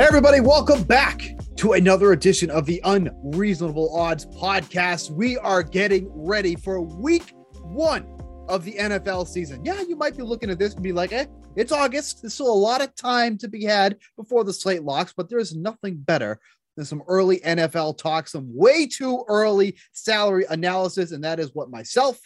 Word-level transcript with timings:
Hey, 0.00 0.06
everybody, 0.06 0.40
welcome 0.40 0.82
back 0.84 1.20
to 1.56 1.74
another 1.74 2.12
edition 2.12 2.48
of 2.50 2.64
the 2.64 2.80
Unreasonable 2.84 3.94
Odds 3.94 4.24
podcast. 4.24 5.10
We 5.10 5.36
are 5.36 5.62
getting 5.62 6.10
ready 6.10 6.56
for 6.56 6.80
week 6.80 7.34
one 7.64 8.06
of 8.48 8.64
the 8.64 8.76
NFL 8.76 9.28
season. 9.28 9.62
Yeah, 9.62 9.82
you 9.82 9.96
might 9.96 10.16
be 10.16 10.22
looking 10.22 10.48
at 10.48 10.58
this 10.58 10.72
and 10.72 10.82
be 10.82 10.92
like, 10.92 11.12
eh, 11.12 11.26
it's 11.54 11.70
August. 11.70 12.22
There's 12.22 12.32
still 12.32 12.50
a 12.50 12.50
lot 12.50 12.80
of 12.80 12.94
time 12.94 13.36
to 13.36 13.48
be 13.48 13.62
had 13.62 13.98
before 14.16 14.42
the 14.42 14.54
slate 14.54 14.84
locks, 14.84 15.12
but 15.14 15.28
there's 15.28 15.54
nothing 15.54 15.98
better 15.98 16.40
than 16.78 16.86
some 16.86 17.02
early 17.06 17.40
NFL 17.40 17.98
talk, 17.98 18.26
some 18.26 18.48
way 18.56 18.86
too 18.86 19.22
early 19.28 19.76
salary 19.92 20.46
analysis. 20.48 21.12
And 21.12 21.22
that 21.24 21.38
is 21.38 21.54
what 21.54 21.70
myself, 21.70 22.18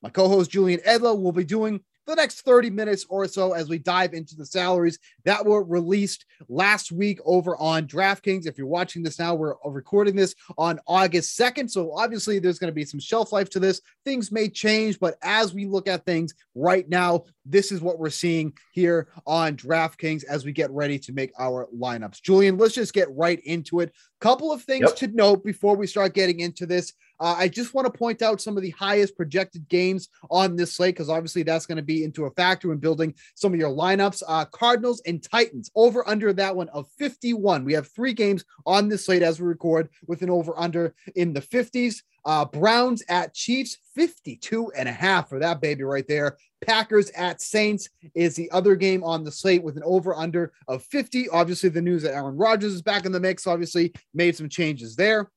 my 0.00 0.10
co 0.10 0.28
host 0.28 0.52
Julian 0.52 0.78
Edla, 0.86 1.20
will 1.20 1.32
be 1.32 1.42
doing 1.42 1.80
the 2.06 2.14
next 2.14 2.42
30 2.42 2.70
minutes 2.70 3.04
or 3.08 3.26
so 3.26 3.52
as 3.52 3.68
we 3.68 3.78
dive 3.78 4.14
into 4.14 4.36
the 4.36 4.46
salaries 4.46 4.98
that 5.24 5.44
were 5.44 5.64
released 5.64 6.24
last 6.48 6.92
week 6.92 7.18
over 7.24 7.56
on 7.56 7.86
DraftKings. 7.86 8.46
If 8.46 8.58
you're 8.58 8.66
watching 8.66 9.02
this 9.02 9.18
now, 9.18 9.34
we're 9.34 9.54
recording 9.64 10.14
this 10.14 10.34
on 10.56 10.80
August 10.86 11.38
2nd. 11.38 11.70
So 11.70 11.92
obviously, 11.92 12.38
there's 12.38 12.58
going 12.58 12.70
to 12.70 12.74
be 12.74 12.84
some 12.84 13.00
shelf 13.00 13.32
life 13.32 13.50
to 13.50 13.60
this. 13.60 13.80
Things 14.04 14.30
may 14.30 14.48
change, 14.48 15.00
but 15.00 15.16
as 15.22 15.52
we 15.52 15.66
look 15.66 15.88
at 15.88 16.04
things 16.04 16.34
right 16.54 16.88
now, 16.88 17.24
this 17.48 17.72
is 17.72 17.80
what 17.80 17.98
we're 17.98 18.10
seeing 18.10 18.52
here 18.72 19.08
on 19.26 19.56
DraftKings 19.56 20.24
as 20.24 20.44
we 20.44 20.52
get 20.52 20.70
ready 20.70 20.98
to 20.98 21.12
make 21.12 21.32
our 21.38 21.68
lineups. 21.76 22.20
Julian, 22.22 22.58
let's 22.58 22.74
just 22.74 22.92
get 22.92 23.08
right 23.14 23.40
into 23.44 23.80
it. 23.80 23.92
Couple 24.20 24.50
of 24.50 24.62
things 24.62 24.86
Yep. 24.88 24.96
to 24.96 25.06
note 25.08 25.44
before 25.44 25.76
we 25.76 25.86
start 25.86 26.14
getting 26.14 26.40
into 26.40 26.64
this. 26.66 26.92
Uh, 27.20 27.34
I 27.38 27.48
just 27.48 27.74
want 27.74 27.86
to 27.86 27.98
point 27.98 28.22
out 28.22 28.40
some 28.40 28.56
of 28.56 28.62
the 28.62 28.70
highest 28.70 29.16
projected 29.16 29.68
games 29.68 30.08
on 30.30 30.56
this 30.56 30.74
slate 30.74 30.94
because 30.94 31.08
obviously 31.10 31.42
that's 31.42 31.66
going 31.66 31.76
to 31.76 31.82
be 31.82 32.02
into 32.04 32.24
a 32.24 32.30
factor 32.30 32.72
in 32.72 32.78
building 32.78 33.14
some 33.34 33.52
of 33.54 33.60
your 33.60 33.70
lineups. 33.70 34.22
Uh, 34.26 34.44
Cardinals 34.46 35.02
and 35.06 35.22
Titans 35.22 35.70
over 35.74 36.06
under 36.08 36.32
that 36.32 36.54
one 36.54 36.68
of 36.70 36.88
51. 36.98 37.64
We 37.64 37.72
have 37.74 37.88
three 37.88 38.12
games 38.12 38.44
on 38.66 38.88
this 38.88 39.04
slate 39.06 39.22
as 39.22 39.40
we 39.40 39.46
record 39.46 39.88
with 40.06 40.22
an 40.22 40.30
over 40.30 40.58
under 40.58 40.94
in 41.14 41.32
the 41.32 41.40
50s. 41.42 42.02
Uh, 42.26 42.44
Browns 42.44 43.04
at 43.08 43.32
Chiefs 43.34 43.78
52 43.94 44.72
and 44.76 44.88
a 44.88 44.92
half 44.92 45.28
for 45.28 45.38
that 45.38 45.60
baby 45.60 45.84
right 45.84 46.06
there. 46.08 46.36
Packers 46.60 47.08
at 47.10 47.40
Saints 47.40 47.88
is 48.16 48.34
the 48.34 48.50
other 48.50 48.74
game 48.74 49.04
on 49.04 49.22
the 49.22 49.30
slate 49.30 49.62
with 49.62 49.76
an 49.76 49.84
over 49.84 50.12
under 50.12 50.52
of 50.66 50.82
50. 50.82 51.28
Obviously, 51.28 51.68
the 51.68 51.80
news 51.80 52.02
that 52.02 52.14
Aaron 52.14 52.36
Rodgers 52.36 52.72
is 52.74 52.82
back 52.82 53.06
in 53.06 53.12
the 53.12 53.20
mix 53.20 53.46
obviously 53.46 53.92
made 54.12 54.34
some 54.34 54.48
changes 54.48 54.96
there. 54.96 55.30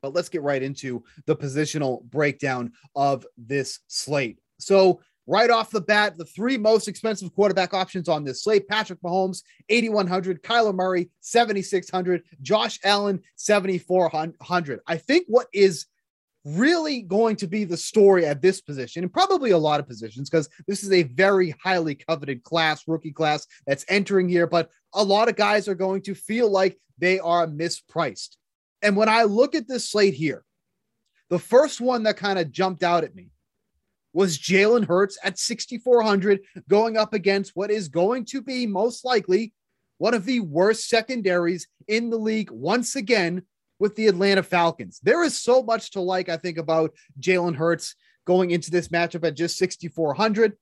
But 0.00 0.14
let's 0.14 0.30
get 0.30 0.42
right 0.42 0.62
into 0.62 1.04
the 1.26 1.36
positional 1.36 2.02
breakdown 2.04 2.72
of 2.94 3.26
this 3.36 3.80
slate. 3.86 4.38
So, 4.58 5.00
right 5.26 5.50
off 5.50 5.70
the 5.70 5.80
bat, 5.82 6.16
the 6.16 6.24
three 6.24 6.56
most 6.56 6.88
expensive 6.88 7.34
quarterback 7.34 7.74
options 7.74 8.08
on 8.08 8.24
this 8.24 8.42
slate 8.42 8.68
Patrick 8.68 9.02
Mahomes, 9.02 9.42
8,100, 9.68 10.42
Kyler 10.42 10.74
Murray, 10.74 11.10
7,600, 11.20 12.22
Josh 12.40 12.78
Allen, 12.84 13.20
7,400. 13.34 14.80
I 14.86 14.96
think 14.96 15.26
what 15.28 15.48
is 15.52 15.86
really 16.46 17.02
going 17.02 17.34
to 17.34 17.48
be 17.48 17.64
the 17.64 17.76
story 17.76 18.24
at 18.24 18.40
this 18.40 18.60
position 18.60 19.02
and 19.02 19.12
probably 19.12 19.50
a 19.50 19.58
lot 19.58 19.80
of 19.80 19.88
positions 19.88 20.30
because 20.30 20.48
this 20.68 20.84
is 20.84 20.92
a 20.92 21.02
very 21.02 21.54
highly 21.62 21.96
coveted 21.96 22.44
class, 22.44 22.84
rookie 22.86 23.10
class 23.10 23.46
that's 23.66 23.84
entering 23.88 24.28
here. 24.28 24.46
But 24.46 24.70
a 24.94 25.02
lot 25.02 25.28
of 25.28 25.34
guys 25.34 25.66
are 25.66 25.74
going 25.74 26.02
to 26.02 26.14
feel 26.14 26.48
like 26.48 26.78
they 26.98 27.18
are 27.18 27.48
mispriced. 27.48 28.36
And 28.80 28.96
when 28.96 29.08
I 29.08 29.24
look 29.24 29.56
at 29.56 29.66
this 29.66 29.90
slate 29.90 30.14
here, 30.14 30.44
the 31.30 31.38
first 31.40 31.80
one 31.80 32.04
that 32.04 32.16
kind 32.16 32.38
of 32.38 32.52
jumped 32.52 32.84
out 32.84 33.02
at 33.02 33.16
me 33.16 33.30
was 34.12 34.38
Jalen 34.38 34.86
Hurts 34.86 35.18
at 35.24 35.38
6,400 35.38 36.40
going 36.68 36.96
up 36.96 37.12
against 37.12 37.52
what 37.56 37.72
is 37.72 37.88
going 37.88 38.24
to 38.26 38.40
be 38.40 38.66
most 38.66 39.04
likely 39.04 39.52
one 39.98 40.14
of 40.14 40.24
the 40.24 40.40
worst 40.40 40.88
secondaries 40.88 41.66
in 41.88 42.10
the 42.10 42.16
league 42.16 42.50
once 42.50 42.96
again 42.96 43.42
with 43.78 43.94
the 43.96 44.06
Atlanta 44.06 44.42
Falcons. 44.42 45.00
There 45.02 45.22
is 45.22 45.40
so 45.40 45.62
much 45.62 45.92
to 45.92 46.00
like, 46.00 46.28
I 46.28 46.36
think, 46.36 46.58
about 46.58 46.94
Jalen 47.20 47.56
Hurts 47.56 47.94
going 48.26 48.50
into 48.50 48.70
this 48.70 48.88
matchup 48.88 49.24
at 49.24 49.36
just 49.36 49.56
6,400. 49.56 50.54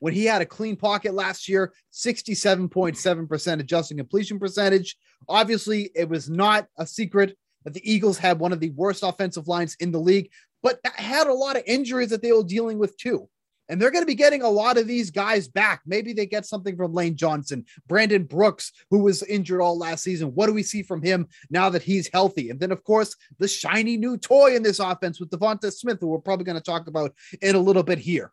When 0.00 0.14
he 0.14 0.24
had 0.24 0.42
a 0.42 0.46
clean 0.46 0.76
pocket 0.76 1.14
last 1.14 1.48
year, 1.48 1.72
67.7% 1.92 3.60
adjusting 3.60 3.98
completion 3.98 4.38
percentage. 4.38 4.96
Obviously, 5.28 5.90
it 5.94 6.08
was 6.08 6.30
not 6.30 6.66
a 6.78 6.86
secret 6.86 7.36
that 7.64 7.74
the 7.74 7.90
Eagles 7.90 8.18
had 8.18 8.38
one 8.38 8.52
of 8.52 8.60
the 8.60 8.70
worst 8.70 9.02
offensive 9.02 9.46
lines 9.46 9.76
in 9.80 9.92
the 9.92 10.00
league, 10.00 10.30
but 10.62 10.80
that 10.84 10.94
had 10.94 11.26
a 11.26 11.34
lot 11.34 11.56
of 11.56 11.62
injuries 11.66 12.10
that 12.10 12.22
they 12.22 12.32
were 12.32 12.44
dealing 12.44 12.78
with 12.78 12.96
too. 12.96 13.28
And 13.70 13.80
they're 13.80 13.92
going 13.92 14.02
to 14.02 14.06
be 14.06 14.16
getting 14.16 14.42
a 14.42 14.48
lot 14.48 14.78
of 14.78 14.88
these 14.88 15.12
guys 15.12 15.46
back. 15.46 15.82
Maybe 15.86 16.12
they 16.12 16.26
get 16.26 16.44
something 16.44 16.76
from 16.76 16.92
Lane 16.92 17.14
Johnson, 17.14 17.64
Brandon 17.86 18.24
Brooks, 18.24 18.72
who 18.90 18.98
was 18.98 19.22
injured 19.22 19.60
all 19.60 19.78
last 19.78 20.02
season. 20.02 20.34
What 20.34 20.48
do 20.48 20.52
we 20.52 20.64
see 20.64 20.82
from 20.82 21.00
him 21.00 21.28
now 21.50 21.70
that 21.70 21.82
he's 21.82 22.10
healthy? 22.12 22.50
And 22.50 22.58
then, 22.58 22.72
of 22.72 22.82
course, 22.82 23.14
the 23.38 23.46
shiny 23.46 23.96
new 23.96 24.18
toy 24.18 24.56
in 24.56 24.64
this 24.64 24.80
offense 24.80 25.20
with 25.20 25.30
Devonta 25.30 25.72
Smith, 25.72 25.98
who 26.00 26.08
we're 26.08 26.18
probably 26.18 26.44
going 26.44 26.58
to 26.58 26.62
talk 26.62 26.88
about 26.88 27.14
in 27.40 27.54
a 27.54 27.60
little 27.60 27.84
bit 27.84 27.98
here. 27.98 28.32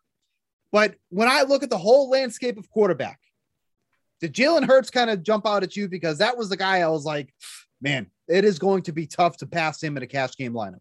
But 0.72 0.96
when 1.08 1.28
I 1.28 1.42
look 1.42 1.62
at 1.62 1.70
the 1.70 1.78
whole 1.78 2.10
landscape 2.10 2.58
of 2.58 2.68
quarterback, 2.68 3.20
did 4.20 4.34
Jalen 4.34 4.66
Hurts 4.66 4.90
kind 4.90 5.08
of 5.08 5.22
jump 5.22 5.46
out 5.46 5.62
at 5.62 5.76
you? 5.76 5.88
Because 5.88 6.18
that 6.18 6.36
was 6.36 6.48
the 6.48 6.56
guy 6.56 6.80
I 6.80 6.88
was 6.88 7.04
like, 7.04 7.32
man, 7.80 8.10
it 8.26 8.44
is 8.44 8.58
going 8.58 8.82
to 8.82 8.92
be 8.92 9.06
tough 9.06 9.36
to 9.36 9.46
pass 9.46 9.80
him 9.80 9.96
in 9.96 10.02
a 10.02 10.08
cash 10.08 10.36
game 10.36 10.52
lineup. 10.52 10.80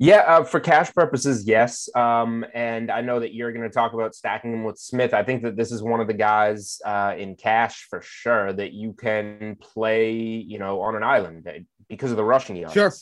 Yeah, 0.00 0.18
uh, 0.18 0.44
for 0.44 0.60
cash 0.60 0.94
purposes, 0.94 1.44
yes. 1.44 1.88
Um, 1.96 2.46
and 2.54 2.88
I 2.88 3.00
know 3.00 3.18
that 3.18 3.34
you're 3.34 3.52
going 3.52 3.68
to 3.68 3.74
talk 3.74 3.94
about 3.94 4.14
stacking 4.14 4.52
him 4.52 4.62
with 4.62 4.78
Smith. 4.78 5.12
I 5.12 5.24
think 5.24 5.42
that 5.42 5.56
this 5.56 5.72
is 5.72 5.82
one 5.82 6.00
of 6.00 6.06
the 6.06 6.14
guys 6.14 6.80
uh, 6.86 7.14
in 7.18 7.34
cash 7.34 7.86
for 7.90 8.00
sure 8.00 8.52
that 8.52 8.72
you 8.72 8.92
can 8.92 9.56
play, 9.60 10.14
you 10.14 10.60
know, 10.60 10.80
on 10.82 10.94
an 10.94 11.02
island 11.02 11.48
uh, 11.48 11.58
because 11.88 12.12
of 12.12 12.16
the 12.16 12.24
rushing 12.24 12.54
yards. 12.54 12.74
Sure. 12.74 12.92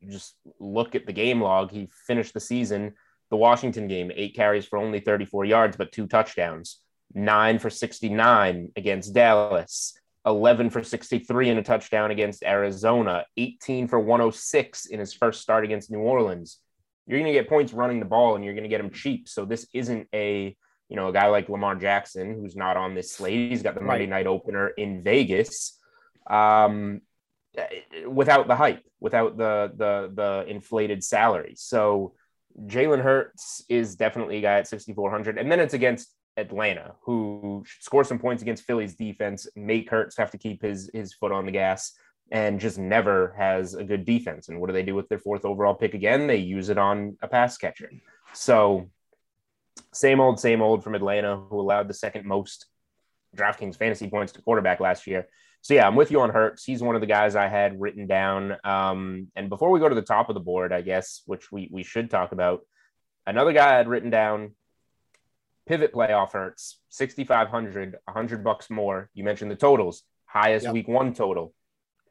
You 0.00 0.10
just 0.10 0.34
look 0.58 0.96
at 0.96 1.06
the 1.06 1.12
game 1.12 1.40
log. 1.40 1.70
He 1.70 1.88
finished 2.08 2.34
the 2.34 2.40
season, 2.40 2.94
the 3.30 3.36
Washington 3.36 3.86
game, 3.86 4.10
eight 4.12 4.34
carries 4.34 4.66
for 4.66 4.80
only 4.80 4.98
34 4.98 5.44
yards, 5.44 5.76
but 5.76 5.92
two 5.92 6.08
touchdowns, 6.08 6.80
nine 7.14 7.60
for 7.60 7.70
69 7.70 8.72
against 8.74 9.14
Dallas. 9.14 9.94
11 10.26 10.70
for 10.70 10.82
63 10.82 11.50
and 11.50 11.58
a 11.58 11.62
touchdown 11.62 12.10
against 12.10 12.44
Arizona, 12.44 13.24
18 13.36 13.88
for 13.88 13.98
106 13.98 14.86
in 14.86 15.00
his 15.00 15.14
first 15.14 15.40
start 15.40 15.64
against 15.64 15.90
New 15.90 16.00
Orleans. 16.00 16.58
You're 17.06 17.18
going 17.18 17.32
to 17.32 17.38
get 17.38 17.48
points 17.48 17.72
running 17.72 18.00
the 18.00 18.06
ball 18.06 18.36
and 18.36 18.44
you're 18.44 18.54
going 18.54 18.64
to 18.64 18.68
get 18.68 18.80
him 18.80 18.90
cheap. 18.90 19.28
So 19.28 19.44
this 19.44 19.66
isn't 19.72 20.08
a, 20.14 20.56
you 20.88 20.96
know, 20.96 21.08
a 21.08 21.12
guy 21.12 21.26
like 21.28 21.48
Lamar 21.48 21.74
Jackson 21.74 22.34
who's 22.34 22.54
not 22.54 22.76
on 22.76 22.94
this 22.94 23.12
slate. 23.12 23.50
He's 23.50 23.62
got 23.62 23.74
the 23.74 23.80
Monday 23.80 24.06
night 24.06 24.26
opener 24.26 24.68
in 24.68 25.02
Vegas. 25.02 25.78
Um, 26.28 27.00
without 28.06 28.46
the 28.46 28.54
hype, 28.54 28.84
without 29.00 29.36
the 29.36 29.72
the 29.74 30.10
the 30.14 30.44
inflated 30.48 31.02
salary. 31.02 31.54
So 31.56 32.14
Jalen 32.66 33.02
Hurts 33.02 33.64
is 33.68 33.96
definitely 33.96 34.38
a 34.38 34.42
guy 34.42 34.58
at 34.58 34.68
6,400. 34.68 35.38
And 35.38 35.50
then 35.50 35.60
it's 35.60 35.74
against 35.74 36.14
Atlanta, 36.40 36.94
who 37.02 37.62
should 37.66 37.82
score 37.82 38.04
some 38.04 38.18
points 38.18 38.42
against 38.42 38.64
Philly's 38.64 38.94
defense, 38.94 39.46
make 39.54 39.90
Hurts 39.90 40.16
have 40.16 40.30
to 40.32 40.38
keep 40.38 40.62
his 40.62 40.90
his 40.92 41.14
foot 41.14 41.32
on 41.32 41.46
the 41.46 41.52
gas. 41.52 41.92
and 42.30 42.60
just 42.60 42.78
never 42.78 43.34
has 43.36 43.74
a 43.74 43.84
good 43.84 44.04
defense. 44.04 44.48
And 44.48 44.60
what 44.60 44.68
do 44.68 44.72
they 44.72 44.82
do 44.84 44.94
with 44.94 45.08
their 45.08 45.18
fourth 45.18 45.44
overall 45.44 45.74
pick 45.74 45.94
again? 45.94 46.26
They 46.26 46.36
use 46.36 46.68
it 46.68 46.78
on 46.78 47.16
a 47.22 47.28
pass 47.28 47.58
catcher. 47.58 47.90
So 48.32 48.88
same 49.92 50.20
old, 50.20 50.38
same 50.38 50.62
old 50.62 50.84
from 50.84 50.94
Atlanta, 50.94 51.36
who 51.36 51.60
allowed 51.60 51.88
the 51.88 51.94
second 51.94 52.24
most 52.24 52.66
DraftKings 53.36 53.76
fantasy 53.76 54.08
points 54.08 54.32
to 54.32 54.42
quarterback 54.42 54.80
last 54.80 55.06
year. 55.06 55.26
So 55.62 55.74
yeah, 55.74 55.86
I'm 55.86 55.96
with 55.96 56.10
you 56.10 56.20
on 56.20 56.30
Hurts. 56.30 56.64
He's 56.64 56.82
one 56.82 56.94
of 56.94 57.00
the 57.00 57.06
guys 57.06 57.36
I 57.36 57.48
had 57.48 57.80
written 57.80 58.06
down. 58.06 58.56
Um, 58.64 59.28
and 59.36 59.48
before 59.48 59.70
we 59.70 59.80
go 59.80 59.88
to 59.88 59.94
the 59.94 60.00
top 60.02 60.28
of 60.28 60.34
the 60.34 60.40
board, 60.40 60.72
I 60.72 60.80
guess, 60.80 61.22
which 61.26 61.52
we 61.52 61.68
we 61.70 61.82
should 61.82 62.10
talk 62.10 62.32
about, 62.32 62.60
another 63.26 63.52
guy 63.52 63.74
I 63.74 63.76
had 63.76 63.88
written 63.88 64.10
down. 64.10 64.54
Pivot 65.70 65.92
playoff 65.92 66.32
Hurts, 66.32 66.80
6,500, 66.88 67.96
100 68.04 68.42
bucks 68.42 68.70
more. 68.70 69.08
You 69.14 69.22
mentioned 69.22 69.52
the 69.52 69.56
totals, 69.56 70.02
highest 70.26 70.64
Yep. 70.64 70.74
week 70.74 70.88
one 70.88 71.14
total. 71.14 71.54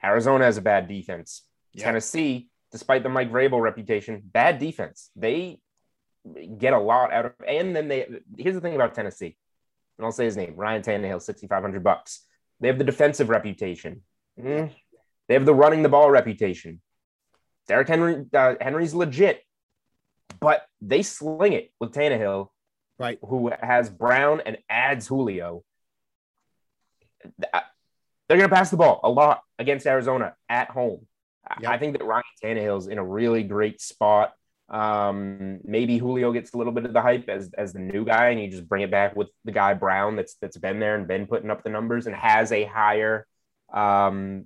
Arizona 0.02 0.46
has 0.46 0.56
a 0.56 0.62
bad 0.62 0.88
defense. 0.88 1.44
Yep. 1.74 1.84
Tennessee, 1.84 2.48
despite 2.72 3.04
the 3.04 3.10
Mike 3.10 3.30
Vrabel 3.30 3.62
reputation, 3.62 4.22
bad 4.24 4.60
defense. 4.60 5.12
They 5.14 5.60
get 6.58 6.72
a 6.72 6.80
lot 6.80 7.12
out 7.12 7.26
of, 7.26 7.34
and 7.46 7.76
then 7.76 7.90
they, 7.90 8.08
here's 8.38 8.56
the 8.56 8.62
thing 8.62 8.76
about 8.76 8.96
Tennessee, 8.96 9.36
and 9.98 10.06
I'll 10.06 10.14
say 10.14 10.24
his 10.24 10.38
name, 10.38 10.56
Ryan 10.56 10.82
Tannehill, 10.82 11.22
6,500 11.22 11.84
bucks. 11.84 12.26
They 12.62 12.70
have 12.70 12.78
the 12.78 12.86
defensive 12.86 13.28
reputation. 13.28 14.04
Mm. 14.40 14.72
They 15.28 15.34
have 15.34 15.46
the 15.46 15.54
running 15.54 15.84
the 15.84 15.90
ball 15.90 16.10
reputation. 16.10 16.80
Derrick 17.68 17.90
Henry, 17.90 18.26
uh, 18.34 18.56
Henry's 18.62 18.94
legit, 18.94 19.44
but 20.40 20.66
they 20.80 21.04
sling 21.04 21.52
it 21.52 21.74
with 21.78 21.92
Tannehill, 21.92 22.52
Right. 23.00 23.18
who 23.26 23.52
has 23.62 23.90
Brown 23.90 24.42
and 24.46 24.58
adds 24.70 25.08
Julio. 25.08 25.64
They're 27.42 28.38
going 28.38 28.50
to 28.50 28.56
pass 28.56 28.70
the 28.70 28.78
ball 28.78 29.00
a 29.04 29.10
lot 29.10 29.42
against 29.58 29.88
Arizona 29.88 30.36
at 30.50 30.70
home. 30.70 31.08
I- 31.48 31.58
Yep. 31.62 31.72
I 31.72 31.78
think 31.80 31.98
that 31.98 32.06
Ryan 32.06 32.24
Tannehill's 32.44 32.88
in 32.88 32.98
a 33.00 33.04
really 33.06 33.44
great 33.44 33.82
spot. 33.82 34.34
Um, 34.70 35.60
maybe 35.64 35.98
Julio 35.98 36.32
gets 36.32 36.54
a 36.54 36.58
little 36.58 36.74
bit 36.74 36.86
of 36.86 36.94
the 36.94 37.02
hype 37.02 37.28
as, 37.28 37.50
as 37.58 37.74
the 37.74 37.80
new 37.80 38.06
guy, 38.06 38.28
and 38.30 38.40
you 38.40 38.52
just 38.52 38.70
bring 38.70 38.84
it 38.84 38.92
back 38.92 39.16
with 39.16 39.30
the 39.46 39.52
guy 39.52 39.74
Brown 39.74 40.16
that's 40.16 40.36
that's 40.36 40.58
been 40.58 40.80
there 40.80 40.94
and 40.96 41.08
been 41.08 41.26
putting 41.26 41.50
up 41.50 41.64
the 41.64 41.72
numbers 41.72 42.06
and 42.06 42.16
has 42.16 42.52
a 42.52 42.66
higher 42.66 43.26
um, 43.74 44.46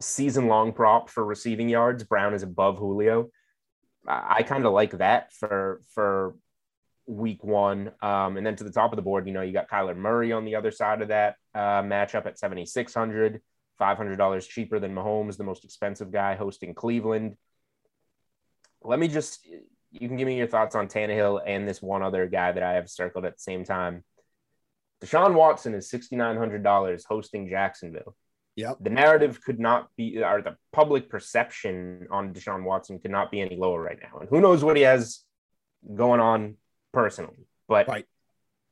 season 0.00 0.48
long 0.48 0.72
prop 0.72 1.10
for 1.10 1.24
receiving 1.24 1.68
yards. 1.68 2.02
Brown 2.02 2.34
is 2.34 2.42
above 2.42 2.78
Julio. 2.78 3.30
I, 4.08 4.38
I 4.38 4.42
kind 4.42 4.66
of 4.66 4.72
like 4.72 4.98
that 4.98 5.32
for 5.32 5.80
for 5.94 6.34
week 7.06 7.42
one. 7.44 7.92
Um, 8.02 8.36
and 8.36 8.46
then 8.46 8.56
to 8.56 8.64
the 8.64 8.72
top 8.72 8.92
of 8.92 8.96
the 8.96 9.02
board, 9.02 9.26
you 9.26 9.32
know, 9.32 9.42
you 9.42 9.52
got 9.52 9.68
Kyler 9.68 9.96
Murray 9.96 10.32
on 10.32 10.44
the 10.44 10.56
other 10.56 10.70
side 10.70 11.02
of 11.02 11.08
that 11.08 11.36
uh, 11.54 11.82
matchup 11.82 12.26
at 12.26 12.38
7,600, 12.38 13.40
$500 13.80 14.48
cheaper 14.48 14.78
than 14.78 14.94
Mahomes, 14.94 15.36
the 15.36 15.44
most 15.44 15.64
expensive 15.64 16.12
guy 16.12 16.34
hosting 16.34 16.74
Cleveland. 16.74 17.36
Let 18.82 18.98
me 18.98 19.08
just, 19.08 19.46
you 19.90 20.08
can 20.08 20.16
give 20.16 20.26
me 20.26 20.38
your 20.38 20.46
thoughts 20.46 20.74
on 20.74 20.88
Tannehill 20.88 21.42
and 21.44 21.68
this 21.68 21.82
one 21.82 22.02
other 22.02 22.26
guy 22.26 22.52
that 22.52 22.62
I 22.62 22.74
have 22.74 22.88
circled 22.88 23.24
at 23.24 23.36
the 23.36 23.42
same 23.42 23.64
time. 23.64 24.04
Deshaun 25.02 25.34
Watson 25.34 25.74
is 25.74 25.90
$6,900 25.90 27.02
hosting 27.08 27.48
Jacksonville. 27.48 28.14
Yep. 28.56 28.78
The 28.80 28.90
narrative 28.90 29.42
could 29.42 29.58
not 29.58 29.88
be, 29.96 30.22
or 30.22 30.42
the 30.42 30.56
public 30.72 31.08
perception 31.08 32.06
on 32.10 32.34
Deshaun 32.34 32.64
Watson 32.64 32.98
could 32.98 33.10
not 33.10 33.30
be 33.30 33.40
any 33.40 33.56
lower 33.56 33.80
right 33.80 33.98
now. 34.02 34.18
And 34.18 34.28
who 34.28 34.40
knows 34.40 34.62
what 34.62 34.76
he 34.76 34.82
has 34.82 35.24
going 35.94 36.20
on 36.20 36.56
personally. 36.92 37.46
But 37.68 37.88
Right. 37.88 38.06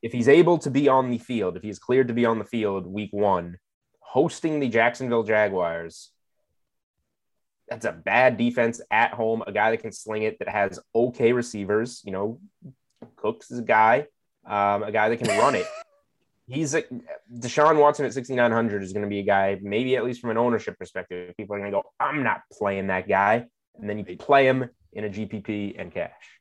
if 0.03 0.13
he's 0.13 0.29
able 0.29 0.59
to 0.59 0.71
be 0.71 0.89
on 0.89 1.11
the 1.11 1.19
field, 1.19 1.57
if 1.57 1.63
he's 1.63 1.79
cleared 1.79 2.09
to 2.09 2.15
be 2.15 2.25
on 2.27 2.39
the 2.39 2.45
field 2.45 2.87
week 2.87 3.13
one, 3.13 3.59
hosting 4.01 4.61
the 4.61 4.69
Jacksonville 4.69 5.23
Jaguars, 5.23 6.13
that's 7.69 7.85
a 7.85 7.93
bad 7.93 8.37
defense 8.37 8.81
at 8.91 9.13
home, 9.13 9.43
a 9.47 9.53
guy 9.53 9.71
that 9.71 9.79
can 9.79 9.93
sling 9.93 10.23
it, 10.23 10.39
that 10.39 10.49
has 10.49 10.81
okay 10.95 11.33
receivers. 11.33 12.03
You 12.05 12.13
know, 12.13 12.41
Cooks 13.17 13.51
is 13.51 13.59
a 13.59 13.63
guy, 13.63 14.07
um, 14.47 14.83
a 14.83 14.93
guy 14.93 15.09
that 15.09 15.19
can 15.19 15.39
run 15.39 15.55
it. 15.55 15.67
He's 16.47 16.75
a 16.75 16.83
Deshaun 17.31 17.79
Watson 17.79 18.07
at 18.07 18.15
6,900 18.15 18.83
is 18.83 18.95
going 18.95 19.03
to 19.03 19.09
be 19.09 19.19
a 19.19 19.23
guy, 19.23 19.59
maybe 19.61 19.97
at 19.97 20.05
least 20.05 20.23
from 20.23 20.31
an 20.31 20.39
ownership 20.39 20.79
perspective. 20.79 21.37
People 21.37 21.55
are 21.55 21.59
going 21.59 21.71
to 21.71 21.77
go, 21.77 21.83
I'm 22.01 22.23
not 22.23 22.41
playing 22.51 22.87
that 22.87 23.07
guy. 23.07 23.45
And 23.79 23.89
then 23.89 23.99
you 23.99 24.17
play 24.17 24.47
him 24.47 24.71
in 24.95 25.05
a 25.05 25.11
GPP 25.11 25.79
and 25.79 25.93
cash. 25.93 26.38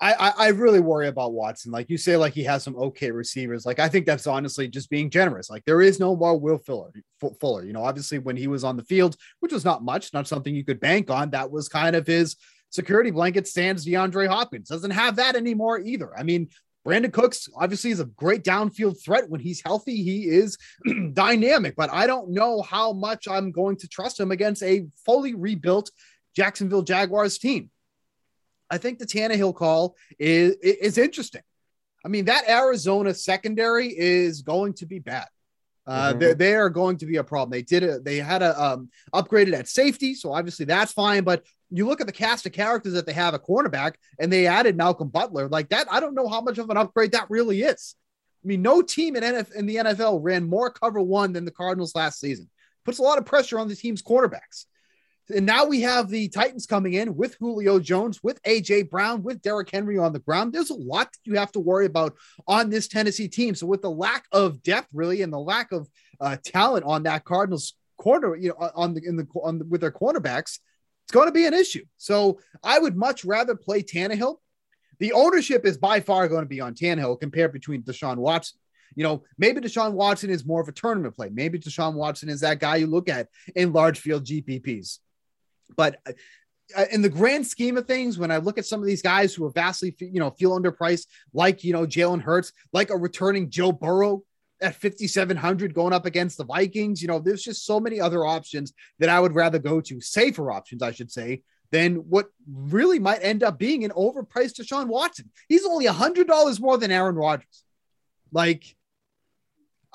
I, 0.00 0.12
I 0.14 0.32
I 0.38 0.48
really 0.48 0.80
worry 0.80 1.08
about 1.08 1.32
Watson. 1.32 1.70
Like 1.70 1.88
you 1.88 1.96
say, 1.96 2.16
like 2.16 2.34
he 2.34 2.44
has 2.44 2.62
some 2.62 2.76
okay 2.76 3.10
receivers. 3.10 3.64
Like 3.64 3.78
I 3.78 3.88
think 3.88 4.06
that's 4.06 4.26
honestly 4.26 4.68
just 4.68 4.90
being 4.90 5.08
generous. 5.08 5.48
Like 5.48 5.64
there 5.64 5.82
is 5.82 6.00
no 6.00 6.16
more 6.16 6.38
Will 6.38 6.58
Fuller. 6.58 6.92
Fuller, 7.40 7.64
you 7.64 7.72
know, 7.72 7.84
obviously 7.84 8.18
when 8.18 8.36
he 8.36 8.48
was 8.48 8.64
on 8.64 8.76
the 8.76 8.84
field, 8.84 9.16
which 9.40 9.52
was 9.52 9.64
not 9.64 9.84
much, 9.84 10.12
not 10.12 10.28
something 10.28 10.54
you 10.54 10.64
could 10.64 10.80
bank 10.80 11.10
on. 11.10 11.30
That 11.30 11.50
was 11.50 11.68
kind 11.68 11.94
of 11.96 12.06
his 12.06 12.36
security 12.70 13.10
blanket. 13.10 13.46
Stands 13.46 13.86
DeAndre 13.86 14.28
Hopkins 14.28 14.68
doesn't 14.68 14.90
have 14.90 15.16
that 15.16 15.36
anymore 15.36 15.78
either. 15.78 16.16
I 16.18 16.24
mean, 16.24 16.48
Brandin 16.86 17.12
Cooks 17.12 17.48
obviously 17.56 17.90
is 17.90 18.00
a 18.00 18.04
great 18.04 18.44
downfield 18.44 19.02
threat 19.02 19.30
when 19.30 19.40
he's 19.40 19.62
healthy. 19.64 20.02
He 20.02 20.24
is 20.24 20.58
dynamic, 21.12 21.76
but 21.76 21.90
I 21.90 22.06
don't 22.06 22.30
know 22.30 22.62
how 22.62 22.92
much 22.92 23.26
I'm 23.26 23.52
going 23.52 23.76
to 23.78 23.88
trust 23.88 24.20
him 24.20 24.30
against 24.30 24.62
a 24.62 24.86
fully 25.06 25.34
rebuilt 25.34 25.90
Jacksonville 26.36 26.82
Jaguars 26.82 27.38
team. 27.38 27.70
I 28.70 28.78
think 28.78 28.98
the 28.98 29.06
Tannehill 29.06 29.54
call 29.54 29.96
is 30.18 30.56
is 30.62 30.98
interesting. 30.98 31.42
I 32.04 32.08
mean, 32.08 32.26
that 32.26 32.48
Arizona 32.48 33.14
secondary 33.14 33.88
is 33.88 34.42
going 34.42 34.74
to 34.74 34.86
be 34.86 34.98
bad. 34.98 35.26
Uh, 35.86 36.12
Mhm. 36.14 36.18
they, 36.18 36.34
they 36.34 36.54
are 36.54 36.70
going 36.70 36.96
to 36.98 37.06
be 37.06 37.16
a 37.16 37.24
problem. 37.24 37.50
They 37.50 37.62
did 37.62 37.82
it. 37.82 38.04
They 38.04 38.16
had 38.16 38.42
a 38.42 38.62
um, 38.62 38.90
upgraded 39.14 39.52
at 39.54 39.68
safety, 39.68 40.14
so 40.14 40.32
obviously 40.32 40.64
that's 40.64 40.92
fine. 40.92 41.24
But 41.24 41.44
you 41.70 41.86
look 41.86 42.00
at 42.00 42.06
the 42.06 42.12
cast 42.12 42.46
of 42.46 42.52
characters 42.52 42.94
that 42.94 43.04
they 43.06 43.12
have 43.12 43.34
at 43.34 43.42
cornerback, 43.44 43.94
and 44.18 44.32
they 44.32 44.46
added 44.46 44.76
Malcolm 44.76 45.08
Butler 45.08 45.48
like 45.48 45.68
that. 45.70 45.86
I 45.90 46.00
don't 46.00 46.14
know 46.14 46.28
how 46.28 46.40
much 46.40 46.58
of 46.58 46.70
an 46.70 46.76
upgrade 46.78 47.12
that 47.12 47.28
really 47.28 47.62
is. 47.62 47.94
I 48.42 48.46
mean, 48.46 48.62
no 48.62 48.80
team 48.82 49.16
in, 49.16 49.22
NF, 49.22 49.52
in 49.54 49.66
the 49.66 49.76
NFL 49.76 50.20
ran 50.22 50.44
more 50.48 50.70
cover 50.70 51.00
one 51.00 51.32
than 51.32 51.44
the 51.44 51.50
Cardinals 51.50 51.94
last 51.94 52.20
season. 52.20 52.48
Puts 52.84 52.98
a 52.98 53.02
lot 53.02 53.18
of 53.18 53.24
pressure 53.26 53.58
on 53.58 53.68
the 53.68 53.74
team's 53.76 54.02
cornerbacks. 54.02 54.66
And 55.34 55.46
now 55.46 55.64
we 55.64 55.80
have 55.80 56.08
the 56.08 56.28
Titans 56.28 56.66
coming 56.66 56.94
in 56.94 57.16
with 57.16 57.36
Julio 57.40 57.78
Jones, 57.78 58.22
with 58.22 58.42
AJ 58.42 58.90
Brown, 58.90 59.22
with 59.22 59.40
Derrick 59.40 59.70
Henry 59.70 59.96
on 59.96 60.12
the 60.12 60.18
ground. 60.18 60.52
There's 60.52 60.70
a 60.70 60.74
lot 60.74 61.12
that 61.12 61.18
you 61.24 61.38
have 61.38 61.52
to 61.52 61.60
worry 61.60 61.86
about 61.86 62.14
on 62.46 62.68
this 62.68 62.88
Tennessee 62.88 63.28
team. 63.28 63.54
So 63.54 63.66
with 63.66 63.80
the 63.80 63.90
lack 63.90 64.26
of 64.32 64.62
depth, 64.62 64.88
really, 64.92 65.22
and 65.22 65.32
the 65.32 65.38
lack 65.38 65.72
of 65.72 65.88
uh, 66.20 66.36
talent 66.44 66.84
on 66.84 67.04
that 67.04 67.24
Cardinals 67.24 67.74
corner, 67.96 68.36
you 68.36 68.50
know, 68.50 68.70
on 68.74 68.94
the 68.94 69.02
in 69.02 69.16
the 69.16 69.26
on 69.42 69.58
the, 69.58 69.64
with 69.64 69.80
their 69.80 69.90
cornerbacks, 69.90 70.58
it's 71.04 71.12
going 71.12 71.26
to 71.26 71.32
be 71.32 71.46
an 71.46 71.54
issue. 71.54 71.84
So 71.96 72.38
I 72.62 72.78
would 72.78 72.96
much 72.96 73.24
rather 73.24 73.54
play 73.54 73.82
Tannehill. 73.82 74.36
The 74.98 75.12
ownership 75.12 75.64
is 75.64 75.78
by 75.78 76.00
far 76.00 76.28
going 76.28 76.44
to 76.44 76.48
be 76.48 76.60
on 76.60 76.74
Tannehill 76.74 77.18
compared 77.18 77.52
between 77.52 77.82
Deshaun 77.82 78.16
Watson. 78.16 78.58
You 78.94 79.04
know, 79.04 79.24
maybe 79.38 79.60
Deshaun 79.60 79.92
Watson 79.92 80.30
is 80.30 80.44
more 80.44 80.60
of 80.60 80.68
a 80.68 80.72
tournament 80.72 81.16
play. 81.16 81.28
Maybe 81.30 81.58
Deshaun 81.58 81.94
Watson 81.94 82.28
is 82.28 82.40
that 82.40 82.60
guy 82.60 82.76
you 82.76 82.86
look 82.86 83.08
at 83.08 83.28
in 83.56 83.72
large 83.72 83.98
field 83.98 84.24
GPPs. 84.24 84.98
But 85.76 86.00
uh, 86.06 86.84
in 86.90 87.02
the 87.02 87.08
grand 87.08 87.46
scheme 87.46 87.76
of 87.76 87.86
things, 87.86 88.18
when 88.18 88.30
I 88.30 88.38
look 88.38 88.58
at 88.58 88.66
some 88.66 88.80
of 88.80 88.86
these 88.86 89.02
guys 89.02 89.34
who 89.34 89.44
are 89.44 89.50
vastly, 89.50 89.94
you 89.98 90.20
know, 90.20 90.30
feel 90.30 90.58
underpriced, 90.58 91.06
like, 91.32 91.64
you 91.64 91.72
know, 91.72 91.86
Jalen 91.86 92.22
Hurts, 92.22 92.52
like 92.72 92.90
a 92.90 92.96
returning 92.96 93.50
Joe 93.50 93.72
Burrow 93.72 94.22
at 94.60 94.80
5,700 94.80 95.74
going 95.74 95.92
up 95.92 96.06
against 96.06 96.38
the 96.38 96.44
Vikings, 96.44 97.02
you 97.02 97.08
know, 97.08 97.18
there's 97.18 97.42
just 97.42 97.66
so 97.66 97.78
many 97.80 98.00
other 98.00 98.24
options 98.24 98.72
that 98.98 99.08
I 99.08 99.20
would 99.20 99.34
rather 99.34 99.58
go 99.58 99.80
to, 99.82 100.00
safer 100.00 100.50
options, 100.50 100.82
I 100.82 100.92
should 100.92 101.10
say, 101.10 101.42
than 101.70 101.96
what 101.96 102.28
really 102.50 102.98
might 102.98 103.22
end 103.22 103.42
up 103.42 103.58
being 103.58 103.84
an 103.84 103.90
overpriced 103.90 104.60
Deshaun 104.60 104.86
Watson. 104.86 105.30
He's 105.48 105.66
only 105.66 105.86
$100 105.86 106.60
more 106.60 106.78
than 106.78 106.92
Aaron 106.92 107.16
Rodgers. 107.16 107.64
Like, 108.32 108.76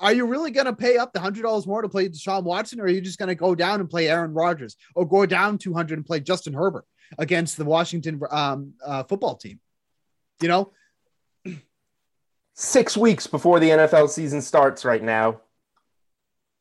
are 0.00 0.12
you 0.12 0.26
really 0.26 0.50
going 0.50 0.66
to 0.66 0.72
pay 0.72 0.96
up 0.96 1.12
the 1.12 1.20
hundred 1.20 1.42
dollars 1.42 1.66
more 1.66 1.82
to 1.82 1.88
play 1.88 2.08
Deshaun 2.08 2.42
Watson, 2.42 2.80
or 2.80 2.84
are 2.84 2.88
you 2.88 3.00
just 3.00 3.18
going 3.18 3.28
to 3.28 3.34
go 3.34 3.54
down 3.54 3.80
and 3.80 3.88
play 3.88 4.08
Aaron 4.08 4.34
Rodgers, 4.34 4.76
or 4.94 5.06
go 5.06 5.26
down 5.26 5.58
two 5.58 5.74
hundred 5.74 5.98
and 5.98 6.06
play 6.06 6.20
Justin 6.20 6.54
Herbert 6.54 6.86
against 7.18 7.56
the 7.56 7.64
Washington 7.64 8.20
um, 8.30 8.74
uh, 8.84 9.04
football 9.04 9.36
team? 9.36 9.60
You 10.40 10.48
know, 10.48 10.72
Six 12.62 12.94
weeks 12.94 13.26
before 13.26 13.58
the 13.58 13.70
NFL 13.70 14.10
season 14.10 14.42
starts 14.42 14.84
right 14.84 15.02
now. 15.02 15.40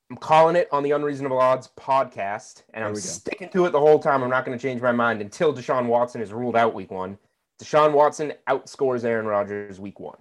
I'm 0.10 0.15
calling 0.15 0.55
it 0.55 0.69
on 0.72 0.81
the 0.81 0.91
Unreasonable 0.91 1.38
Odds 1.38 1.69
podcast, 1.77 2.63
and 2.74 2.86
I'm 2.86 2.96
sticking 2.96 3.50
to 3.50 3.65
it 3.65 3.72
the 3.72 3.81
whole 3.81 4.00
time. 4.00 4.24
I'm 4.24 4.29
not 4.29 4.46
going 4.46 4.58
to 4.58 4.62
change 4.62 4.81
my 4.81 4.93
mind 4.93 5.19
until 5.19 5.53
Deshaun 5.53 5.88
Watson 5.88 6.22
is 6.22 6.31
ruled 6.31 6.55
out 6.55 6.74
week 6.74 6.89
one. 6.89 7.17
Deshaun 7.62 7.91
Watson 7.91 8.31
outscores 8.48 9.03
Aaron 9.03 9.25
Rodgers 9.25 9.77
week 9.77 10.00
one. 10.00 10.15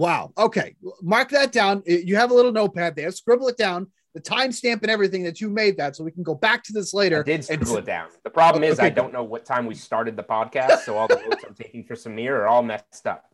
Wow. 0.00 0.32
Okay, 0.38 0.76
mark 1.02 1.28
that 1.28 1.52
down. 1.52 1.82
You 1.84 2.16
have 2.16 2.30
a 2.30 2.34
little 2.34 2.52
notepad 2.52 2.96
there. 2.96 3.10
Scribble 3.10 3.48
it 3.48 3.58
down. 3.58 3.88
The 4.14 4.20
timestamp 4.22 4.80
and 4.80 4.90
everything 4.90 5.24
that 5.24 5.42
you 5.42 5.50
made 5.50 5.76
that, 5.76 5.94
so 5.94 6.02
we 6.02 6.10
can 6.10 6.22
go 6.22 6.34
back 6.34 6.64
to 6.64 6.72
this 6.72 6.94
later. 6.94 7.20
I 7.20 7.22
did 7.22 7.34
and- 7.34 7.44
scribble 7.44 7.76
it 7.76 7.84
down. 7.84 8.08
The 8.24 8.30
problem 8.30 8.64
is 8.64 8.78
Okay, 8.78 8.86
I 8.86 8.90
don't 8.90 9.12
know 9.12 9.22
what 9.24 9.44
time 9.44 9.66
we 9.66 9.74
started 9.74 10.16
the 10.16 10.22
podcast, 10.22 10.80
so 10.80 10.96
all 10.96 11.06
the 11.06 11.16
notes 11.16 11.44
I'm 11.46 11.54
taking 11.54 11.84
for 11.84 11.96
Samir 11.96 12.30
are 12.30 12.48
all 12.48 12.62
messed 12.62 13.06
up. 13.06 13.26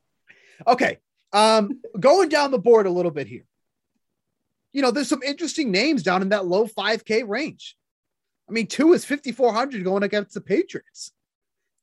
Okay. 0.66 0.99
Um, 1.32 1.80
going 2.00 2.30
down 2.30 2.50
the 2.50 2.58
board 2.58 2.87
a 2.87 2.90
little 2.90 3.12
bit 3.12 3.28
here. 3.28 3.44
You 4.73 4.82
know, 4.82 4.90
there's 4.90 5.08
some 5.08 5.23
interesting 5.23 5.70
names 5.70 6.02
down 6.02 6.20
in 6.20 6.30
that 6.30 6.46
low 6.46 6.66
5K 6.66 7.23
range. 7.28 7.76
I 8.50 8.52
mean, 8.52 8.66
Tua 8.66 8.96
is 8.96 9.04
5,400 9.04 9.85
going 9.85 10.02
against 10.02 10.35
the 10.35 10.40
Patriots. 10.40 11.12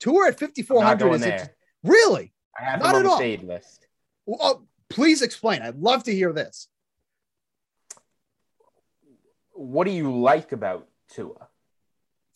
Two 0.02 0.18
are 0.18 0.28
at 0.28 0.42
I'm 0.44 0.48
not 0.50 0.56
5,400. 0.58 1.00
going 1.00 1.22
there. 1.22 1.56
really? 1.84 2.34
I 2.60 2.64
have 2.66 2.82
Not 2.82 2.88
them 2.88 2.96
on 2.96 3.00
at 3.00 3.04
the 3.04 3.10
all. 3.12 3.18
fade 3.20 3.44
list. 3.44 3.88
Well, 4.26 4.68
please 4.94 5.22
explain. 5.22 5.62
I'd 5.62 5.78
love 5.78 6.04
to 6.04 6.14
hear 6.14 6.32
this. 6.32 6.68
What 9.54 9.86
do 9.86 9.92
you 9.92 10.16
like 10.16 10.52
about 10.52 10.88
Tua? 11.10 11.48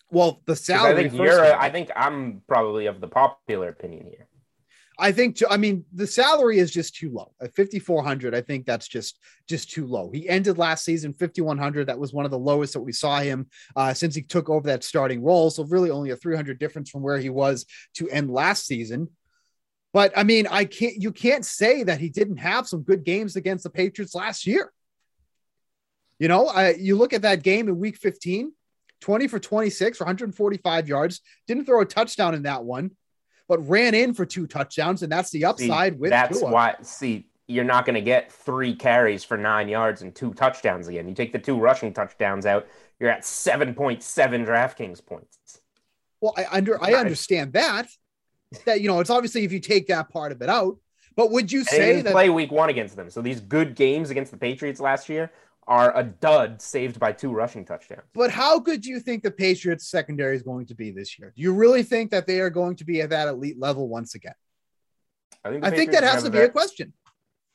Well, 0.09 0.41
the 0.45 0.55
salary. 0.55 1.05
I 1.05 1.09
think 1.09 1.21
you're. 1.21 1.55
I 1.55 1.69
think 1.69 1.91
I'm 1.95 2.41
probably 2.47 2.85
of 2.85 3.01
the 3.01 3.07
popular 3.07 3.69
opinion 3.69 4.07
here. 4.07 4.27
I 4.99 5.11
think 5.11 5.37
I 5.47 5.57
mean 5.57 5.85
the 5.93 6.07
salary 6.07 6.57
is 6.57 6.71
just 6.71 6.95
too 6.95 7.11
low. 7.11 7.33
At 7.39 7.55
5400, 7.55 8.33
I 8.33 8.41
think 8.41 8.65
that's 8.65 8.87
just 8.87 9.19
just 9.47 9.69
too 9.69 9.85
low. 9.85 10.09
He 10.11 10.27
ended 10.27 10.57
last 10.57 10.83
season 10.83 11.13
5100. 11.13 11.87
That 11.87 11.99
was 11.99 12.13
one 12.13 12.25
of 12.25 12.31
the 12.31 12.39
lowest 12.39 12.73
that 12.73 12.81
we 12.81 12.91
saw 12.91 13.19
him 13.19 13.47
uh, 13.75 13.93
since 13.93 14.15
he 14.15 14.23
took 14.23 14.49
over 14.49 14.67
that 14.67 14.83
starting 14.83 15.21
role. 15.21 15.51
So 15.51 15.63
really 15.65 15.91
only 15.91 16.09
a 16.09 16.15
300 16.15 16.57
difference 16.57 16.89
from 16.89 17.03
where 17.03 17.19
he 17.19 17.29
was 17.29 17.65
to 17.95 18.09
end 18.09 18.31
last 18.31 18.65
season. 18.65 19.09
But 19.97 20.15
I 20.15 20.23
mean, 20.23 20.45
I 20.45 20.65
can't 20.65 21.01
you 21.01 21.11
can't 21.11 21.43
say 21.43 21.81
that 21.81 21.99
he 21.99 22.09
didn't 22.09 22.37
have 22.37 22.67
some 22.67 22.83
good 22.83 23.03
games 23.03 23.35
against 23.35 23.63
the 23.63 23.71
Patriots 23.71 24.13
last 24.13 24.45
year. 24.45 24.71
You 26.19 26.27
know, 26.27 26.45
I, 26.45 26.75
you 26.75 26.95
look 26.95 27.13
at 27.13 27.23
that 27.23 27.41
game 27.41 27.67
in 27.67 27.79
week 27.79 27.97
15, 27.97 28.51
20 29.01 29.27
for 29.27 29.39
26 29.39 29.97
for 29.97 30.03
145 30.03 30.87
yards, 30.87 31.21
didn't 31.47 31.65
throw 31.65 31.81
a 31.81 31.85
touchdown 31.85 32.35
in 32.35 32.43
that 32.43 32.63
one 32.63 32.91
but 33.47 33.67
ran 33.67 33.95
in 33.95 34.13
for 34.13 34.23
two 34.23 34.45
touchdowns, 34.45 35.01
and 35.01 35.11
that's 35.11 35.31
the 35.31 35.39
See, 35.39 35.45
upside 35.45 35.99
with 35.99 36.11
that's 36.11 36.41
Tua. 36.41 36.51
why. 36.51 36.75
See, 36.83 37.25
you're 37.47 37.63
not 37.63 37.83
going 37.87 37.95
to 37.95 38.01
get 38.01 38.31
three 38.31 38.75
carries 38.75 39.23
for 39.23 39.35
nine 39.35 39.67
yards 39.67 40.03
and 40.03 40.13
two 40.13 40.31
touchdowns 40.35 40.87
again. 40.87 41.09
You 41.09 41.15
take 41.15 41.33
the 41.33 41.39
two 41.39 41.57
rushing 41.57 41.91
touchdowns 41.91 42.45
out, 42.45 42.67
you're 42.99 43.09
at 43.09 43.25
seven 43.25 43.73
point 43.73 44.03
seven 44.03 44.45
DraftKings 44.45 45.03
points. 45.03 45.59
Well, 46.21 46.35
I 46.37 46.45
under 46.51 46.83
I 46.83 46.93
understand 46.93 47.53
that. 47.53 47.87
That 48.65 48.81
you 48.81 48.87
know, 48.87 48.99
it's 48.99 49.09
obviously 49.09 49.43
if 49.43 49.51
you 49.51 49.59
take 49.59 49.87
that 49.87 50.09
part 50.09 50.31
of 50.31 50.41
it 50.41 50.49
out. 50.49 50.77
But 51.15 51.31
would 51.31 51.51
you 51.51 51.63
say 51.63 52.01
that? 52.01 52.11
play 52.11 52.29
week 52.29 52.51
one 52.51 52.69
against 52.69 52.95
them. 52.95 53.09
So 53.09 53.21
these 53.21 53.41
good 53.41 53.75
games 53.75 54.11
against 54.11 54.31
the 54.31 54.37
Patriots 54.37 54.79
last 54.79 55.09
year 55.09 55.31
are 55.67 55.95
a 55.97 56.03
dud 56.03 56.61
saved 56.61 56.99
by 56.99 57.11
two 57.11 57.31
rushing 57.31 57.65
touchdowns. 57.65 58.03
But 58.13 58.31
how 58.31 58.59
good 58.59 58.81
do 58.81 58.89
you 58.89 58.99
think 58.99 59.23
the 59.23 59.31
Patriots 59.31 59.89
secondary 59.89 60.35
is 60.35 60.43
going 60.43 60.67
to 60.67 60.75
be 60.75 60.91
this 60.91 61.19
year? 61.19 61.33
Do 61.35 61.41
you 61.41 61.53
really 61.53 61.83
think 61.83 62.11
that 62.11 62.27
they 62.27 62.39
are 62.39 62.49
going 62.49 62.75
to 62.77 62.85
be 62.85 63.01
at 63.01 63.09
that 63.09 63.27
elite 63.27 63.59
level 63.59 63.89
once 63.89 64.15
again? 64.15 64.35
I 65.43 65.49
think, 65.49 65.65
I 65.65 65.69
think 65.71 65.91
that 65.91 66.03
has 66.03 66.23
to 66.23 66.29
be 66.29 66.39
a 66.39 66.49
question. 66.49 66.93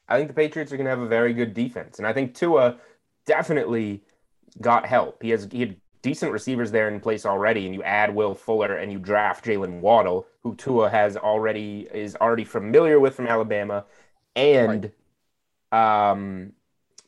I 0.09 0.17
think 0.17 0.29
the 0.29 0.35
Patriots 0.35 0.73
are 0.73 0.77
going 0.77 0.85
to 0.85 0.91
have 0.91 1.01
a 1.01 1.09
very 1.09 1.33
good 1.33 1.55
defense, 1.55 1.99
and 1.99 2.07
I 2.07 2.13
think 2.13 2.35
Tua 2.35 2.79
definitely 3.25 4.03
got 4.61 4.85
help. 4.87 5.23
He 5.23 5.31
has 5.31 5.49
he 5.51 5.61
had 5.61 5.77
decent 6.03 6.33
receivers 6.33 6.71
there 6.71 6.89
in 6.89 7.01
place 7.01 7.25
already, 7.25 7.65
and 7.65 7.75
you 7.75 7.83
add 7.83 8.15
Will 8.15 8.35
Fuller 8.35 8.77
and 8.77 8.93
you 8.93 8.99
draft 8.99 9.45
Jaylen 9.45 9.81
Waddle, 9.81 10.27
who 10.43 10.55
Tua 10.57 10.91
has 10.91 11.17
already 11.17 11.89
is 11.93 12.17
already 12.17 12.45
familiar 12.45 13.01
with 13.01 13.15
from 13.15 13.29
Alabama, 13.29 13.85
and 14.37 14.91
um, 15.71 16.53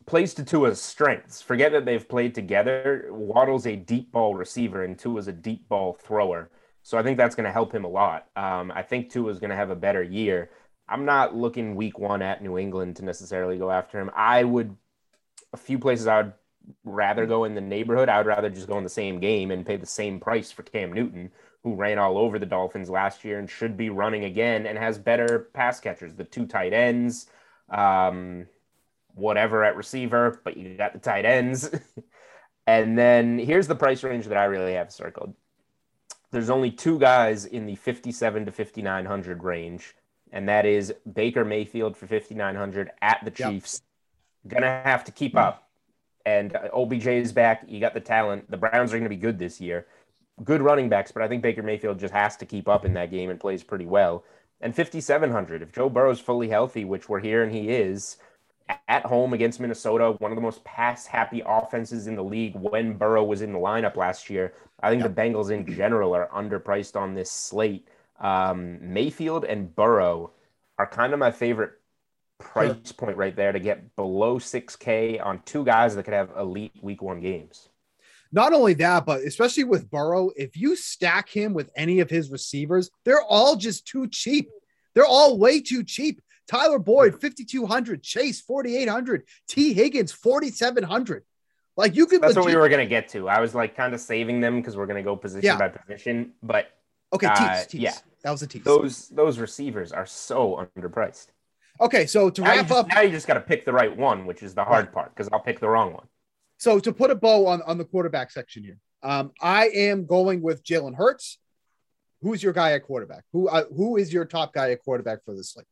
plays 0.07 0.35
to 0.35 0.45
Tua's 0.45 0.81
strengths. 0.81 1.43
Forget 1.43 1.73
that 1.73 1.85
they've 1.85 2.09
played 2.09 2.35
together. 2.35 3.09
Waddle's 3.11 3.67
a 3.67 3.77
deep 3.77 4.13
ball 4.13 4.35
receiver, 4.35 4.85
and 4.85 4.99
Tua's 4.99 5.29
a 5.29 5.33
deep 5.33 5.69
ball 5.69 5.95
thrower. 5.95 6.51
So 6.83 6.99
I 6.99 7.03
think 7.03 7.17
that's 7.17 7.35
going 7.35 7.47
to 7.47 7.53
help 7.53 7.75
him 7.75 7.85
a 7.85 7.89
lot. 7.89 8.29
Um, 8.37 8.71
I 8.71 8.83
think 8.83 9.11
Tua's 9.11 9.39
going 9.39 9.51
to 9.51 9.57
have 9.57 9.71
a 9.71 9.77
better 9.77 10.03
year. 10.03 10.51
I'm 10.87 11.07
not 11.07 11.35
looking 11.35 11.77
week 11.77 11.99
one 11.99 12.21
at 12.21 12.43
New 12.43 12.59
England 12.59 12.97
to 12.97 13.05
necessarily 13.05 13.57
go 13.57 13.71
after 13.71 13.99
him. 13.99 14.11
I 14.15 14.45
would, 14.45 14.77
a 15.55 15.57
few 15.57 15.79
places 15.79 16.07
I 16.07 16.19
would 16.19 16.33
rather 16.85 17.27
go 17.27 17.45
in 17.45 17.55
the 17.55 17.61
neighborhood. 17.61 18.09
I 18.09 18.19
would 18.19 18.27
rather 18.27 18.51
just 18.51 18.69
go 18.69 18.79
in 18.79 18.85
the 18.85 18.91
same 18.91 19.21
game 19.21 19.51
and 19.51 19.67
pay 19.67 19.77
the 19.77 19.87
same 19.87 20.21
price 20.21 20.51
for 20.51 20.63
Cam 20.63 20.93
Newton, 20.93 21.31
who 21.63 21.75
ran 21.75 21.99
all 21.99 22.19
over 22.19 22.39
the 22.39 22.47
Dolphins 22.47 22.91
last 22.91 23.25
year 23.25 23.39
and 23.39 23.49
should 23.49 23.77
be 23.77 23.91
running 23.91 24.25
again 24.25 24.67
and 24.67 24.79
has 24.79 24.99
better 24.99 25.51
pass 25.53 25.81
catchers, 25.81 26.15
the 26.15 26.25
two 26.25 26.47
tight 26.47 26.73
ends, 26.73 27.27
um, 27.71 28.47
whatever 29.15 29.65
at 29.65 29.77
receiver, 29.77 30.41
but 30.45 30.57
you 30.57 30.77
got 30.77 30.93
the 30.93 30.99
tight 30.99 31.25
ends. 31.25 31.71
and 32.67 32.99
then 32.99 33.39
here's 33.39 33.69
the 33.69 33.75
price 33.75 34.03
range 34.03 34.27
that 34.27 34.39
I 34.39 34.45
really 34.45 34.75
have 34.75 34.93
circled. 34.93 35.35
There's 36.31 36.51
only 36.51 36.71
two 36.71 36.99
guys 36.99 37.45
in 37.45 37.67
the 37.67 37.77
57 37.77 38.47
to 38.47 38.53
5900 38.53 39.45
range 39.45 39.95
and 40.35 40.49
that 40.49 40.67
is 40.67 40.93
Baker 41.11 41.45
Mayfield 41.45 41.97
for 41.97 42.09
5900 42.09 42.91
at 43.01 43.21
the 43.25 43.33
Yep. 43.35 43.51
Chiefs. 43.51 43.83
Gonna 44.47 44.83
have 44.85 45.05
to 45.05 45.13
keep 45.13 45.37
up. 45.37 45.71
And 46.27 46.57
uh, 46.57 46.69
OBJ 46.73 47.07
is 47.07 47.33
back. 47.33 47.65
You 47.69 47.81
got 47.81 47.95
the 47.95 48.01
talent. 48.01 48.51
The 48.51 48.57
Browns 48.57 48.93
are 48.93 48.97
going 48.97 49.05
to 49.05 49.09
be 49.09 49.17
good 49.17 49.39
this 49.39 49.61
year. 49.61 49.87
Good 50.43 50.63
running 50.63 50.89
backs, 50.89 51.13
but 51.13 51.23
I 51.23 51.29
think 51.29 51.43
Baker 51.43 51.63
Mayfield 51.63 51.99
just 51.99 52.15
has 52.15 52.37
to 52.39 52.47
keep 52.47 52.69
up 52.69 52.85
in 52.85 52.95
that 52.95 53.11
game 53.11 53.31
and 53.31 53.39
plays 53.39 53.63
pretty 53.63 53.87
well. 53.87 54.25
And 54.61 54.75
5700 54.75 55.63
if 55.63 55.73
Joe 55.73 55.89
Burrow's 55.89 56.21
fully 56.21 56.49
healthy, 56.49 56.85
which 56.85 57.09
we're 57.09 57.21
hearing 57.21 57.51
he 57.51 57.69
is, 57.69 58.17
at 58.89 59.05
home 59.05 59.33
against 59.33 59.61
Minnesota, 59.61 60.13
one 60.19 60.31
of 60.31 60.37
the 60.37 60.43
most 60.43 60.65
pass 60.65 61.07
happy 61.07 61.43
offenses 61.45 62.07
in 62.07 62.17
the 62.17 62.25
league 62.25 62.57
when 62.57 62.95
Burrow 62.95 63.23
was 63.23 63.43
in 63.43 63.53
the 63.53 63.59
lineup 63.59 63.97
last 63.97 64.31
year. 64.31 64.55
I 64.83 64.91
think 64.91 65.03
the 65.03 65.09
Bengals 65.09 65.51
in 65.51 65.67
general 65.75 66.15
are 66.15 66.29
underpriced 66.35 66.97
on 66.97 67.15
this 67.15 67.31
slate. 67.31 67.87
Um, 68.21 68.79
Mayfield 68.81 69.45
and 69.45 69.75
Burrow 69.75 70.33
are 70.79 70.87
kind 70.87 71.13
of 71.13 71.19
my 71.19 71.31
favorite 71.31 71.73
price 72.39 72.93
point 72.93 73.17
right 73.17 73.35
there 73.35 73.53
to 73.53 73.61
get 73.61 73.95
below 73.97 74.39
6K 74.39 75.25
on 75.25 75.41
two 75.45 75.65
guys 75.65 75.95
that 75.95 76.05
could 76.05 76.15
have 76.15 76.31
elite 76.39 76.73
week 76.83 77.03
one 77.03 77.21
games. 77.21 77.69
Not 78.33 78.53
only 78.53 78.75
that, 78.75 79.07
but 79.07 79.21
especially 79.21 79.65
with 79.65 79.89
Burrow, 79.91 80.31
if 80.37 80.57
you 80.57 80.75
stack 80.75 81.29
him 81.29 81.55
with 81.55 81.71
any 81.77 82.01
of 82.01 82.11
his 82.11 82.31
receivers, 82.31 82.91
they're 83.05 83.23
all 83.23 83.55
just 83.55 83.87
too 83.87 84.09
cheap. 84.09 84.49
They're 84.95 85.07
all 85.07 85.39
way 85.39 85.61
too 85.61 85.85
cheap. 85.85 86.21
Tyler 86.49 86.79
Boyd, 86.81 87.13
5,200. 87.21 88.03
Chase, 88.03 88.41
4,800. 88.41 89.23
T. 89.49 89.73
Higgins, 89.73 90.11
4,700. 90.13 91.25
Like 91.77 91.95
you 91.97 92.07
could 92.07 92.21
That's 92.21 92.37
what 92.37 92.47
we 92.47 92.57
were 92.57 92.69
going 92.69 92.85
to 92.85 92.89
get 92.89 93.09
to. 93.11 93.29
I 93.29 93.41
was 93.41 93.55
like 93.55 93.77
kind 93.77 93.95
of 93.95 94.01
saving 94.01 94.41
them 94.41 94.57
because 94.61 94.77
we're 94.77 94.87
going 94.87 95.03
to 95.03 95.03
go 95.03 95.17
position 95.17 95.45
Yeah. 95.45 95.57
by 95.59 95.69
position, 95.69 96.33
but 96.43 96.69
Okay, 97.13 97.27
uh, 97.27 97.35
tease, 97.59 97.67
tease. 97.67 97.81
yeah. 97.81 97.95
That 98.23 98.31
was 98.31 98.43
a 98.43 98.47
tease. 98.47 98.63
those 98.65 99.09
those 99.11 99.39
receivers 99.39 99.93
are 99.93 100.07
so 100.07 100.69
underpriced. 100.77 101.29
Okay, 101.81 102.07
so 102.07 102.31
to 102.31 102.41
Now 102.41 102.51
wrap 102.51 102.69
just, 102.69 102.79
up, 102.79 102.89
now 102.89 103.01
you 103.01 103.11
just 103.11 103.27
got 103.27 103.35
to 103.35 103.41
pick 103.41 103.65
the 103.65 103.73
right 103.73 103.95
one, 103.95 104.27
which 104.27 104.43
is 104.43 104.55
the 104.55 104.65
hard 104.65 104.93
part 104.93 105.15
because 105.15 105.29
I'll 105.33 105.41
pick 105.41 105.59
the 105.59 105.69
wrong 105.69 105.93
one. 105.93 106.07
so 106.57 106.79
to 106.79 106.93
put 106.93 107.11
a 107.11 107.15
bow 107.15 107.47
on, 107.47 107.63
on 107.63 107.79
the 107.79 107.85
quarterback 107.85 108.31
section 108.31 108.63
here, 108.63 108.79
um, 109.03 109.33
I 109.41 109.67
am 109.69 110.07
going 110.07 110.41
with 110.41 110.65
Jalen 110.65 110.95
Hurts. 110.95 111.39
Who's 112.23 112.43
your 112.43 112.53
guy 112.53 112.73
at 112.73 112.85
quarterback? 112.85 113.25
Who 113.33 113.49
uh, 113.49 113.65
who 113.77 113.97
is 113.97 114.13
your 114.13 114.25
top 114.25 114.55
guy 114.55 114.71
at 114.71 114.83
quarterback 114.83 115.25
for 115.25 115.35
this 115.35 115.51
slate? 115.51 115.67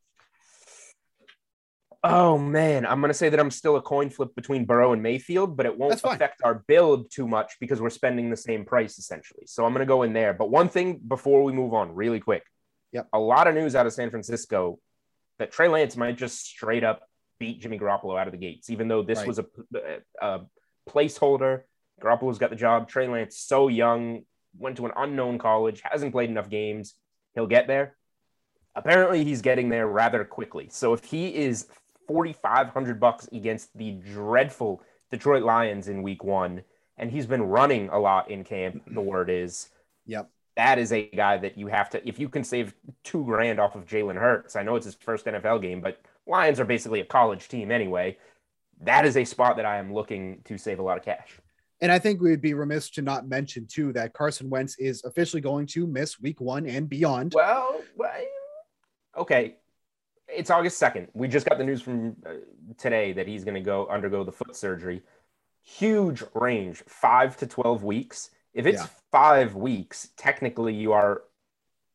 Oh 2.04 2.36
man, 2.36 2.84
I'm 2.84 3.00
gonna 3.00 3.14
say 3.14 3.28
that 3.28 3.38
I'm 3.38 3.50
still 3.50 3.76
a 3.76 3.80
coin 3.80 4.10
flip 4.10 4.34
between 4.34 4.64
Burrow 4.64 4.92
and 4.92 5.02
Mayfield, 5.02 5.56
but 5.56 5.66
it 5.66 5.78
won't 5.78 5.94
affect 5.94 6.42
our 6.42 6.56
build 6.66 7.10
too 7.10 7.28
much 7.28 7.54
because 7.60 7.80
we're 7.80 7.90
spending 7.90 8.28
the 8.28 8.36
same 8.36 8.64
price 8.64 8.98
essentially. 8.98 9.44
So 9.46 9.64
I'm 9.64 9.72
gonna 9.72 9.86
go 9.86 10.02
in 10.02 10.12
there. 10.12 10.34
But 10.34 10.50
one 10.50 10.68
thing 10.68 10.98
before 10.98 11.44
we 11.44 11.52
move 11.52 11.72
on, 11.72 11.94
really 11.94 12.20
quick. 12.20 12.42
Yep. 12.90 13.08
A 13.14 13.18
lot 13.18 13.46
of 13.46 13.54
news 13.54 13.74
out 13.74 13.86
of 13.86 13.92
San 13.94 14.10
Francisco 14.10 14.78
that 15.42 15.50
Trey 15.50 15.66
Lance 15.66 15.96
might 15.96 16.16
just 16.16 16.46
straight 16.46 16.84
up 16.84 17.02
beat 17.40 17.60
Jimmy 17.60 17.76
Garoppolo 17.76 18.16
out 18.18 18.28
of 18.28 18.32
the 18.32 18.38
gates, 18.38 18.70
even 18.70 18.86
though 18.86 19.02
this 19.02 19.18
Right. 19.18 19.26
was 19.26 19.40
a, 19.40 19.46
a 20.20 20.40
placeholder. 20.88 21.62
Garoppolo's 22.00 22.38
got 22.38 22.50
the 22.50 22.56
job. 22.56 22.88
Trey 22.88 23.08
Lance, 23.08 23.36
so 23.38 23.66
young, 23.66 24.22
went 24.56 24.76
to 24.76 24.86
an 24.86 24.92
unknown 24.96 25.38
college, 25.38 25.82
hasn't 25.82 26.12
played 26.12 26.30
enough 26.30 26.48
games. 26.48 26.94
He'll 27.34 27.48
get 27.48 27.66
there. 27.66 27.96
Apparently, 28.76 29.24
he's 29.24 29.42
getting 29.42 29.68
there 29.68 29.88
rather 29.88 30.24
quickly. 30.24 30.68
So 30.70 30.92
if 30.92 31.02
he 31.04 31.34
is 31.34 31.66
4,500 32.06 33.00
bucks 33.00 33.28
against 33.32 33.76
the 33.76 33.90
dreadful 33.90 34.80
Detroit 35.10 35.42
Lions 35.42 35.88
in 35.88 36.02
week 36.04 36.22
one, 36.22 36.62
and 36.96 37.10
he's 37.10 37.26
been 37.26 37.42
running 37.42 37.88
a 37.88 37.98
lot 37.98 38.30
in 38.30 38.44
camp, 38.44 38.82
the 38.86 39.00
word 39.00 39.28
is, 39.30 39.68
Yep. 40.06 40.30
That 40.56 40.78
is 40.78 40.92
a 40.92 41.08
guy 41.08 41.38
that 41.38 41.56
you 41.56 41.66
have 41.68 41.90
to, 41.90 42.06
if 42.06 42.18
you 42.18 42.28
can 42.28 42.44
save 42.44 42.74
two 43.04 43.24
grand 43.24 43.58
off 43.58 43.74
of 43.74 43.86
Jalen 43.86 44.18
Hurts, 44.18 44.56
I 44.56 44.62
know 44.62 44.76
it's 44.76 44.86
his 44.86 44.94
first 44.94 45.26
NFL 45.26 45.62
game, 45.62 45.80
but 45.80 46.00
Lions 46.26 46.60
are 46.60 46.64
basically 46.64 47.00
a 47.00 47.04
college 47.04 47.48
team 47.48 47.70
anyway. 47.70 48.18
That 48.82 49.06
is 49.06 49.16
a 49.16 49.24
spot 49.24 49.56
that 49.56 49.64
I 49.64 49.78
am 49.78 49.92
looking 49.92 50.40
to 50.44 50.58
save 50.58 50.78
a 50.78 50.82
lot 50.82 50.98
of 50.98 51.04
cash. 51.04 51.38
And 51.80 51.90
I 51.90 51.98
think 51.98 52.20
we 52.20 52.30
would 52.30 52.40
be 52.40 52.54
remiss 52.54 52.90
to 52.90 53.02
not 53.02 53.26
mention 53.26 53.66
too 53.66 53.92
that 53.94 54.12
Carson 54.12 54.48
Wentz 54.48 54.78
is 54.78 55.02
officially 55.04 55.42
going 55.42 55.66
to 55.68 55.86
miss 55.86 56.20
week 56.20 56.40
one 56.40 56.66
and 56.66 56.88
beyond. 56.88 57.32
Well, 57.34 57.80
okay. 59.16 59.56
It's 60.28 60.50
August 60.50 60.80
2nd. 60.80 61.08
We 61.12 61.28
just 61.28 61.46
got 61.46 61.58
the 61.58 61.64
news 61.64 61.82
from 61.82 62.16
uh, 62.24 62.34
today 62.78 63.12
that 63.14 63.26
he's 63.26 63.44
going 63.44 63.54
to 63.54 63.60
go 63.60 63.86
undergo 63.88 64.22
the 64.22 64.32
foot 64.32 64.54
surgery. 64.54 65.02
Huge 65.60 66.22
range, 66.34 66.82
five 66.86 67.36
to 67.38 67.46
12 67.46 67.82
weeks. 67.82 68.30
If 68.54 68.66
it's 68.66 68.82
Yeah. 68.82 68.88
five 69.10 69.54
weeks, 69.54 70.10
technically 70.16 70.74
you 70.74 70.92
are 70.92 71.22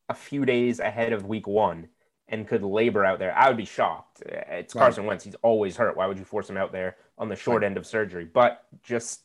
a 0.10 0.14
few 0.14 0.46
days 0.46 0.80
ahead 0.80 1.14
of 1.14 1.26
week 1.26 1.48
one 1.48 1.90
and 2.28 2.48
could 2.48 2.64
labor 2.64 3.06
out 3.06 3.20
there. 3.20 3.34
I 3.36 3.48
would 3.48 3.58
be 3.58 3.66
shocked. 3.66 4.22
It's 4.26 4.74
Right. 4.76 4.82
Carson 4.82 5.06
Wentz. 5.06 5.24
He's 5.24 5.36
always 5.36 5.78
hurt. 5.78 5.96
Why 5.96 6.08
would 6.08 6.18
you 6.18 6.26
force 6.26 6.50
him 6.50 6.58
out 6.58 6.72
there 6.72 6.98
on 7.18 7.30
the 7.30 7.36
short 7.36 7.62
Right. 7.62 7.68
end 7.68 7.78
of 7.78 7.86
surgery? 7.86 8.26
But 8.26 8.66
just 8.84 9.24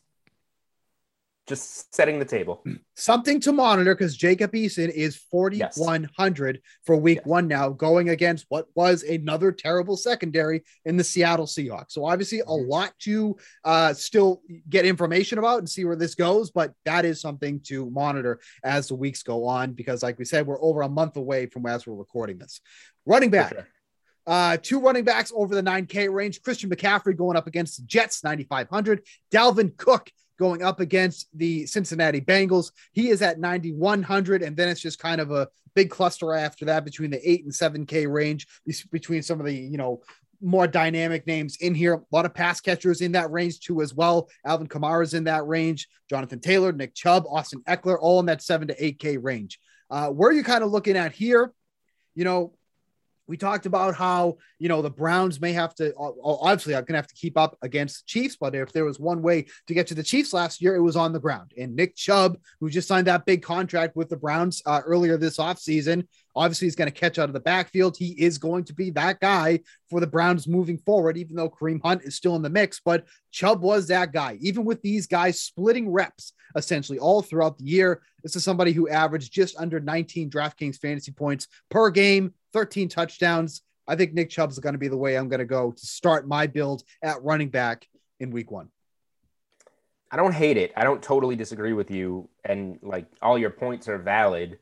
just 1.48 1.92
setting 1.94 2.18
the 2.18 2.24
table. 2.24 2.62
Something 2.94 3.40
to 3.40 3.52
monitor 3.52 3.94
because 3.94 4.16
Jacob 4.16 4.52
Eason 4.52 4.88
is 4.88 5.16
4,100 5.16 6.60
for 6.84 6.96
week 6.96 7.18
Yes. 7.18 7.26
one 7.26 7.48
now, 7.48 7.70
going 7.70 8.10
against 8.10 8.46
what 8.48 8.68
was 8.74 9.02
another 9.02 9.50
terrible 9.50 9.96
secondary 9.96 10.62
in 10.84 10.96
the 10.96 11.02
Seattle 11.04 11.46
Seahawks. 11.46 11.92
So, 11.92 12.04
obviously, 12.04 12.40
a 12.40 12.52
lot 12.52 12.92
to 13.00 13.36
uh, 13.64 13.92
still 13.92 14.42
get 14.68 14.86
information 14.86 15.38
about 15.38 15.58
and 15.58 15.68
see 15.68 15.84
where 15.84 15.96
this 15.96 16.14
goes, 16.14 16.50
but 16.50 16.74
that 16.84 17.04
is 17.04 17.20
something 17.20 17.60
to 17.64 17.90
monitor 17.90 18.40
as 18.62 18.88
the 18.88 18.94
weeks 18.94 19.22
go 19.22 19.44
on 19.46 19.72
because, 19.72 20.02
like 20.02 20.18
we 20.18 20.24
said, 20.24 20.46
we're 20.46 20.62
over 20.62 20.82
a 20.82 20.88
month 20.88 21.16
away 21.16 21.46
from 21.46 21.66
as 21.66 21.86
we're 21.86 21.94
recording 21.94 22.38
this. 22.38 22.60
Running 23.04 23.30
back. 23.30 23.54
Uh, 24.24 24.56
two 24.62 24.78
running 24.78 25.02
backs 25.02 25.32
over 25.34 25.52
the 25.52 25.62
9K 25.62 26.08
range. 26.12 26.40
Christian 26.42 26.70
McCaffrey 26.70 27.16
going 27.16 27.36
up 27.36 27.48
against 27.48 27.78
the 27.78 27.86
Jets, 27.86 28.22
9,500. 28.22 29.02
Dalvin 29.32 29.76
Cook 29.76 30.12
going 30.42 30.64
up 30.64 30.80
against 30.80 31.28
the 31.38 31.64
Cincinnati 31.66 32.20
Bengals. 32.20 32.72
He 32.92 33.10
is 33.10 33.22
at 33.22 33.38
9,100. 33.38 34.42
And 34.42 34.56
then 34.56 34.68
it's 34.68 34.80
just 34.80 34.98
kind 34.98 35.20
of 35.20 35.30
a 35.30 35.46
big 35.76 35.88
cluster 35.88 36.34
after 36.34 36.64
that 36.64 36.84
between 36.84 37.12
the 37.12 37.30
8 37.30 37.44
and 37.44 37.52
7K 37.52 38.12
range, 38.12 38.48
between 38.90 39.22
some 39.22 39.38
of 39.38 39.46
the, 39.46 39.54
you 39.54 39.78
know, 39.78 40.02
more 40.40 40.66
dynamic 40.66 41.28
names 41.28 41.58
in 41.60 41.76
here. 41.76 41.94
A 41.94 42.02
lot 42.10 42.26
of 42.26 42.34
pass 42.34 42.60
catchers 42.60 43.02
in 43.02 43.12
that 43.12 43.30
range 43.30 43.60
too, 43.60 43.82
as 43.82 43.94
well. 43.94 44.28
Alvin 44.44 44.66
Kamara's 44.66 45.14
in 45.14 45.22
that 45.24 45.46
range. 45.46 45.86
Jonathan 46.10 46.40
Taylor, 46.40 46.72
Nick 46.72 46.92
Chubb, 46.92 47.22
Austin 47.28 47.62
Ekeler, 47.68 47.98
all 48.00 48.18
in 48.18 48.26
that 48.26 48.42
7 48.42 48.66
to 48.66 48.74
8K 48.74 49.18
range. 49.22 49.60
Uh, 49.90 50.08
where 50.08 50.30
are 50.30 50.32
you 50.32 50.42
kind 50.42 50.64
of 50.64 50.72
looking 50.72 50.96
at 50.96 51.12
here? 51.12 51.52
You 52.16 52.24
know, 52.24 52.54
we 53.26 53.36
talked 53.36 53.66
about 53.66 53.94
how 53.94 54.36
you 54.58 54.68
know 54.68 54.82
the 54.82 54.90
Browns 54.90 55.40
may 55.40 55.52
have 55.52 55.74
to 55.76 55.94
obviously 55.96 56.74
I'm 56.74 56.84
gonna 56.84 56.98
have 56.98 57.06
to 57.06 57.14
keep 57.14 57.38
up 57.38 57.56
against 57.62 58.00
the 58.00 58.06
Chiefs, 58.06 58.36
but 58.40 58.54
if 58.54 58.72
there 58.72 58.84
was 58.84 58.98
one 58.98 59.22
way 59.22 59.46
to 59.66 59.74
get 59.74 59.86
to 59.88 59.94
the 59.94 60.02
Chiefs 60.02 60.32
last 60.32 60.60
year, 60.60 60.74
it 60.74 60.82
was 60.82 60.96
on 60.96 61.12
the 61.12 61.20
ground. 61.20 61.52
And 61.56 61.76
Nick 61.76 61.96
Chubb, 61.96 62.38
who 62.60 62.70
just 62.70 62.88
signed 62.88 63.06
that 63.06 63.26
big 63.26 63.42
contract 63.42 63.96
with 63.96 64.08
the 64.08 64.16
Browns 64.16 64.62
uh, 64.66 64.80
earlier 64.84 65.16
this 65.16 65.38
offseason, 65.38 66.06
obviously 66.34 66.66
he's 66.66 66.76
going 66.76 66.90
to 66.90 66.98
catch 66.98 67.18
out 67.18 67.28
of 67.28 67.32
the 67.32 67.40
backfield. 67.40 67.96
He 67.96 68.10
is 68.12 68.38
going 68.38 68.64
to 68.64 68.74
be 68.74 68.90
that 68.90 69.20
guy 69.20 69.60
for 69.90 70.00
the 70.00 70.06
Browns 70.06 70.48
moving 70.48 70.78
forward, 70.78 71.16
even 71.16 71.36
though 71.36 71.50
Kareem 71.50 71.80
Hunt 71.82 72.02
is 72.02 72.16
still 72.16 72.36
in 72.36 72.42
the 72.42 72.50
mix. 72.50 72.80
But 72.84 73.06
Chubb 73.30 73.62
was 73.62 73.88
that 73.88 74.12
guy, 74.12 74.38
even 74.40 74.64
with 74.64 74.82
these 74.82 75.06
guys 75.06 75.40
splitting 75.40 75.90
reps 75.90 76.32
essentially 76.56 76.98
all 76.98 77.22
throughout 77.22 77.58
the 77.58 77.64
year. 77.64 78.02
This 78.22 78.36
is 78.36 78.44
somebody 78.44 78.72
who 78.72 78.88
averaged 78.88 79.32
just 79.32 79.56
under 79.58 79.80
19 79.80 80.30
DraftKings 80.30 80.78
fantasy 80.78 81.12
points 81.12 81.48
per 81.70 81.90
game, 81.90 82.34
13 82.52 82.88
touchdowns. 82.88 83.62
I 83.88 83.96
think 83.96 84.14
Nick 84.14 84.30
Chubb's 84.30 84.58
going 84.58 84.74
to 84.74 84.78
be 84.78 84.88
the 84.88 84.96
way 84.96 85.16
I'm 85.16 85.28
going 85.28 85.40
to 85.40 85.44
go 85.44 85.72
to 85.72 85.86
start 85.86 86.28
my 86.28 86.46
build 86.46 86.84
at 87.02 87.22
running 87.22 87.48
back 87.48 87.86
in 88.20 88.30
week 88.30 88.50
one. 88.50 88.68
I 90.10 90.16
don't 90.16 90.34
hate 90.34 90.58
it. 90.58 90.72
I 90.76 90.84
don't 90.84 91.02
totally 91.02 91.36
disagree 91.36 91.72
with 91.72 91.90
you. 91.90 92.28
And 92.44 92.78
like 92.82 93.06
all 93.22 93.38
your 93.38 93.50
points 93.50 93.88
are 93.88 93.98
valid. 93.98 94.58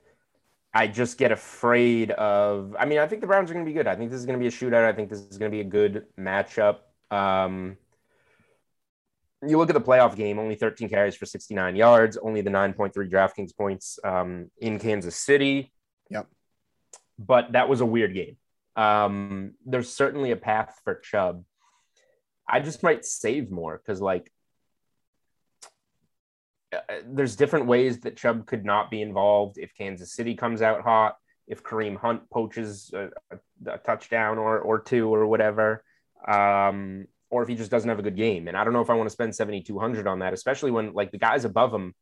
I 0.73 0.87
just 0.87 1.19
get 1.19 1.33
afraid 1.33 2.13
of. 2.13 2.77
I 2.79 2.85
mean, 2.85 2.99
I 2.99 3.07
think 3.07 3.21
the 3.21 3.27
Browns 3.27 3.51
are 3.51 3.55
going 3.55 3.65
to 3.65 3.69
be 3.69 3.75
good. 3.75 3.89
I 3.89 3.97
think 3.97 4.11
this 4.11 4.21
is 4.21 4.27
going 4.27 4.39
to 4.39 4.43
be 4.43 4.47
a 4.47 4.51
shootout. 4.51 4.85
I 4.85 4.93
think 4.93 5.11
this 5.11 5.21
is 5.21 5.37
going 5.37 5.51
to 5.51 5.55
be 5.55 5.61
a 5.61 5.65
good 5.65 6.07
matchup. 6.19 6.79
Um, 7.11 7.77
you 9.47 9.59
look 9.59 9.71
at 9.71 9.75
the 9.75 9.81
playoff 9.81 10.17
game, 10.17 10.39
only 10.39 10.55
13 10.55 10.89
carries 10.89 11.17
for 11.17 11.27
69 11.27 11.75
yards, 11.75 12.17
only 12.19 12.41
the 12.41 12.51
9.3 12.51 12.93
DraftKings 13.11 13.57
points 13.57 13.99
um, 14.05 14.51
in 14.59 14.79
Kansas 14.79 15.17
City. 15.17 15.73
Yep. 16.11 16.27
But 17.19 17.53
that 17.53 17.69
was 17.69 17.81
a 17.81 17.87
weird 17.87 18.15
game. 18.15 18.37
Um, 18.77 19.55
there's 19.67 19.93
certainly 19.93 20.31
a 20.31 20.37
path 20.37 20.79
for 20.85 20.95
Chubb. 20.97 21.45
I 22.49 22.61
just 22.61 22.83
might 22.83 23.05
save 23.05 23.51
more 23.51 23.79
because, 23.79 24.01
like, 24.01 24.31
there's 27.05 27.37
different 27.37 27.67
ways 27.67 28.01
that 28.01 28.17
Chubb 28.17 28.47
could 28.47 28.65
not 28.65 28.91
be 28.91 29.03
involved 29.03 29.59
if 29.59 29.75
Kansas 29.77 30.15
City 30.15 30.35
comes 30.35 30.63
out 30.63 30.83
hot, 30.83 31.17
if 31.47 31.63
Kareem 31.63 31.97
Hunt 31.97 32.29
poaches 32.31 32.93
a, 32.95 33.11
a, 33.31 33.73
a 33.73 33.79
touchdown 33.79 34.39
or, 34.39 34.59
or 34.59 34.81
two 34.81 35.13
or 35.13 35.27
whatever, 35.27 35.85
um, 36.27 37.07
or 37.29 37.43
if 37.43 37.49
he 37.49 37.57
just 37.57 37.71
doesn't 37.71 37.89
have 37.89 37.99
a 37.99 38.03
good 38.03 38.17
game. 38.17 38.49
And 38.49 38.57
I 38.57 38.65
don't 38.65 38.73
know 38.73 38.81
if 38.81 38.91
I 38.91 38.95
want 38.95 39.09
to 39.09 39.13
spend 39.13 39.35
7,200 39.35 40.07
on 40.07 40.21
that, 40.21 40.33
especially 40.33 40.71
when 40.71 40.93
like 40.93 41.11
the 41.11 41.19
guys 41.19 41.45
above 41.45 41.75
him. 41.75 41.95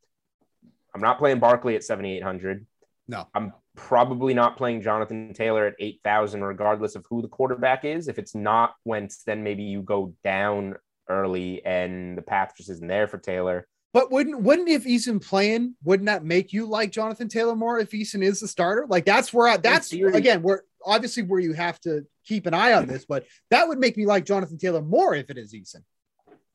I'm 0.93 1.01
not 1.01 1.19
playing 1.19 1.39
Barkley 1.39 1.75
at 1.75 1.83
7,800. 1.83 2.65
No. 3.07 3.27
I'm 3.33 3.53
probably 3.75 4.33
not 4.33 4.57
playing 4.57 4.81
Jonathan 4.81 5.33
Taylor 5.33 5.65
at 5.65 5.75
8,000, 5.79 6.43
regardless 6.43 6.95
of 6.95 7.05
who 7.09 7.21
the 7.21 7.27
quarterback 7.27 7.85
is. 7.85 8.07
If 8.07 8.19
it's 8.19 8.35
not 8.35 8.73
Wentz, 8.85 9.23
then 9.23 9.43
maybe 9.43 9.63
you 9.63 9.81
go 9.81 10.13
down 10.23 10.75
early 11.07 11.63
and 11.65 12.17
the 12.17 12.21
path 12.21 12.53
just 12.55 12.69
isn't 12.69 12.87
there 12.87 13.07
for 13.07 13.17
Taylor. 13.17 13.67
But 13.91 14.11
wouldn't 14.11 14.41
wouldn't 14.41 14.69
if 14.69 14.85
Eason 14.85 15.25
playing, 15.25 15.75
wouldn't 15.83 16.07
that 16.07 16.23
make 16.23 16.53
you 16.53 16.67
like 16.67 16.91
Jonathan 16.91 17.27
Taylor 17.27 17.55
more 17.55 17.79
if 17.79 17.89
Eason 17.89 18.23
is 18.23 18.39
the 18.39 18.47
starter? 18.47 18.85
Like 18.87 19.05
that's 19.05 19.33
where 19.33 19.47
I, 19.47 19.57
that's 19.57 19.91
again 19.91 20.43
where 20.43 20.63
obviously 20.85 21.23
where 21.23 21.39
you 21.39 21.53
have 21.53 21.79
to 21.81 22.05
keep 22.25 22.45
an 22.45 22.53
eye 22.53 22.73
on 22.73 22.87
this, 22.87 23.05
but 23.05 23.25
that 23.49 23.67
would 23.67 23.79
make 23.79 23.97
me 23.97 24.05
like 24.05 24.25
Jonathan 24.25 24.57
Taylor 24.57 24.81
more 24.81 25.15
if 25.15 25.29
it 25.29 25.37
is 25.37 25.53
Eason. 25.53 25.83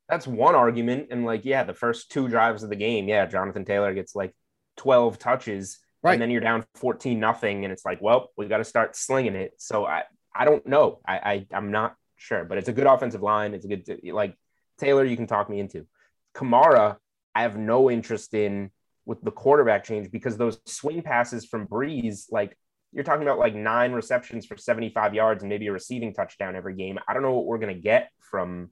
That's 0.08 0.26
one 0.26 0.54
argument. 0.54 1.08
And 1.10 1.24
like, 1.24 1.44
yeah, 1.44 1.64
the 1.64 1.74
first 1.74 2.10
two 2.10 2.28
drives 2.28 2.62
of 2.62 2.70
the 2.70 2.76
game, 2.76 3.08
yeah, 3.08 3.26
Jonathan 3.26 3.64
Taylor 3.64 3.94
gets 3.94 4.14
like 4.14 4.34
12 4.76 5.18
touches. 5.18 5.78
Right. 6.02 6.12
And 6.12 6.22
then 6.22 6.30
you're 6.30 6.42
down 6.42 6.64
14 6.74 7.18
nothing. 7.18 7.64
And 7.64 7.72
it's 7.72 7.84
like, 7.84 8.02
well, 8.02 8.30
we 8.36 8.46
got 8.46 8.58
to 8.58 8.64
start 8.64 8.96
slinging 8.96 9.34
it. 9.34 9.54
So 9.58 9.86
I, 9.86 10.02
I 10.34 10.44
don't 10.44 10.66
know. 10.66 11.00
I, 11.06 11.16
I, 11.16 11.46
I'm 11.52 11.70
not 11.70 11.94
sure, 12.16 12.44
but 12.44 12.58
it's 12.58 12.68
a 12.68 12.72
good 12.72 12.86
offensive 12.86 13.22
line. 13.22 13.54
It's 13.54 13.64
a 13.64 13.68
good, 13.68 14.00
like 14.12 14.36
Taylor, 14.78 15.04
you 15.04 15.16
can 15.16 15.26
talk 15.26 15.48
me 15.48 15.60
into. 15.60 15.86
Kamara, 16.34 16.96
I 17.34 17.42
have 17.42 17.56
no 17.56 17.90
interest 17.90 18.34
in 18.34 18.70
with 19.06 19.20
the 19.22 19.30
quarterback 19.30 19.84
change 19.84 20.10
because 20.10 20.36
those 20.36 20.58
swing 20.66 21.02
passes 21.02 21.44
from 21.44 21.66
Brees, 21.66 22.26
like 22.30 22.56
you're 22.92 23.04
talking 23.04 23.22
about 23.22 23.38
like 23.38 23.54
nine 23.54 23.92
receptions 23.92 24.46
for 24.46 24.56
75 24.56 25.14
yards 25.14 25.42
and 25.42 25.50
maybe 25.50 25.66
a 25.66 25.72
receiving 25.72 26.14
touchdown 26.14 26.54
every 26.56 26.74
game. 26.74 26.98
I 27.08 27.12
don't 27.12 27.22
know 27.22 27.32
what 27.32 27.44
we're 27.46 27.58
going 27.58 27.74
to 27.74 27.80
get 27.80 28.10
from 28.20 28.70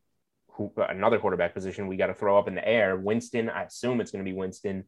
who, 0.52 0.72
another 0.76 1.18
quarterback 1.18 1.54
position 1.54 1.86
we 1.88 1.96
got 1.96 2.06
to 2.06 2.14
throw 2.14 2.38
up 2.38 2.46
in 2.48 2.54
the 2.54 2.66
air. 2.66 2.96
Winston, 2.96 3.50
I 3.50 3.64
assume 3.64 4.00
it's 4.00 4.10
going 4.12 4.24
to 4.24 4.30
be 4.30 4.36
Winston 4.36 4.84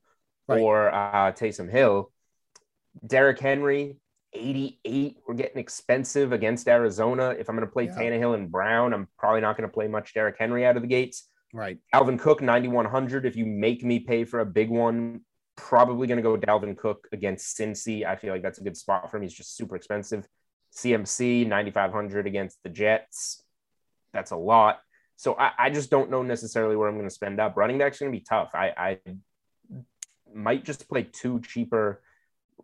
Right. 0.47 0.61
or 0.61 0.93
uh, 0.95 1.33
Taysom 1.33 1.71
Hill. 1.71 2.13
Derrick 3.07 3.41
Henry, 3.41 3.97
88. 4.35 5.17
We're 5.27 5.35
getting 5.35 5.59
expensive 5.59 6.33
against 6.33 6.69
Arizona. 6.69 7.31
If 7.39 7.49
I'm 7.49 7.57
going 7.57 7.67
to 7.67 7.73
play 7.73 7.87
Yeah. 7.87 7.97
Tannehill 7.97 8.35
and 8.35 8.51
Brown, 8.53 8.93
I'm 8.95 9.09
probably 9.19 9.41
not 9.41 9.57
going 9.57 9.69
to 9.69 9.73
play 9.73 9.89
much 9.89 10.15
Derrick 10.15 10.37
Henry 10.39 10.65
out 10.67 10.77
of 10.77 10.83
the 10.83 10.89
gates. 10.89 11.29
Right. 11.55 11.79
Alvin 11.93 12.19
Cook, 12.19 12.43
9,100. 12.43 13.25
If 13.25 13.37
you 13.37 13.47
make 13.47 13.85
me 13.85 14.01
pay 14.01 14.25
for 14.25 14.41
a 14.41 14.45
big 14.45 14.71
one, 14.71 15.21
probably 15.55 16.09
going 16.09 16.17
to 16.17 16.23
go 16.23 16.37
Dalvin 16.37 16.77
Cook 16.77 17.07
against 17.13 17.57
Cincy. 17.57 18.05
I 18.05 18.17
feel 18.17 18.33
like 18.33 18.43
that's 18.43 18.59
a 18.59 18.65
good 18.65 18.77
spot 18.77 19.09
for 19.09 19.19
him. 19.19 19.23
He's 19.23 19.33
just 19.33 19.57
super 19.57 19.77
expensive. 19.77 20.27
CMC, 20.77 21.47
9,500 21.47 22.27
against 22.27 22.61
the 22.65 22.71
Jets. 22.71 23.41
That's 24.13 24.33
a 24.33 24.37
lot. 24.37 24.81
So 25.15 25.37
I, 25.39 25.53
I 25.57 25.71
just 25.71 25.91
don't 25.91 26.11
know 26.11 26.25
necessarily 26.25 26.75
where 26.75 26.89
I'm 26.89 26.97
going 26.97 27.09
to 27.09 27.15
spend 27.15 27.39
up. 27.39 27.57
Running 27.57 27.79
back's 27.79 28.01
going 28.01 28.11
to 28.11 28.19
be 28.19 28.25
tough. 28.25 28.51
I, 28.53 28.73
I 28.77 28.99
might 30.35 30.65
just 30.65 30.89
play 30.89 31.05
two 31.05 31.41
cheaper 31.41 32.03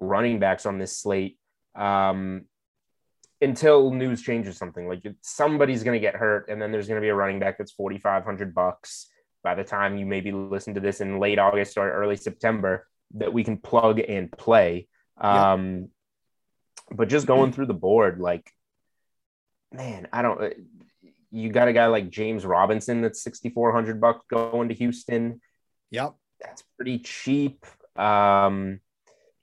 running 0.00 0.40
backs 0.40 0.66
on 0.66 0.78
this 0.78 0.98
slate 0.98 1.38
um, 1.76 2.46
until 3.42 3.92
news 3.92 4.22
changes 4.22 4.56
something. 4.56 4.88
Like 4.88 5.02
somebody's 5.22 5.82
going 5.82 5.96
to 5.96 6.00
get 6.00 6.16
hurt, 6.16 6.48
and 6.48 6.60
then 6.60 6.72
there's 6.72 6.88
going 6.88 7.00
to 7.00 7.04
be 7.04 7.08
a 7.08 7.14
running 7.14 7.38
back 7.38 7.58
that's 7.58 7.72
4,500 7.72 8.54
bucks 8.54 9.08
by 9.42 9.54
the 9.54 9.64
time 9.64 9.96
you 9.96 10.04
maybe 10.04 10.32
listen 10.32 10.74
to 10.74 10.80
this 10.80 11.00
in 11.00 11.18
late 11.18 11.38
August 11.38 11.78
or 11.78 11.90
early 11.90 12.16
September 12.16 12.86
that 13.14 13.32
we 13.32 13.42
can 13.42 13.56
plug 13.56 13.98
and 14.00 14.30
play. 14.30 14.86
Um, 15.18 15.88
But 16.90 17.08
just 17.08 17.26
going 17.26 17.52
through 17.52 17.66
the 17.66 17.74
board, 17.74 18.18
like, 18.20 18.52
man, 19.72 20.08
I 20.12 20.22
don't. 20.22 20.54
You 21.30 21.50
got 21.50 21.68
a 21.68 21.72
guy 21.72 21.86
like 21.86 22.10
James 22.10 22.44
Robinson 22.44 23.02
that's 23.02 23.22
6,400 23.22 24.00
bucks 24.00 24.24
going 24.28 24.68
to 24.68 24.74
Houston 24.74 25.40
Yep. 25.92 26.14
that's 26.40 26.64
pretty 26.76 26.98
cheap. 26.98 27.64
Um, 27.96 28.80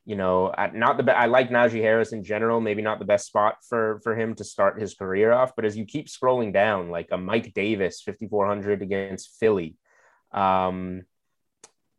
you 0.08 0.16
know, 0.16 0.54
not 0.74 0.96
the 0.96 1.04
best. 1.04 1.18
I 1.18 1.26
like 1.26 1.50
Najee 1.50 1.82
Harris 1.82 2.14
in 2.14 2.24
general. 2.24 2.62
Maybe 2.62 2.82
not 2.82 3.00
the 3.00 3.06
best 3.06 3.28
spot 3.28 3.58
for 3.68 4.00
for 4.06 4.16
him 4.16 4.36
to 4.36 4.44
start 4.46 4.80
his 4.80 4.94
career 4.94 5.34
off. 5.34 5.54
But 5.54 5.66
as 5.66 5.76
you 5.76 5.84
keep 5.84 6.08
scrolling 6.08 6.54
down, 6.54 6.90
like 6.90 7.10
a 7.12 7.18
Mike 7.18 7.54
Davis, 7.54 8.02
fifty 8.02 8.26
four 8.26 8.48
hundred 8.48 8.82
against 8.82 9.38
Philly, 9.38 9.76
um, 10.32 11.02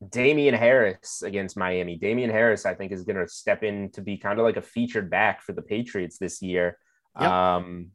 Damien 0.08 0.54
Harris 0.54 1.20
against 1.22 1.58
Miami. 1.58 1.96
Damien 1.96 2.30
Harris, 2.30 2.64
I 2.64 2.72
think, 2.72 2.92
is 2.92 3.04
going 3.04 3.16
to 3.16 3.28
step 3.28 3.62
in 3.62 3.90
to 3.90 4.00
be 4.00 4.16
kind 4.16 4.38
of 4.38 4.46
like 4.46 4.56
a 4.56 4.62
featured 4.62 5.10
back 5.10 5.42
for 5.42 5.52
the 5.52 5.60
Patriots 5.60 6.16
this 6.16 6.40
year. 6.40 6.78
Yep. 7.20 7.30
Um, 7.30 7.88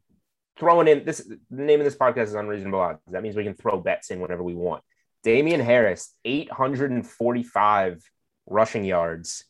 throwing 0.56 0.86
in 0.86 1.04
this, 1.04 1.28
the 1.50 1.62
name 1.62 1.80
of 1.80 1.84
this 1.84 1.96
podcast 1.96 2.26
is 2.26 2.34
unreasonable 2.34 2.78
odds. 2.78 3.00
That 3.10 3.24
means 3.24 3.34
we 3.34 3.42
can 3.42 3.54
throw 3.54 3.80
bets 3.80 4.12
in 4.12 4.20
whenever 4.20 4.44
we 4.44 4.54
want. 4.54 4.84
Damien 5.24 5.60
Harris, 5.60 6.14
845 6.24 8.00
rushing 8.46 8.84
yards 8.84 9.44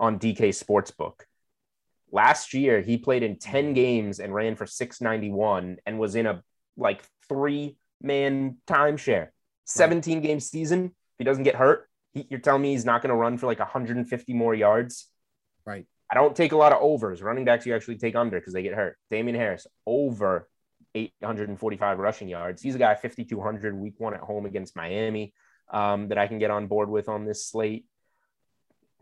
on 0.00 0.18
DK 0.18 0.48
Sportsbook. 0.48 1.20
Last 2.10 2.54
year, 2.54 2.80
he 2.80 2.98
played 2.98 3.22
in 3.22 3.38
10 3.38 3.74
games 3.74 4.18
and 4.18 4.34
ran 4.34 4.56
for 4.56 4.66
691 4.66 5.76
and 5.86 5.98
was 5.98 6.16
in 6.16 6.26
a 6.26 6.42
like 6.76 7.02
three 7.28 7.76
man 8.02 8.56
timeshare. 8.66 9.28
17 9.66 10.20
game 10.20 10.40
season. 10.40 10.86
If 10.86 11.18
he 11.18 11.24
doesn't 11.24 11.44
get 11.44 11.54
hurt, 11.54 11.88
He, 12.12 12.26
you're 12.28 12.40
telling 12.40 12.62
me 12.62 12.72
he's 12.72 12.84
not 12.84 13.02
going 13.02 13.10
to 13.10 13.14
run 13.14 13.38
for 13.38 13.46
like 13.46 13.60
150 13.60 14.32
more 14.32 14.54
yards? 14.54 15.06
Right. 15.64 15.86
I 16.10 16.14
don't 16.16 16.34
take 16.34 16.50
a 16.50 16.56
lot 16.56 16.72
of 16.72 16.82
overs. 16.82 17.22
Running 17.22 17.44
backs 17.44 17.66
you 17.66 17.74
actually 17.76 17.98
take 17.98 18.16
under 18.16 18.40
because 18.40 18.52
they 18.52 18.62
get 18.64 18.74
hurt. 18.74 18.96
Damien 19.10 19.36
Harris 19.36 19.68
over 19.86 20.48
845 20.96 21.98
rushing 21.98 22.28
yards. 22.28 22.62
He's 22.62 22.74
a 22.74 22.78
guy 22.78 22.96
5200 22.96 23.76
week 23.76 23.94
one 23.98 24.14
at 24.14 24.20
home 24.20 24.46
against 24.46 24.74
Miami 24.74 25.32
um, 25.72 26.08
that 26.08 26.18
I 26.18 26.26
can 26.26 26.40
get 26.40 26.50
on 26.50 26.66
board 26.66 26.88
with 26.90 27.08
on 27.08 27.24
this 27.24 27.46
slate. 27.46 27.84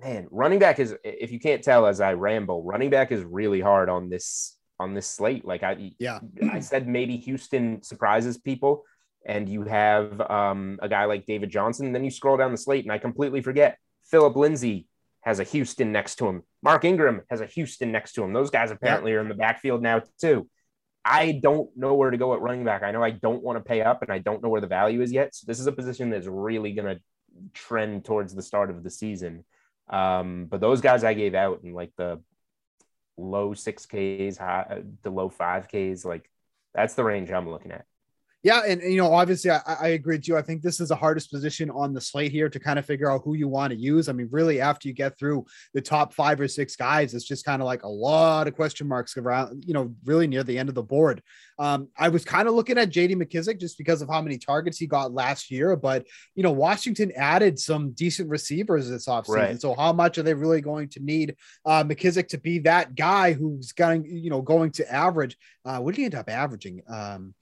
Man, 0.00 0.28
running 0.30 0.58
back 0.58 0.78
is 0.78 0.94
if 1.02 1.32
you 1.32 1.40
can't 1.40 1.62
tell 1.62 1.86
as 1.86 2.00
I 2.00 2.12
ramble, 2.12 2.62
running 2.62 2.90
back 2.90 3.10
is 3.10 3.24
really 3.24 3.60
hard 3.60 3.88
on 3.88 4.08
this 4.08 4.56
on 4.80 4.94
this 4.94 5.06
slate. 5.06 5.44
Like 5.44 5.62
I 5.62 5.92
Yeah. 5.98 6.20
I 6.52 6.60
said 6.60 6.86
maybe 6.86 7.16
Houston 7.16 7.82
surprises 7.82 8.38
people 8.38 8.84
and 9.26 9.48
you 9.48 9.62
have 9.64 10.20
um, 10.20 10.78
a 10.80 10.88
guy 10.88 11.06
like 11.06 11.26
David 11.26 11.50
Johnson. 11.50 11.86
And 11.86 11.94
Then 11.94 12.04
you 12.04 12.10
scroll 12.10 12.36
down 12.36 12.52
the 12.52 12.58
slate 12.58 12.84
and 12.84 12.92
I 12.92 12.98
completely 12.98 13.42
forget 13.42 13.78
Philip 14.04 14.36
Lindsay 14.36 14.86
has 15.22 15.40
a 15.40 15.44
Houston 15.44 15.90
next 15.90 16.16
to 16.16 16.26
him. 16.26 16.42
Mark 16.62 16.84
Ingram 16.84 17.22
has 17.28 17.40
a 17.40 17.46
Houston 17.46 17.90
next 17.90 18.12
to 18.12 18.22
him. 18.22 18.32
Those 18.32 18.50
guys 18.50 18.70
apparently 18.70 19.12
are 19.12 19.20
in 19.20 19.28
the 19.28 19.34
backfield 19.34 19.82
now 19.82 20.02
too. 20.20 20.48
I 21.04 21.32
don't 21.42 21.74
know 21.76 21.94
where 21.94 22.10
to 22.10 22.16
go 22.16 22.34
at 22.34 22.40
running 22.40 22.64
back. 22.64 22.82
I 22.82 22.92
know 22.92 23.02
I 23.02 23.10
don't 23.10 23.42
want 23.42 23.58
to 23.58 23.64
pay 23.64 23.82
up 23.82 24.02
and 24.02 24.12
I 24.12 24.18
don't 24.18 24.42
know 24.42 24.48
where 24.48 24.60
the 24.60 24.66
value 24.66 25.00
is 25.00 25.12
yet. 25.12 25.34
So 25.34 25.44
this 25.46 25.58
is 25.58 25.66
a 25.66 25.72
position 25.72 26.10
that's 26.10 26.26
really 26.26 26.72
going 26.72 26.96
to 26.96 27.00
trend 27.54 28.04
towards 28.04 28.34
the 28.34 28.42
start 28.42 28.70
of 28.70 28.82
the 28.82 28.90
season. 28.90 29.44
Um, 29.90 30.46
but 30.46 30.60
those 30.60 30.80
guys 30.80 31.04
I 31.04 31.14
gave 31.14 31.34
out 31.34 31.60
in 31.64 31.72
like 31.72 31.92
the 31.96 32.20
low 33.16 33.54
six 33.54 33.86
Ks, 33.86 34.36
high, 34.36 34.82
the 35.02 35.10
low 35.10 35.28
five 35.28 35.68
Ks, 35.68 36.04
like 36.04 36.30
that's 36.74 36.94
the 36.94 37.04
range 37.04 37.30
I'm 37.30 37.48
looking 37.48 37.72
at. 37.72 37.86
Yeah, 38.44 38.62
and, 38.64 38.80
and, 38.80 38.92
you 38.92 38.98
know, 38.98 39.12
obviously, 39.12 39.50
I, 39.50 39.60
I 39.66 39.88
agree 39.88 40.16
with 40.16 40.28
you. 40.28 40.36
I 40.36 40.42
think 40.42 40.62
this 40.62 40.78
is 40.78 40.90
the 40.90 40.96
hardest 40.96 41.32
position 41.32 41.70
on 41.70 41.92
the 41.92 42.00
slate 42.00 42.30
here 42.30 42.48
to 42.48 42.60
kind 42.60 42.78
of 42.78 42.86
figure 42.86 43.10
out 43.10 43.22
who 43.24 43.34
you 43.34 43.48
want 43.48 43.72
to 43.72 43.78
use. 43.78 44.08
I 44.08 44.12
mean, 44.12 44.28
really, 44.30 44.60
after 44.60 44.86
you 44.86 44.94
get 44.94 45.18
through 45.18 45.44
the 45.74 45.80
top 45.80 46.14
five 46.14 46.40
or 46.40 46.46
six 46.46 46.76
guys, 46.76 47.14
it's 47.14 47.24
just 47.24 47.44
kind 47.44 47.60
of 47.60 47.66
like 47.66 47.82
a 47.82 47.88
lot 47.88 48.46
of 48.46 48.54
question 48.54 48.86
marks 48.86 49.16
around, 49.16 49.64
you 49.66 49.74
know, 49.74 49.92
really 50.04 50.28
near 50.28 50.44
the 50.44 50.56
end 50.56 50.68
of 50.68 50.76
the 50.76 50.84
board. 50.84 51.20
Um, 51.58 51.88
I 51.98 52.10
was 52.10 52.24
kind 52.24 52.46
of 52.46 52.54
looking 52.54 52.78
at 52.78 52.90
JD 52.90 53.16
McKissic 53.16 53.58
just 53.58 53.76
because 53.76 54.02
of 54.02 54.08
how 54.08 54.22
many 54.22 54.38
targets 54.38 54.78
he 54.78 54.86
got 54.86 55.12
last 55.12 55.50
year, 55.50 55.74
but 55.74 56.06
you 56.36 56.44
know, 56.44 56.52
Washington 56.52 57.10
added 57.16 57.58
some 57.58 57.90
decent 57.90 58.28
receivers 58.28 58.88
this 58.88 59.06
offseason. 59.06 59.34
Right. 59.34 59.60
So 59.60 59.74
how 59.74 59.92
much 59.92 60.16
are 60.18 60.22
they 60.22 60.34
really 60.34 60.60
going 60.60 60.90
to 60.90 61.00
need 61.00 61.34
uh, 61.66 61.82
McKissic 61.82 62.28
to 62.28 62.38
be 62.38 62.60
that 62.60 62.94
guy 62.94 63.32
who's 63.32 63.72
going, 63.72 64.04
you 64.04 64.30
know, 64.30 64.42
going 64.42 64.70
to 64.72 64.92
average? 64.92 65.36
Uh, 65.64 65.80
what 65.80 65.96
did 65.96 66.00
he 66.00 66.04
end 66.04 66.14
up 66.14 66.30
averaging? 66.30 66.82
Um, 66.88 67.34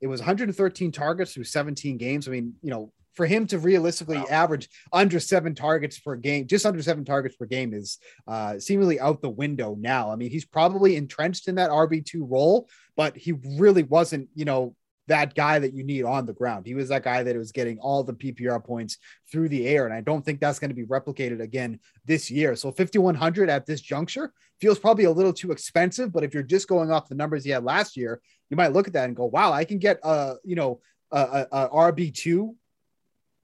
it 0.00 0.06
was 0.06 0.20
113 0.20 0.92
targets 0.92 1.34
through 1.34 1.44
17 1.44 1.96
games. 1.96 2.26
I 2.26 2.30
mean, 2.30 2.54
you 2.62 2.70
know, 2.70 2.92
for 3.14 3.26
him 3.26 3.46
to 3.48 3.58
realistically 3.58 4.18
wow. 4.18 4.26
average 4.30 4.68
under 4.92 5.20
seven 5.20 5.54
targets 5.54 5.98
per 5.98 6.16
game, 6.16 6.46
just 6.46 6.64
under 6.64 6.82
seven 6.82 7.04
targets 7.04 7.36
per 7.36 7.44
game 7.44 7.74
is 7.74 7.98
uh, 8.26 8.58
seemingly 8.58 9.00
out 9.00 9.20
the 9.20 9.28
window 9.28 9.76
now. 9.78 10.10
I 10.10 10.16
mean, 10.16 10.30
he's 10.30 10.44
probably 10.44 10.96
entrenched 10.96 11.48
in 11.48 11.56
that 11.56 11.70
RB2 11.70 12.30
role, 12.30 12.68
but 12.96 13.16
he 13.16 13.32
really 13.58 13.82
wasn't, 13.82 14.28
you 14.34 14.44
know, 14.44 14.74
that 15.08 15.34
guy 15.34 15.58
that 15.58 15.74
you 15.74 15.82
need 15.82 16.04
on 16.04 16.24
the 16.24 16.32
ground. 16.32 16.66
He 16.66 16.74
was 16.74 16.88
that 16.90 17.02
guy 17.02 17.24
that 17.24 17.36
was 17.36 17.50
getting 17.50 17.78
all 17.80 18.04
the 18.04 18.12
PPR 18.12 18.64
points 18.64 18.96
through 19.30 19.48
the 19.48 19.66
air. 19.66 19.84
And 19.84 19.92
I 19.92 20.00
don't 20.00 20.24
think 20.24 20.38
that's 20.38 20.60
going 20.60 20.70
to 20.70 20.74
be 20.74 20.84
replicated 20.84 21.40
again 21.40 21.80
this 22.04 22.30
year. 22.30 22.54
So 22.54 22.70
5,100 22.70 23.50
at 23.50 23.66
this 23.66 23.80
juncture 23.80 24.32
feels 24.60 24.78
probably 24.78 25.04
a 25.04 25.10
little 25.10 25.32
too 25.32 25.50
expensive. 25.50 26.12
But 26.12 26.22
if 26.22 26.32
you're 26.32 26.44
just 26.44 26.68
going 26.68 26.92
off 26.92 27.08
the 27.08 27.16
numbers 27.16 27.44
he 27.44 27.50
had 27.50 27.64
last 27.64 27.96
year, 27.96 28.20
you 28.50 28.56
might 28.56 28.72
look 28.72 28.88
at 28.88 28.92
that 28.94 29.04
and 29.06 29.16
go, 29.16 29.26
wow, 29.26 29.52
I 29.52 29.64
can 29.64 29.78
get 29.78 30.00
a, 30.02 30.34
you 30.44 30.56
know, 30.56 30.80
a, 31.12 31.46
a, 31.52 31.66
a 31.66 31.92
RB2 31.92 32.54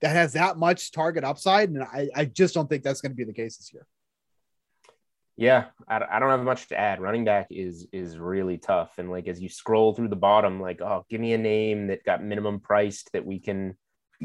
that 0.03 0.11
has 0.11 0.35
that 0.35 0.59
much 0.59 0.93
target 0.93 1.25
upside. 1.25 1.71
And 1.71 1.83
I, 1.83 2.09
I 2.15 2.25
just 2.27 2.55
don't 2.55 2.69
think 2.69 2.83
that's 2.83 3.01
going 3.01 3.13
to 3.13 3.17
be 3.17 3.25
the 3.25 3.33
case 3.33 3.57
this 3.57 3.73
year. 3.73 3.87
Yeah, 5.37 5.67
I, 5.87 6.01
I 6.11 6.19
don't 6.19 6.31
have 6.31 6.43
much 6.43 6.69
to 6.69 6.79
add. 6.79 7.01
Running 7.01 7.25
back 7.25 7.49
is 7.51 7.87
is 7.93 8.19
really 8.19 8.57
tough, 8.57 8.95
and 8.97 9.11
like 9.11 9.29
as 9.29 9.39
you 9.39 9.51
scroll 9.51 9.93
through 9.93 10.09
the 10.09 10.17
bottom, 10.17 10.63
like 10.63 10.81
oh, 10.81 11.05
give 11.11 11.21
me 11.21 11.35
a 11.35 11.39
name 11.39 11.89
that 11.89 12.05
got 12.05 12.25
minimum 12.25 12.59
priced 12.59 13.13
that 13.13 13.27
we 13.27 13.39
can 13.39 13.77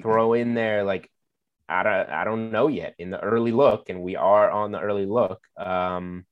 throw 0.02 0.32
in 0.32 0.54
there. 0.54 0.86
Like 0.86 1.12
I 1.67 1.84
don't 1.84 2.10
I 2.10 2.24
don't 2.24 2.52
know 2.54 2.70
yet 2.70 2.96
in 2.98 3.10
the 3.10 3.20
early 3.20 3.52
look, 3.52 3.89
and 3.89 4.02
we 4.02 4.15
are 4.15 4.50
on 4.50 4.72
the 4.72 4.80
early 4.80 5.06
look. 5.06 5.41
Um, 5.58 6.26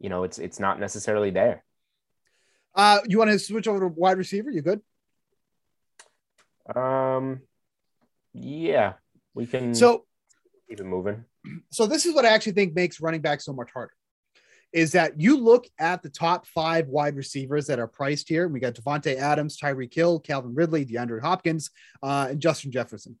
you 0.00 0.08
know, 0.08 0.24
it's 0.24 0.38
it's 0.38 0.58
not 0.58 0.80
necessarily 0.80 1.30
there. 1.30 1.62
Uh, 2.74 3.00
you 3.06 3.18
want 3.18 3.30
to 3.30 3.38
switch 3.38 3.68
over 3.68 3.80
to 3.80 3.88
wide 3.88 4.18
receiver? 4.18 4.50
You 4.50 4.62
good? 4.62 4.80
Um, 6.74 7.42
yeah, 8.32 8.94
we 9.34 9.46
can. 9.46 9.74
So 9.74 10.04
keep 10.68 10.80
it 10.80 10.84
moving 10.84 11.24
so 11.70 11.86
this 11.86 12.06
is 12.06 12.14
what 12.14 12.24
I 12.24 12.28
actually 12.28 12.52
think 12.52 12.74
makes 12.74 13.00
running 13.00 13.20
back 13.20 13.40
so 13.40 13.52
much 13.52 13.70
harder 13.72 13.92
is 14.72 14.92
that 14.92 15.20
you 15.20 15.38
look 15.38 15.66
at 15.78 16.02
the 16.02 16.08
top 16.08 16.46
five 16.46 16.88
wide 16.88 17.14
receivers 17.14 17.66
that 17.66 17.78
are 17.78 17.86
priced 17.86 18.26
here. 18.26 18.48
We 18.48 18.58
got 18.58 18.72
Davante 18.72 19.16
Adams, 19.16 19.58
Tyreek 19.58 19.92
Hill, 19.92 20.18
Calvin 20.20 20.54
Ridley, 20.54 20.86
DeAndre 20.86 21.20
Hopkins, 21.20 21.70
uh, 22.02 22.28
and 22.30 22.40
Justin 22.40 22.72
Jefferson. 22.72 23.18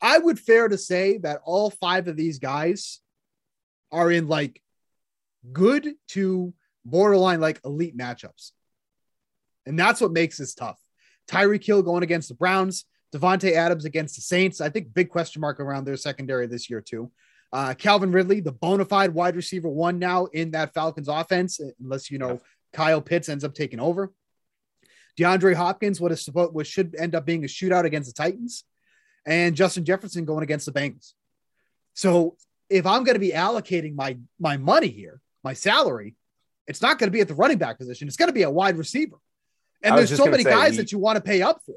I 0.00 0.16
would 0.16 0.40
fair 0.40 0.68
to 0.68 0.78
say 0.78 1.18
that 1.18 1.40
all 1.44 1.68
five 1.68 2.08
of 2.08 2.16
these 2.16 2.38
guys 2.38 3.00
are 3.92 4.10
in 4.10 4.26
like 4.26 4.62
good 5.52 5.94
to 6.08 6.54
borderline 6.84 7.40
like 7.40 7.60
elite 7.64 7.96
matchups. 7.96 8.52
And 9.66 9.78
that's 9.78 10.00
what 10.00 10.12
makes 10.12 10.36
this 10.38 10.54
tough. 10.54 10.78
Tyreek 11.28 11.64
Hill 11.64 11.82
going 11.82 12.02
against 12.02 12.28
the 12.28 12.34
Browns, 12.34 12.84
Davante 13.14 13.52
Adams 13.52 13.84
against 13.84 14.16
the 14.16 14.20
Saints. 14.20 14.60
I 14.60 14.68
think 14.68 14.92
big 14.92 15.08
question 15.08 15.40
mark 15.40 15.60
around 15.60 15.84
their 15.84 15.96
secondary 15.96 16.46
this 16.46 16.68
year 16.68 16.80
too. 16.80 17.10
Uh, 17.52 17.72
Calvin 17.72 18.10
Ridley, 18.10 18.40
the 18.40 18.52
bona 18.52 18.84
fide 18.84 19.14
wide 19.14 19.36
receiver 19.36 19.68
one 19.68 19.98
now 19.98 20.26
in 20.26 20.50
that 20.50 20.74
Falcons 20.74 21.08
offense, 21.08 21.60
unless 21.80 22.10
you 22.10 22.18
know 22.18 22.32
yeah. 22.32 22.38
Kyle 22.72 23.00
Pitts 23.00 23.28
ends 23.28 23.44
up 23.44 23.54
taking 23.54 23.78
over. 23.78 24.12
DeAndre 25.18 25.54
Hopkins, 25.54 26.00
what 26.00 26.10
is 26.10 26.24
supposed 26.24 26.52
what 26.52 26.66
should 26.66 26.96
end 26.96 27.14
up 27.14 27.24
being 27.24 27.44
a 27.44 27.46
shootout 27.46 27.84
against 27.84 28.14
the 28.14 28.22
Titans, 28.22 28.64
and 29.24 29.54
Justin 29.54 29.84
Jefferson 29.84 30.24
going 30.24 30.42
against 30.42 30.66
the 30.66 30.72
Bengals. 30.72 31.12
So 31.94 32.36
if 32.68 32.86
I'm 32.86 33.04
going 33.04 33.14
to 33.14 33.20
be 33.20 33.30
allocating 33.30 33.94
my 33.94 34.18
my 34.40 34.56
money 34.56 34.88
here, 34.88 35.20
my 35.44 35.52
salary, 35.52 36.16
it's 36.66 36.82
not 36.82 36.98
going 36.98 37.08
to 37.08 37.12
be 37.12 37.20
at 37.20 37.28
the 37.28 37.34
running 37.34 37.58
back 37.58 37.78
position. 37.78 38.08
It's 38.08 38.16
going 38.16 38.28
to 38.28 38.34
be 38.34 38.42
a 38.42 38.50
wide 38.50 38.76
receiver. 38.76 39.16
And 39.82 39.98
there's 39.98 40.16
so 40.16 40.26
many 40.26 40.44
say, 40.44 40.50
guys 40.50 40.76
that 40.78 40.92
you 40.92 40.98
want 40.98 41.16
to 41.16 41.22
pay 41.22 41.42
up 41.42 41.60
for 41.66 41.74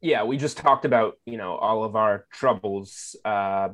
yeah, 0.00 0.24
we 0.24 0.36
just 0.36 0.56
talked 0.56 0.84
about 0.84 1.18
you 1.26 1.36
know 1.36 1.56
all 1.56 1.84
of 1.84 1.94
our 1.94 2.26
troubles 2.32 3.16
uh, 3.24 3.70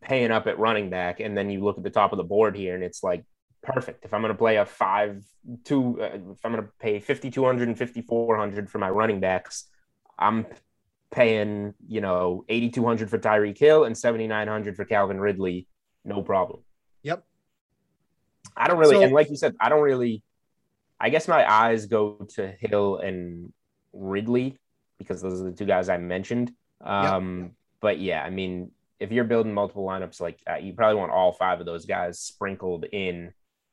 paying 0.00 0.30
up 0.30 0.46
at 0.46 0.58
running 0.58 0.88
back, 0.88 1.20
and 1.20 1.36
then 1.36 1.50
you 1.50 1.64
look 1.64 1.78
at 1.78 1.84
the 1.84 1.90
top 1.90 2.12
of 2.12 2.16
the 2.16 2.24
board 2.24 2.56
here, 2.56 2.74
and 2.74 2.84
it's 2.84 3.02
like 3.02 3.24
perfect. 3.62 4.04
If 4.04 4.14
I'm 4.14 4.20
going 4.20 4.32
to 4.32 4.38
play 4.38 4.56
a 4.56 4.64
five 4.64 5.24
two, 5.64 6.00
uh, 6.00 6.18
if 6.32 6.44
I'm 6.44 6.52
going 6.52 6.64
to 6.64 6.70
pay 6.78 7.00
fifty 7.00 7.30
two 7.30 7.44
hundred 7.44 7.68
and 7.68 7.76
fifty 7.76 8.02
four 8.02 8.36
hundred 8.36 8.70
for 8.70 8.78
my 8.78 8.90
running 8.90 9.18
backs, 9.18 9.64
I'm 10.18 10.46
paying 11.10 11.74
you 11.88 12.00
know 12.00 12.44
eighty 12.48 12.70
two 12.70 12.86
hundred 12.86 13.10
for 13.10 13.18
Tyreek 13.18 13.58
Hill 13.58 13.84
and 13.84 13.98
seventy 13.98 14.28
nine 14.28 14.46
hundred 14.46 14.76
for 14.76 14.84
Calvin 14.84 15.18
Ridley, 15.18 15.66
no 16.04 16.22
problem. 16.22 16.60
Yep. 17.02 17.24
I 18.58 18.68
don't 18.68 18.78
really, 18.78 18.96
so, 18.96 19.02
and 19.02 19.12
like 19.12 19.30
you 19.30 19.36
said, 19.36 19.54
I 19.60 19.68
don't 19.68 19.82
really. 19.82 20.22
I 21.00 21.10
guess 21.10 21.28
my 21.28 21.48
eyes 21.48 21.86
go 21.86 22.26
to 22.34 22.52
Hill 22.58 22.96
and 22.96 23.52
Ridley 23.92 24.58
because 24.98 25.22
those 25.22 25.40
are 25.40 25.44
the 25.44 25.52
two 25.52 25.64
guys 25.64 25.88
I 25.88 25.96
mentioned. 25.96 26.50
Um, 26.80 27.40
yep. 27.40 27.50
But 27.80 28.00
yeah, 28.00 28.22
I 28.22 28.30
mean, 28.30 28.72
if 28.98 29.12
you're 29.12 29.24
building 29.24 29.54
multiple 29.54 29.86
lineups, 29.86 30.20
like 30.20 30.40
uh, 30.50 30.56
you 30.56 30.72
probably 30.72 30.98
want 30.98 31.12
all 31.12 31.32
five 31.32 31.60
of 31.60 31.66
those 31.66 31.86
guys 31.86 32.18
sprinkled 32.18 32.84
in, 32.84 33.32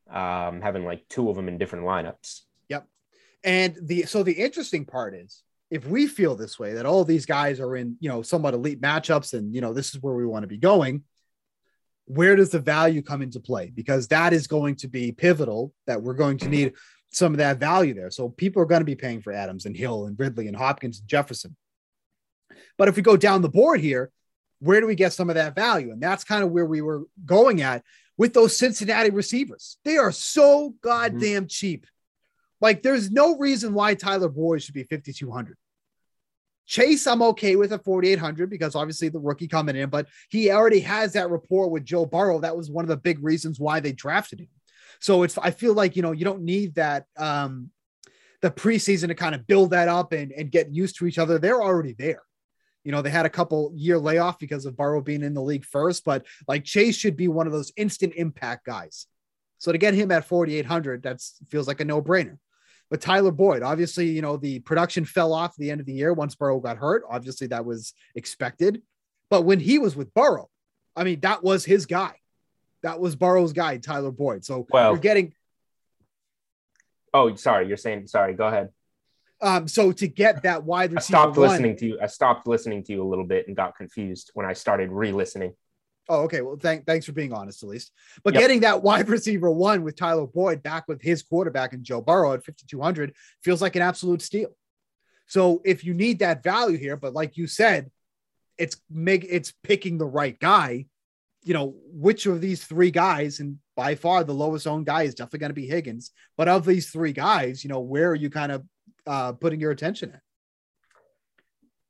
um, 0.09 0.61
having 0.61 0.85
like 0.85 1.07
two 1.09 1.29
of 1.29 1.35
them 1.35 1.47
in 1.47 1.57
different 1.57 1.85
lineups. 1.85 2.41
Yep. 2.69 2.87
And 3.43 3.77
the 3.81 4.03
so 4.03 4.21
the 4.21 4.33
interesting 4.33 4.85
part 4.85 5.15
is 5.15 5.41
if 5.71 5.87
we 5.87 6.07
feel 6.07 6.35
this 6.35 6.59
way 6.59 6.73
that 6.73 6.85
all 6.85 7.03
these 7.03 7.25
guys 7.25 7.59
are 7.59 7.75
in 7.75 7.97
you 7.99 8.09
know 8.09 8.21
somewhat 8.21 8.53
elite 8.53 8.81
matchups 8.81 9.33
and 9.33 9.53
you 9.53 9.61
know 9.61 9.73
this 9.73 9.95
is 9.95 10.01
where 10.01 10.13
we 10.13 10.25
want 10.25 10.43
to 10.43 10.47
be 10.47 10.57
going 10.57 11.03
where 12.05 12.35
does 12.35 12.51
the 12.51 12.59
value 12.59 13.01
come 13.01 13.21
into 13.21 13.39
play 13.39 13.71
because 13.73 14.07
that 14.07 14.31
is 14.31 14.47
going 14.47 14.75
to 14.75 14.87
be 14.87 15.11
pivotal 15.11 15.73
that 15.87 16.01
we're 16.01 16.13
going 16.13 16.37
to 16.37 16.47
need 16.47 16.73
some 17.11 17.33
of 17.33 17.37
that 17.37 17.57
value 17.57 17.93
there. 17.93 18.11
So 18.11 18.29
people 18.29 18.61
are 18.61 18.67
going 18.67 18.81
to 18.81 18.85
be 18.85 18.95
paying 18.95 19.21
for 19.21 19.31
Adams 19.31 19.65
and 19.65 19.75
Hill 19.75 20.05
and 20.05 20.19
Ridley 20.19 20.47
and 20.47 20.55
Hopkins 20.55 20.99
and 20.99 21.07
Jefferson. 21.07 21.55
But 22.77 22.87
if 22.87 22.95
we 22.95 23.01
go 23.01 23.17
down 23.17 23.41
the 23.41 23.49
board 23.49 23.79
here, 23.79 24.11
where 24.59 24.81
do 24.81 24.87
we 24.87 24.95
get 24.95 25.13
some 25.13 25.29
of 25.29 25.35
that 25.35 25.55
value? 25.55 25.91
And 25.91 26.01
that's 26.01 26.23
kind 26.23 26.43
of 26.43 26.51
where 26.51 26.65
we 26.65 26.81
were 26.81 27.03
going 27.25 27.61
at 27.61 27.83
with 28.17 28.33
those 28.33 28.57
Cincinnati 28.57 29.09
receivers. 29.09 29.77
They 29.83 29.97
are 29.97 30.11
so 30.11 30.75
goddamn 30.81 31.43
mm-hmm. 31.43 31.47
cheap. 31.47 31.87
Like 32.61 32.81
there's 32.81 33.11
no 33.11 33.37
reason 33.37 33.73
why 33.73 33.95
Tyler 33.95 34.29
Boyd 34.29 34.61
should 34.61 34.73
be 34.73 34.83
5,200. 34.83 35.57
Chase, 36.67 37.05
I'm 37.05 37.21
okay 37.21 37.55
with 37.55 37.73
a 37.73 37.79
4,800 37.79 38.49
because 38.49 38.75
obviously 38.75 39.09
the 39.09 39.19
rookie 39.19 39.47
coming 39.47 39.75
in, 39.75 39.89
but 39.89 40.07
he 40.29 40.51
already 40.51 40.79
has 40.81 41.13
that 41.13 41.29
rapport 41.29 41.69
with 41.69 41.85
Joe 41.85 42.05
Burrow. 42.05 42.39
That 42.39 42.57
was 42.57 42.71
one 42.71 42.83
of 42.85 42.89
the 42.89 42.97
big 42.97 43.23
reasons 43.23 43.59
why 43.59 43.79
they 43.79 43.91
drafted 43.91 44.39
him. 44.39 44.49
So 44.99 45.23
it's 45.23 45.37
I 45.37 45.51
feel 45.51 45.73
like 45.73 45.95
you 45.95 46.01
know 46.01 46.13
you 46.13 46.25
don't 46.25 46.43
need 46.43 46.75
that 46.75 47.05
um 47.17 47.69
the 48.41 48.51
preseason 48.51 49.07
to 49.07 49.15
kind 49.15 49.35
of 49.35 49.47
build 49.47 49.71
that 49.71 49.87
up 49.87 50.13
and, 50.13 50.31
and 50.31 50.51
get 50.51 50.73
used 50.73 50.97
to 50.97 51.07
each 51.07 51.17
other. 51.17 51.39
They're 51.39 51.61
already 51.61 51.95
there. 51.97 52.21
You 52.83 52.91
know, 52.91 53.01
they 53.01 53.09
had 53.09 53.25
a 53.25 53.29
couple 53.29 53.71
year 53.75 53.97
layoff 53.97 54.37
because 54.37 54.65
of 54.65 54.77
Burrow 54.77 55.01
being 55.01 55.23
in 55.23 55.33
the 55.33 55.41
league 55.41 55.65
first, 55.65 56.05
but 56.05 56.25
like 56.47 56.63
Chase 56.63 56.95
should 56.95 57.17
be 57.17 57.27
one 57.27 57.47
of 57.47 57.53
those 57.53 57.73
instant 57.75 58.13
impact 58.15 58.65
guys. 58.65 59.07
So 59.57 59.71
to 59.71 59.79
get 59.79 59.95
him 59.95 60.11
at 60.11 60.25
4,800, 60.25 61.01
that 61.03 61.21
feels 61.49 61.67
like 61.67 61.81
a 61.81 61.85
no 61.85 62.01
brainer. 62.01 62.37
But 62.91 63.01
Tyler 63.01 63.31
Boyd, 63.31 63.63
obviously, 63.63 64.07
you 64.09 64.21
know, 64.21 64.37
the 64.37 64.59
production 64.59 65.05
fell 65.05 65.33
off 65.33 65.51
at 65.51 65.57
the 65.57 65.71
end 65.71 65.79
of 65.81 65.87
the 65.87 65.93
year 65.93 66.13
once 66.13 66.35
Burrow 66.35 66.59
got 66.59 66.77
hurt. 66.77 67.03
Obviously, 67.09 67.47
that 67.47 67.65
was 67.65 67.93
expected. 68.13 68.81
But 69.29 69.41
when 69.41 69.59
he 69.59 69.79
was 69.79 69.95
with 69.95 70.13
Burrow, 70.13 70.49
I 70.95 71.03
mean, 71.03 71.19
that 71.21 71.43
was 71.43 71.65
his 71.65 71.85
guy. 71.87 72.13
That 72.83 72.99
was 72.99 73.15
Burrow's 73.15 73.53
guy, 73.53 73.77
Tyler 73.77 74.11
Boyd. 74.11 74.45
So 74.45 74.67
Well- 74.71 74.91
you're 74.91 74.99
getting 74.99 75.33
Oh, 77.13 77.33
sorry. 77.35 77.67
You're 77.69 77.77
saying 77.77 78.07
sorry. 78.07 78.33
Go 78.33 78.47
ahead. 78.47 78.69
um, 79.41 79.67
so 79.69 79.91
to 79.93 80.07
get 80.07 80.43
that 80.43 80.63
wide 80.63 80.93
I 80.95 80.99
stopped 80.99 81.37
one- 81.37 81.49
listening 81.49 81.77
to 81.77 81.85
you. 81.87 81.99
I 82.01 82.07
stopped 82.07 82.45
listening 82.47 82.83
to 82.83 82.91
you 82.93 83.01
a 83.03 83.07
little 83.07 83.25
bit 83.25 83.47
and 83.47 83.55
got 83.55 83.75
confused 83.77 84.31
when 84.33 84.45
I 84.45 84.53
started 84.53 84.91
re-listening. 84.91 85.53
Oh, 86.07 86.23
okay. 86.23 86.41
Well, 86.41 86.57
thank, 86.59 86.85
thanks 86.85 87.05
for 87.05 87.13
being 87.13 87.33
honest, 87.33 87.63
at 87.63 87.69
least. 87.69 87.91
But 88.23 88.33
Yep. 88.33 88.41
getting 88.41 88.59
that 88.61 88.83
wide 88.83 89.09
receiver 89.17 89.49
one 89.49 89.83
with 89.83 89.95
Tyler 89.95 90.27
Boyd 90.27 90.61
back 90.61 90.87
with 90.87 91.01
his 91.01 91.23
quarterback 91.23 91.73
and 91.73 91.83
Joe 91.83 92.01
Burrow 92.01 92.33
at 92.33 92.45
5,200 92.45 93.13
feels 93.43 93.61
like 93.61 93.75
an 93.75 93.81
absolute 93.81 94.21
steal. 94.21 94.55
So 95.27 95.61
if 95.65 95.83
you 95.83 95.93
need 95.93 96.19
that 96.19 96.43
value 96.43 96.77
here, 96.77 96.95
but 96.97 97.13
like 97.13 97.37
you 97.37 97.47
said, 97.47 97.89
it's 98.57 98.77
make 98.89 99.25
it's 99.27 99.51
picking 99.63 99.97
the 99.97 100.05
right 100.05 100.39
guy. 100.39 100.85
You 101.43 101.53
know, 101.53 101.75
which 101.91 102.25
of 102.25 102.41
these 102.41 102.63
three 102.63 102.89
guys, 102.89 103.39
and 103.39 103.57
by 103.75 103.95
far 103.95 104.23
the 104.23 104.33
lowest 104.33 104.65
owned 104.65 104.85
guy 104.85 105.03
is 105.03 105.13
definitely 105.13 105.39
going 105.39 105.49
to 105.51 105.53
be 105.53 105.67
Higgins. 105.67 106.11
But 106.37 106.47
of 106.47 106.65
these 106.65 106.89
three 106.89 107.13
guys, 107.13 107.63
you 107.63 107.69
know, 107.69 107.81
where 107.81 108.09
are 108.09 108.15
you 108.15 108.29
kind 108.31 108.51
of 108.51 108.63
uh, 109.05 109.33
putting 109.33 109.59
your 109.59 109.71
attention 109.71 110.11
at? 110.11 110.21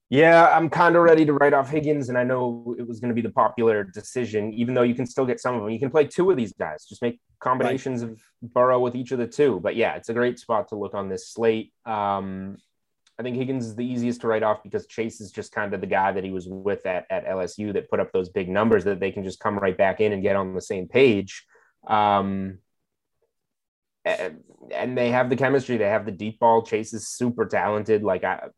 Yeah, 0.09 0.55
I'm 0.55 0.69
kind 0.69 0.95
of 0.95 1.01
ready 1.01 1.25
to 1.25 1.33
write 1.33 1.53
off 1.53 1.69
Higgins, 1.69 2.09
and 2.09 2.17
I 2.17 2.23
know 2.23 2.75
it 2.77 2.87
was 2.87 2.99
going 2.99 3.09
to 3.09 3.15
be 3.15 3.21
the 3.21 3.33
popular 3.33 3.83
decision. 3.83 4.53
Even 4.53 4.75
though 4.75 4.83
you 4.83 4.93
can 4.93 5.07
still 5.07 5.25
get 5.25 5.39
some 5.39 5.55
of 5.55 5.61
them, 5.61 5.71
you 5.71 5.79
can 5.79 5.89
play 5.89 6.05
two 6.05 6.29
of 6.29 6.37
these 6.37 6.53
guys. 6.53 6.85
Just 6.85 7.01
make 7.01 7.19
combinations 7.39 8.03
of 8.03 8.21
Burrow 8.43 8.79
with 8.79 8.95
each 8.95 9.11
of 9.11 9.17
the 9.17 9.25
two. 9.25 9.59
But 9.63 9.75
yeah, 9.75 9.95
it's 9.95 10.09
a 10.09 10.13
great 10.13 10.37
spot 10.37 10.69
to 10.69 10.75
look 10.75 10.93
on 10.93 11.09
this 11.09 11.29
slate. 11.29 11.73
Um, 11.85 12.57
I 13.17 13.23
think 13.23 13.35
Higgins 13.35 13.65
is 13.65 13.75
the 13.75 13.85
easiest 13.85 14.21
to 14.21 14.27
write 14.27 14.43
off 14.43 14.61
because 14.61 14.85
Chase 14.85 15.21
is 15.21 15.31
just 15.31 15.51
kind 15.51 15.73
of 15.73 15.81
the 15.81 15.87
guy 15.87 16.11
that 16.11 16.23
he 16.23 16.31
was 16.31 16.47
with 16.47 16.85
at, 16.85 17.05
at 17.09 17.25
LSU 17.25 17.73
that 17.73 17.89
put 17.89 17.99
up 17.99 18.11
those 18.11 18.29
big 18.29 18.47
numbers 18.47 18.83
that 18.83 18.99
they 18.99 19.11
can 19.11 19.23
just 19.23 19.39
come 19.39 19.57
right 19.57 19.77
back 19.77 20.01
in 20.01 20.11
and 20.11 20.21
get 20.21 20.35
on 20.35 20.53
the 20.53 20.61
same 20.61 20.87
page. 20.87 21.45
Um, 21.87 22.59
and 24.03 24.97
they 24.97 25.09
have 25.09 25.31
the 25.31 25.35
chemistry. 25.35 25.77
They 25.77 25.89
have 25.89 26.05
the 26.05 26.11
deep 26.11 26.39
ball. 26.39 26.61
Chase 26.61 26.93
is 26.93 27.07
super 27.07 27.45
talented. 27.45 28.03
Like 28.03 28.23
I, 28.23 28.49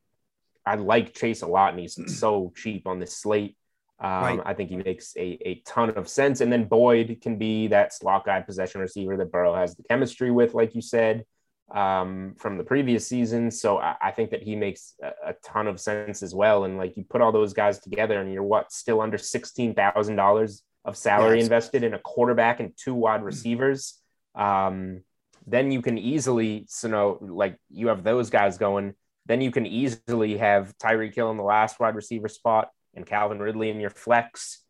I 0.68 0.76
like 0.76 1.14
Chase 1.14 1.42
a 1.42 1.48
lot, 1.48 1.72
and 1.72 1.80
he's 1.80 1.98
so 2.20 2.52
cheap 2.56 2.88
on 2.88 3.00
this 3.00 3.16
slate. 3.18 3.56
Um, 4.00 4.24
Right. 4.24 4.40
I 4.46 4.54
think 4.54 4.70
he 4.70 4.76
makes 4.76 5.16
a, 5.18 5.28
a 5.50 5.64
ton 5.66 5.90
of 5.98 6.08
sense. 6.08 6.42
And 6.42 6.52
then 6.54 6.66
Boyd 6.66 7.18
can 7.22 7.38
be 7.38 7.68
that 7.70 7.94
slot 7.94 8.26
guy 8.26 8.42
possession 8.42 8.82
receiver 8.82 9.18
that 9.18 9.32
Burrow 9.32 9.56
has 9.56 9.76
the 9.76 9.84
chemistry 9.90 10.30
with, 10.30 10.54
like 10.54 10.76
you 10.76 10.82
said, 10.82 11.26
um, 11.74 12.36
from 12.38 12.58
the 12.60 12.64
previous 12.64 13.08
season. 13.08 13.50
So 13.50 13.80
I, 13.80 13.96
I 14.00 14.12
think 14.12 14.30
that 14.32 14.44
he 14.44 14.56
makes 14.56 14.94
a, 15.02 15.32
a 15.32 15.34
ton 15.44 15.66
of 15.68 15.80
sense 15.80 16.22
as 16.22 16.36
well. 16.36 16.66
And 16.66 16.78
like 16.78 16.96
you 16.96 17.06
put 17.10 17.22
all 17.22 17.32
those 17.32 17.54
guys 17.54 17.80
together, 17.80 18.22
and 18.22 18.32
you're 18.32 18.44
what 18.44 18.72
still 18.72 19.02
under 19.02 19.18
sixteen 19.18 19.74
thousand 19.74 20.16
dollars 20.16 20.64
of 20.86 20.96
salary 20.96 21.38
Yes. 21.38 21.46
invested 21.48 21.84
in 21.84 21.94
a 21.96 22.00
quarterback 22.00 22.60
and 22.60 22.74
two 22.78 22.94
wide 22.94 23.24
receivers. 23.24 24.00
Um, 24.36 25.02
then 25.48 25.72
you 25.72 25.82
can 25.82 25.98
easily, 25.98 26.66
so 26.70 26.88
know, 26.88 27.18
like 27.22 27.58
you 27.72 27.88
have 27.88 28.04
those 28.04 28.30
guys 28.30 28.58
going. 28.60 28.94
Then 29.28 29.42
you 29.42 29.52
can 29.52 29.66
easily 29.66 30.38
have 30.38 30.78
Tyreek 30.78 31.14
Hill 31.14 31.30
in 31.32 31.38
the 31.38 31.44
last 31.44 31.80
wide 31.80 31.96
receiver 31.96 32.30
spot 32.30 32.70
and 32.96 33.06
Calvin 33.06 33.40
Ridley 33.40 33.70
in 33.70 33.80
your 33.80 33.90
flex, 33.90 34.64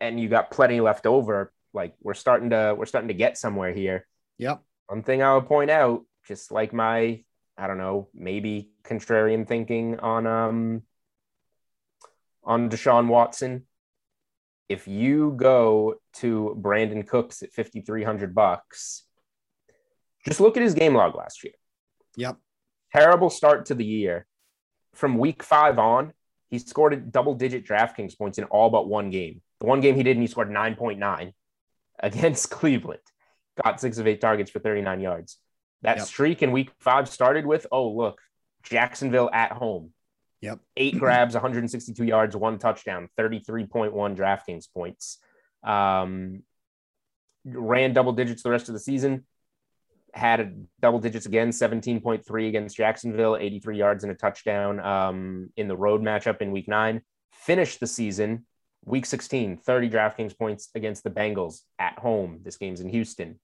and 0.00 0.18
you 0.18 0.28
got 0.28 0.50
plenty 0.50 0.80
left 0.80 1.06
over. 1.06 1.52
Like 1.74 1.94
we're 2.00 2.14
starting 2.14 2.50
to 2.50 2.74
we're 2.76 2.86
starting 2.86 3.08
to 3.08 3.14
get 3.14 3.36
somewhere 3.36 3.72
here. 3.72 4.06
Yep. 4.38 4.62
One 4.86 5.02
thing 5.02 5.22
I 5.22 5.34
would 5.34 5.46
point 5.46 5.70
out, 5.70 6.04
just 6.26 6.50
like 6.50 6.72
my 6.72 7.22
I 7.56 7.66
don't 7.66 7.78
know, 7.78 8.08
maybe 8.14 8.70
contrarian 8.84 9.46
thinking 9.46 9.98
on 9.98 10.26
um 10.26 10.82
on 12.44 12.70
Deshaun 12.70 13.08
Watson. 13.08 13.66
If 14.68 14.86
you 14.86 15.34
go 15.36 15.96
to 16.14 16.56
Brandin 16.60 17.06
Cooks 17.06 17.42
at 17.42 17.52
5300 17.52 18.34
bucks, 18.34 19.04
just 20.26 20.40
look 20.40 20.56
at 20.56 20.62
his 20.62 20.74
game 20.74 20.94
log 20.94 21.14
last 21.14 21.42
year 21.42 21.54
Yep. 22.16 22.36
Terrible 22.98 23.30
start 23.30 23.66
to 23.66 23.74
the 23.74 23.84
year. 23.84 24.26
From 24.94 25.18
week 25.18 25.42
five 25.42 25.78
on, 25.78 26.12
he 26.50 26.58
scored 26.58 26.92
a 26.94 26.96
double 26.96 27.34
digit 27.34 27.64
DraftKings 27.66 28.16
points 28.16 28.38
in 28.38 28.44
all 28.44 28.70
but 28.70 28.88
one 28.88 29.10
game. 29.10 29.42
The 29.60 29.66
one 29.66 29.80
game 29.80 29.94
he 29.96 30.02
did, 30.02 30.16
and 30.16 30.22
he 30.22 30.26
scored 30.26 30.50
9.9 30.50 31.32
against 32.00 32.50
Cleveland. 32.50 33.00
Got 33.62 33.80
six 33.80 33.98
of 33.98 34.06
eight 34.06 34.20
targets 34.20 34.50
for 34.50 34.60
39 34.60 35.00
yards. 35.00 35.38
That 35.82 35.98
Yep. 35.98 36.06
streak 36.06 36.42
in 36.42 36.52
week 36.52 36.70
five 36.80 37.08
started 37.08 37.46
with, 37.46 37.66
oh, 37.70 37.90
look, 37.90 38.20
Jacksonville 38.62 39.30
at 39.32 39.52
home. 39.52 39.92
Yep. 40.40 40.60
Eight 40.76 40.98
grabs, 40.98 41.34
162 41.34 42.04
yards, 42.04 42.36
one 42.36 42.58
touchdown, 42.58 43.08
33.1 43.18 44.16
DraftKings 44.16 44.66
points. 44.72 45.18
Um, 45.62 46.42
ran 47.44 47.92
double 47.92 48.12
digits 48.12 48.42
the 48.42 48.50
rest 48.50 48.68
of 48.68 48.74
the 48.74 48.80
season 48.80 49.24
had 50.14 50.40
a 50.40 50.52
double 50.80 50.98
digits 50.98 51.26
again 51.26 51.50
17.3 51.50 52.48
against 52.48 52.76
jacksonville 52.76 53.36
83 53.36 53.78
yards 53.78 54.04
and 54.04 54.12
a 54.12 54.16
touchdown 54.16 54.80
um, 54.80 55.50
in 55.56 55.68
the 55.68 55.76
road 55.76 56.02
matchup 56.02 56.40
in 56.40 56.50
week 56.50 56.68
nine. 56.68 57.02
Finished 57.32 57.80
the 57.80 57.86
season 57.86 58.46
week 58.84 59.06
16 59.06 59.58
30 59.58 59.90
draftkings 59.90 60.36
points 60.36 60.70
against 60.74 61.04
the 61.04 61.10
bengals 61.10 61.60
at 61.78 61.98
home. 61.98 62.40
This 62.42 62.56
game's 62.56 62.80
in 62.80 62.88
houston. 62.88 63.38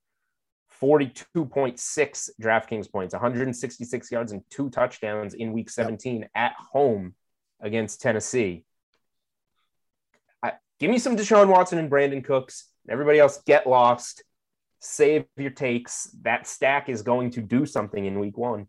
42.6 0.83 2.31
draftkings 2.42 2.90
points 2.90 3.14
166 3.14 4.11
yards 4.11 4.33
and 4.33 4.42
two 4.50 4.70
touchdowns 4.70 5.35
in 5.35 5.53
week 5.53 5.70
17 5.70 6.29
at 6.35 6.55
home 6.72 7.14
against 7.61 8.00
tennessee. 8.00 8.64
I, 10.42 10.55
give 10.81 10.90
me 10.90 10.98
some 10.98 11.16
deshaun 11.16 11.48
watson 11.48 11.79
and 11.79 11.90
brandin 11.90 12.24
cooks. 12.24 12.68
Everybody 12.88 13.18
else 13.18 13.40
get 13.46 13.66
lost 13.66 14.22
save 14.85 15.25
your 15.37 15.51
takes. 15.51 16.16
That 16.23 16.47
stack 16.47 16.88
is 16.88 17.03
going 17.03 17.31
to 17.31 17.40
do 17.40 17.66
something 17.66 18.05
in 18.05 18.18
week 18.18 18.37
one. 18.37 18.66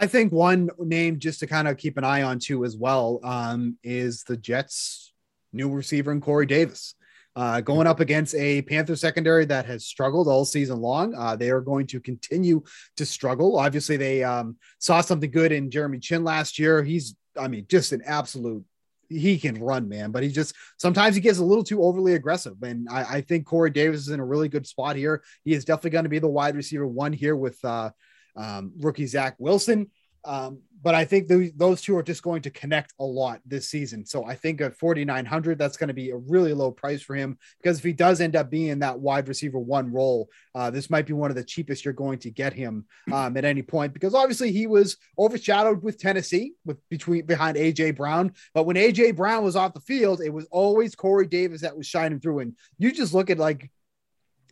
I 0.00 0.06
think 0.06 0.32
one 0.32 0.70
name 0.78 1.18
just 1.18 1.40
to 1.40 1.46
kind 1.46 1.66
of 1.66 1.76
keep 1.76 1.96
an 1.96 2.04
eye 2.04 2.22
on 2.22 2.38
too 2.38 2.64
as 2.64 2.76
well 2.76 3.20
um, 3.24 3.78
is 3.82 4.22
the 4.24 4.36
Jets' 4.36 5.12
new 5.52 5.70
receiver 5.70 6.10
and 6.12 6.22
Corey 6.22 6.46
Davis. 6.46 6.94
Uh, 7.36 7.60
going 7.60 7.86
up 7.86 8.00
against 8.00 8.34
a 8.34 8.62
Panther 8.62 8.96
secondary 8.96 9.44
that 9.44 9.64
has 9.64 9.86
struggled 9.86 10.26
all 10.26 10.44
season 10.44 10.80
long. 10.80 11.14
Uh, 11.14 11.36
they 11.36 11.50
are 11.50 11.60
going 11.60 11.86
to 11.86 12.00
continue 12.00 12.60
to 12.96 13.06
struggle. 13.06 13.58
Obviously, 13.58 13.96
they 13.96 14.24
um, 14.24 14.56
saw 14.80 15.00
something 15.00 15.30
good 15.30 15.52
in 15.52 15.70
Jeremy 15.70 16.00
Chinn 16.00 16.24
last 16.24 16.58
year. 16.58 16.82
He's, 16.82 17.14
I 17.38 17.46
mean, 17.46 17.66
just 17.68 17.92
an 17.92 18.02
absolute. 18.04 18.64
He 19.08 19.38
can 19.38 19.62
run, 19.62 19.88
man, 19.88 20.10
but 20.10 20.22
he 20.22 20.30
just 20.30 20.54
sometimes 20.76 21.14
he 21.14 21.20
gets 21.20 21.38
a 21.38 21.44
little 21.44 21.64
too 21.64 21.82
overly 21.82 22.14
aggressive. 22.14 22.62
And 22.62 22.88
I, 22.90 23.16
I 23.16 23.20
think 23.22 23.46
Corey 23.46 23.70
Davis 23.70 24.00
is 24.00 24.08
in 24.08 24.20
a 24.20 24.24
really 24.24 24.48
good 24.48 24.66
spot 24.66 24.96
here. 24.96 25.22
He 25.44 25.54
is 25.54 25.64
definitely 25.64 25.90
going 25.90 26.04
to 26.04 26.10
be 26.10 26.18
the 26.18 26.28
wide 26.28 26.56
receiver 26.56 26.86
one 26.86 27.12
here 27.12 27.36
with 27.36 27.62
uh, 27.64 27.90
um, 28.36 28.72
rookie 28.78 29.06
Zach 29.06 29.36
Wilson. 29.38 29.90
Um, 30.28 30.60
but 30.82 30.94
I 30.94 31.06
think 31.06 31.26
th- 31.26 31.54
those 31.56 31.80
two 31.80 31.96
are 31.96 32.02
just 32.02 32.22
going 32.22 32.42
to 32.42 32.50
connect 32.50 32.92
a 33.00 33.04
lot 33.04 33.40
this 33.46 33.70
season. 33.70 34.04
So 34.04 34.26
I 34.26 34.34
think 34.34 34.60
at 34.60 34.76
4,900, 34.76 35.58
that's 35.58 35.78
going 35.78 35.88
to 35.88 35.94
be 35.94 36.10
a 36.10 36.16
really 36.18 36.52
low 36.52 36.70
price 36.70 37.00
for 37.00 37.16
him 37.16 37.38
because 37.62 37.78
if 37.78 37.84
he 37.84 37.94
does 37.94 38.20
end 38.20 38.36
up 38.36 38.50
being 38.50 38.78
that 38.80 39.00
wide 39.00 39.26
receiver 39.26 39.58
one 39.58 39.90
role, 39.90 40.28
uh, 40.54 40.70
this 40.70 40.90
might 40.90 41.06
be 41.06 41.14
one 41.14 41.30
of 41.30 41.36
the 41.36 41.42
cheapest 41.42 41.82
you're 41.82 41.94
going 41.94 42.18
to 42.18 42.30
get 42.30 42.52
him 42.52 42.84
um, 43.10 43.38
at 43.38 43.46
any 43.46 43.62
point 43.62 43.94
because 43.94 44.14
obviously 44.14 44.52
he 44.52 44.66
was 44.66 44.98
overshadowed 45.18 45.82
with 45.82 45.98
Tennessee 45.98 46.52
with 46.66 46.76
between 46.90 47.24
behind 47.24 47.56
AJ 47.56 47.96
Brown. 47.96 48.32
But 48.52 48.64
when 48.64 48.76
AJ 48.76 49.16
Brown 49.16 49.42
was 49.42 49.56
off 49.56 49.72
the 49.72 49.80
field, 49.80 50.20
it 50.20 50.32
was 50.32 50.46
always 50.50 50.94
Corey 50.94 51.26
Davis 51.26 51.62
that 51.62 51.76
was 51.76 51.86
shining 51.86 52.20
through. 52.20 52.40
And 52.40 52.54
you 52.76 52.92
just 52.92 53.14
look 53.14 53.30
at 53.30 53.38
like, 53.38 53.70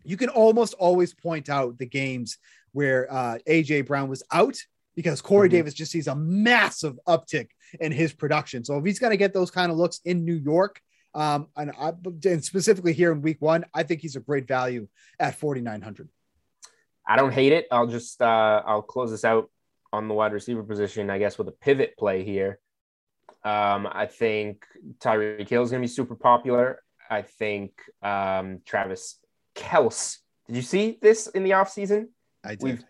you 0.05 0.17
can 0.17 0.31
almost 0.31 0.73
always 0.75 1.13
point 1.13 1.51
out 1.51 1.77
the 1.77 1.87
games 1.87 2.39
where 2.73 3.13
uh, 3.13 3.39
AJ 3.47 3.87
Brown 3.87 4.09
was 4.09 4.23
out 4.33 4.57
because 4.97 5.21
Corey 5.21 5.49
Mhm. 5.49 5.53
Davis 5.53 5.75
just 5.75 5.93
sees 5.93 6.09
a 6.09 6.17
massive 6.17 6.99
uptick 7.07 7.51
in 7.79 7.93
his 7.93 8.13
production. 8.13 8.65
So 8.65 8.79
if 8.79 8.85
he's 8.85 8.99
going 8.99 9.13
to 9.13 9.17
get 9.17 9.33
those 9.33 9.51
kind 9.51 9.71
of 9.71 9.79
looks 9.79 10.01
in 10.05 10.25
New 10.25 10.35
York, 10.35 10.81
um, 11.15 11.49
and, 11.57 11.71
I, 11.79 11.93
and 12.25 12.45
specifically 12.45 12.93
here 12.93 13.13
in 13.13 13.23
Week 13.23 13.41
One, 13.41 13.65
I 13.73 13.83
think 13.85 14.01
he's 14.01 14.17
a 14.17 14.21
great 14.21 14.49
value 14.49 14.89
at 15.21 15.37
forty 15.37 15.61
nine 15.61 15.83
hundred. 15.83 16.09
I 17.07 17.17
don't 17.17 17.33
hate 17.33 17.53
it. 17.53 17.67
I'll 17.71 17.87
just 17.87 18.21
uh, 18.21 18.63
I'll 18.67 18.83
close 18.83 19.11
this 19.13 19.25
out 19.25 19.51
on 19.93 20.09
the 20.09 20.15
wide 20.15 20.33
receiver 20.33 20.63
position, 20.65 21.09
I 21.09 21.19
guess, 21.19 21.39
with 21.39 21.49
a 21.49 21.53
pivot 21.53 21.97
play 21.97 22.25
here. 22.25 22.59
Um, 23.45 23.87
I 23.91 24.07
think 24.07 24.67
Tyreek 24.99 25.49
Hill 25.49 25.63
is 25.63 25.71
going 25.71 25.81
to 25.81 25.89
be 25.89 25.93
super 25.93 26.17
popular. 26.17 26.83
I 27.09 27.23
think 27.23 27.73
um, 28.03 28.61
Travis 28.67 29.19
Kels. 29.55 30.19
Did 30.49 30.57
you 30.57 30.63
see 30.63 30.99
this 31.01 31.29
in 31.29 31.45
the 31.45 31.51
offseason? 31.51 32.09
I 32.45 32.57
did. 32.57 32.63
We've 32.63 32.85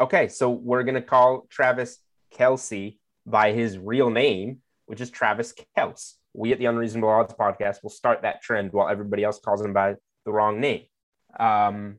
okay, 0.00 0.28
so 0.28 0.50
we're 0.50 0.82
gonna 0.82 1.02
call 1.02 1.46
Travis 1.50 1.98
Kelsey 2.30 2.98
by 3.24 3.52
his 3.52 3.78
real 3.78 4.10
name 4.10 4.60
which 4.86 5.00
is 5.00 5.10
Travis 5.10 5.52
Kelce. 5.76 6.14
We 6.32 6.52
at 6.52 6.58
the 6.58 6.66
Unreasonable 6.66 7.08
Odds 7.08 7.34
podcast 7.34 7.82
will 7.82 7.90
start 7.90 8.22
that 8.22 8.42
trend 8.42 8.72
while 8.72 8.88
everybody 8.88 9.24
else 9.24 9.38
calls 9.38 9.60
him 9.60 9.72
by 9.72 9.96
the 10.24 10.32
wrong 10.32 10.60
name. 10.60 10.84
Um, 11.38 11.98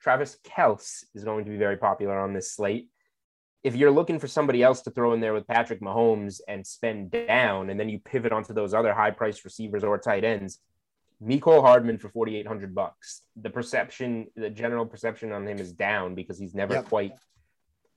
Travis 0.00 0.38
Kelce 0.44 1.04
is 1.14 1.24
going 1.24 1.44
to 1.44 1.50
be 1.50 1.56
very 1.56 1.76
popular 1.76 2.18
on 2.18 2.32
this 2.32 2.52
slate. 2.52 2.88
If 3.64 3.74
you're 3.74 3.90
looking 3.90 4.20
for 4.20 4.28
somebody 4.28 4.62
else 4.62 4.82
to 4.82 4.90
throw 4.90 5.12
in 5.14 5.20
there 5.20 5.34
with 5.34 5.48
Patrick 5.48 5.80
Mahomes 5.80 6.40
and 6.46 6.64
spend 6.64 7.10
down, 7.10 7.70
and 7.70 7.78
then 7.78 7.88
you 7.88 7.98
pivot 7.98 8.32
onto 8.32 8.54
those 8.54 8.72
other 8.72 8.94
high 8.94 9.10
priced 9.10 9.44
receivers 9.44 9.82
or 9.82 9.98
tight 9.98 10.22
ends, 10.22 10.60
Mecole 11.20 11.60
Hardman 11.62 11.98
for 11.98 12.08
4,800 12.08 12.72
bucks. 12.72 13.22
The 13.34 13.50
perception, 13.50 14.28
the 14.36 14.48
general 14.48 14.86
perception 14.86 15.32
on 15.32 15.46
him 15.46 15.58
is 15.58 15.72
down 15.72 16.14
because 16.14 16.38
he's 16.38 16.54
never 16.54 16.74
Yep. 16.74 16.84
quite 16.84 17.12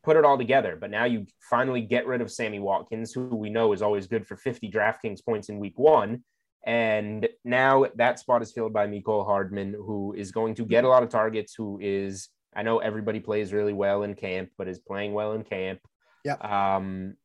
put 0.04 0.18
it 0.18 0.26
all 0.26 0.38
together. 0.38 0.78
But 0.80 0.92
now 0.92 1.06
you 1.06 1.26
finally 1.40 1.82
get 1.82 2.08
rid 2.08 2.22
of 2.22 2.32
Sammy 2.32 2.60
Watkins, 2.60 3.14
who 3.14 3.36
we 3.36 3.50
know 3.50 3.74
is 3.74 3.82
always 3.82 4.08
good 4.08 4.28
for 4.28 4.36
50 4.36 4.70
DraftKings 4.72 5.24
points 5.24 5.50
in 5.50 5.60
week 5.60 5.78
one. 5.78 6.24
And 6.64 7.28
now 7.44 7.86
that 7.96 8.20
spot 8.20 8.42
is 8.42 8.52
filled 8.52 8.74
by 8.74 8.88
Mecole 8.88 9.26
Hardman, 9.26 9.74
who 9.74 10.14
is 10.14 10.32
going 10.32 10.56
to 10.56 10.66
get 10.66 10.84
a 10.84 10.88
lot 10.88 11.04
of 11.04 11.10
targets, 11.10 11.56
who 11.56 11.80
is, 11.82 12.30
I 12.56 12.64
know 12.64 12.80
everybody 12.80 13.20
plays 13.20 13.54
really 13.54 13.74
well 13.74 14.04
in 14.04 14.14
camp, 14.14 14.50
but 14.58 14.68
is 14.68 14.80
playing 14.80 15.14
well 15.14 15.34
in 15.34 15.44
camp. 15.44 15.80
Yeah. 16.24 16.36
Um, 16.36 17.16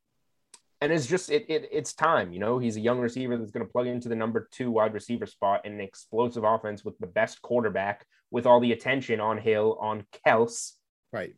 and 0.81 0.93
it's 0.93 1.07
just 1.07 1.31
it, 1.31 1.47
it 1.49 1.69
it's 1.73 1.95
time, 1.95 2.33
you 2.33 2.39
know. 2.39 2.59
He's 2.59 2.77
a 2.77 2.81
young 2.81 2.99
receiver 2.99 3.37
that's 3.37 3.51
going 3.51 3.67
to 3.67 3.73
plug 3.73 3.87
into 3.87 4.09
the 4.09 4.15
number 4.15 4.49
two 4.53 4.71
wide 4.71 4.93
receiver 4.93 5.27
spot 5.27 5.65
in 5.65 5.73
an 5.73 5.81
explosive 5.81 6.45
offense 6.45 6.85
with 6.85 6.99
the 6.99 7.07
best 7.07 7.41
quarterback, 7.41 8.07
with 8.31 8.47
all 8.47 8.61
the 8.61 8.73
attention 8.73 9.19
on 9.19 9.39
Hill, 9.39 9.79
on 9.81 10.05
Kelce. 10.27 10.73
Right. 11.12 11.35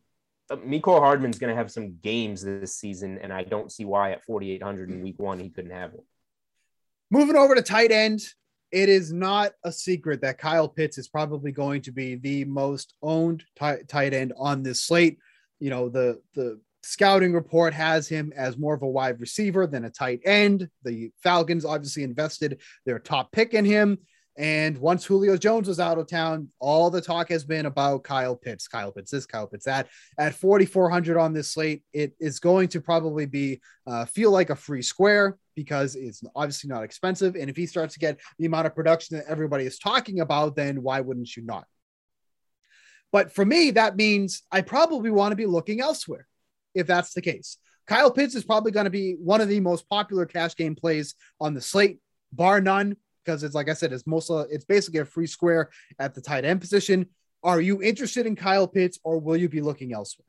Uh, 0.49 0.55
Mecole 0.57 0.99
Hardman's 0.99 1.39
going 1.39 1.51
to 1.51 1.55
have 1.55 1.71
some 1.71 1.97
games 2.01 2.41
this 2.41 2.75
season, 2.75 3.19
and 3.19 3.31
I 3.31 3.43
don't 3.43 3.71
see 3.71 3.85
why 3.85 4.11
at 4.11 4.23
4,800 4.23 4.89
in 4.89 5.01
week 5.01 5.19
one 5.19 5.39
he 5.39 5.49
couldn't 5.49 5.71
have 5.71 5.93
one. 5.93 6.05
Moving 7.11 7.35
over 7.35 7.55
to 7.55 7.61
tight 7.61 7.91
end, 7.91 8.21
it 8.71 8.89
is 8.89 9.11
not 9.11 9.53
a 9.63 9.71
secret 9.71 10.21
that 10.21 10.37
Kyle 10.37 10.67
Pitts 10.67 10.97
is 10.97 11.07
probably 11.07 11.51
going 11.51 11.81
to 11.83 11.91
be 11.91 12.15
the 12.15 12.45
most 12.45 12.93
owned 13.01 13.43
tight, 13.55 13.87
tight 13.87 14.13
end 14.13 14.33
on 14.37 14.61
this 14.63 14.83
slate. 14.83 15.17
You 15.59 15.69
know, 15.69 15.89
the 15.89 16.21
the 16.35 16.59
scouting 16.83 17.33
report 17.33 17.73
has 17.73 18.07
him 18.07 18.31
as 18.35 18.57
more 18.57 18.73
of 18.73 18.83
a 18.83 18.87
wide 18.87 19.19
receiver 19.19 19.67
than 19.67 19.85
a 19.85 19.89
tight 19.89 20.21
end. 20.23 20.69
The 20.83 21.11
Falcons 21.21 21.65
obviously 21.65 22.03
invested 22.03 22.61
their 22.85 22.99
top 22.99 23.31
pick 23.31 23.53
in 23.53 23.65
him. 23.65 23.97
And 24.39 24.77
once 24.77 25.03
Julio 25.03 25.35
Jones 25.35 25.67
was 25.67 25.81
out 25.81 25.97
of 25.97 26.07
town, 26.07 26.47
all 26.59 26.89
the 26.89 27.01
talk 27.01 27.27
has 27.27 27.43
been 27.43 27.65
about 27.65 28.05
Kyle 28.05 28.37
Pitts, 28.37 28.69
Kyle 28.69 28.89
Pitts, 28.89 29.11
this, 29.11 29.25
Kyle 29.25 29.47
Pitts, 29.47 29.65
that. 29.65 29.89
At 30.17 30.33
4,400 30.33 31.17
on 31.17 31.33
this 31.33 31.51
slate, 31.51 31.83
it 31.91 32.13
is 32.21 32.39
going 32.39 32.69
to 32.69 32.79
probably 32.79 33.25
be 33.25 33.59
uh, 33.85 34.05
feel 34.05 34.31
like 34.31 34.49
a 34.49 34.55
free 34.55 34.81
square 34.81 35.37
because 35.55 35.95
it's 35.95 36.23
obviously 36.37 36.69
not 36.69 36.83
expensive. 36.83 37.35
And 37.35 37.49
if 37.49 37.57
he 37.57 37.65
starts 37.65 37.95
to 37.95 37.99
get 37.99 38.17
the 38.37 38.45
amount 38.45 38.65
of 38.65 38.73
production 38.73 39.17
that 39.17 39.25
everybody 39.27 39.65
is 39.65 39.77
talking 39.77 40.21
about, 40.21 40.55
then 40.55 40.83
why 40.83 41.01
wouldn't 41.01 41.35
you 41.35 41.43
not? 41.43 41.65
But 43.11 43.33
for 43.33 43.43
me, 43.43 43.71
that 43.71 43.97
means 43.97 44.43
I 44.49 44.61
probably 44.61 45.11
want 45.11 45.33
to 45.33 45.35
be 45.35 45.47
looking 45.47 45.81
elsewhere 45.81 46.27
if 46.73 46.87
that's 46.87 47.13
the 47.13 47.21
case. 47.21 47.57
Kyle 47.87 48.09
Pitts 48.09 48.35
is 48.35 48.45
probably 48.45 48.71
going 48.71 48.85
to 48.85 48.89
be 48.89 49.17
one 49.19 49.41
of 49.41 49.49
the 49.49 49.59
most 49.59 49.89
popular 49.89 50.25
cash 50.25 50.55
game 50.55 50.75
plays 50.75 51.15
on 51.41 51.53
the 51.53 51.61
slate, 51.61 51.99
bar 52.31 52.61
none, 52.61 52.95
because 53.29 53.43
it's 53.43 53.53
like 53.53 53.69
I 53.69 53.73
said, 53.73 53.93
it's 53.93 54.07
most 54.07 54.31
it's 54.49 54.65
basically 54.65 55.01
a 55.01 55.05
free 55.05 55.27
square 55.27 55.69
at 55.99 56.15
the 56.15 56.21
tight 56.21 56.45
end 56.45 56.61
position. 56.61 57.05
Are 57.43 57.61
you 57.61 57.81
interested 57.81 58.25
in 58.25 58.35
Kyle 58.35 58.67
Pitts 58.67 58.99
or 59.03 59.19
will 59.19 59.37
you 59.37 59.47
be 59.47 59.61
looking 59.61 59.93
elsewhere? 59.93 60.25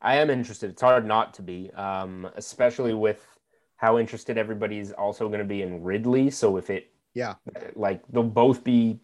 I 0.00 0.16
am 0.16 0.30
interested. 0.30 0.70
It's 0.70 0.80
hard 0.80 1.06
not 1.06 1.34
to 1.34 1.42
be, 1.42 1.70
um, 1.72 2.28
especially 2.36 2.94
with 2.94 3.24
how 3.76 3.98
interested 3.98 4.38
everybody's 4.38 4.92
also 4.92 5.28
going 5.28 5.40
to 5.40 5.44
be 5.44 5.62
in 5.62 5.82
Ridley. 5.84 6.30
So 6.30 6.56
if 6.56 6.70
it, 6.70 6.90
Yeah. 7.14 7.34
like 7.74 8.00
they'll 8.08 8.22
both 8.22 8.64
be 8.64 9.00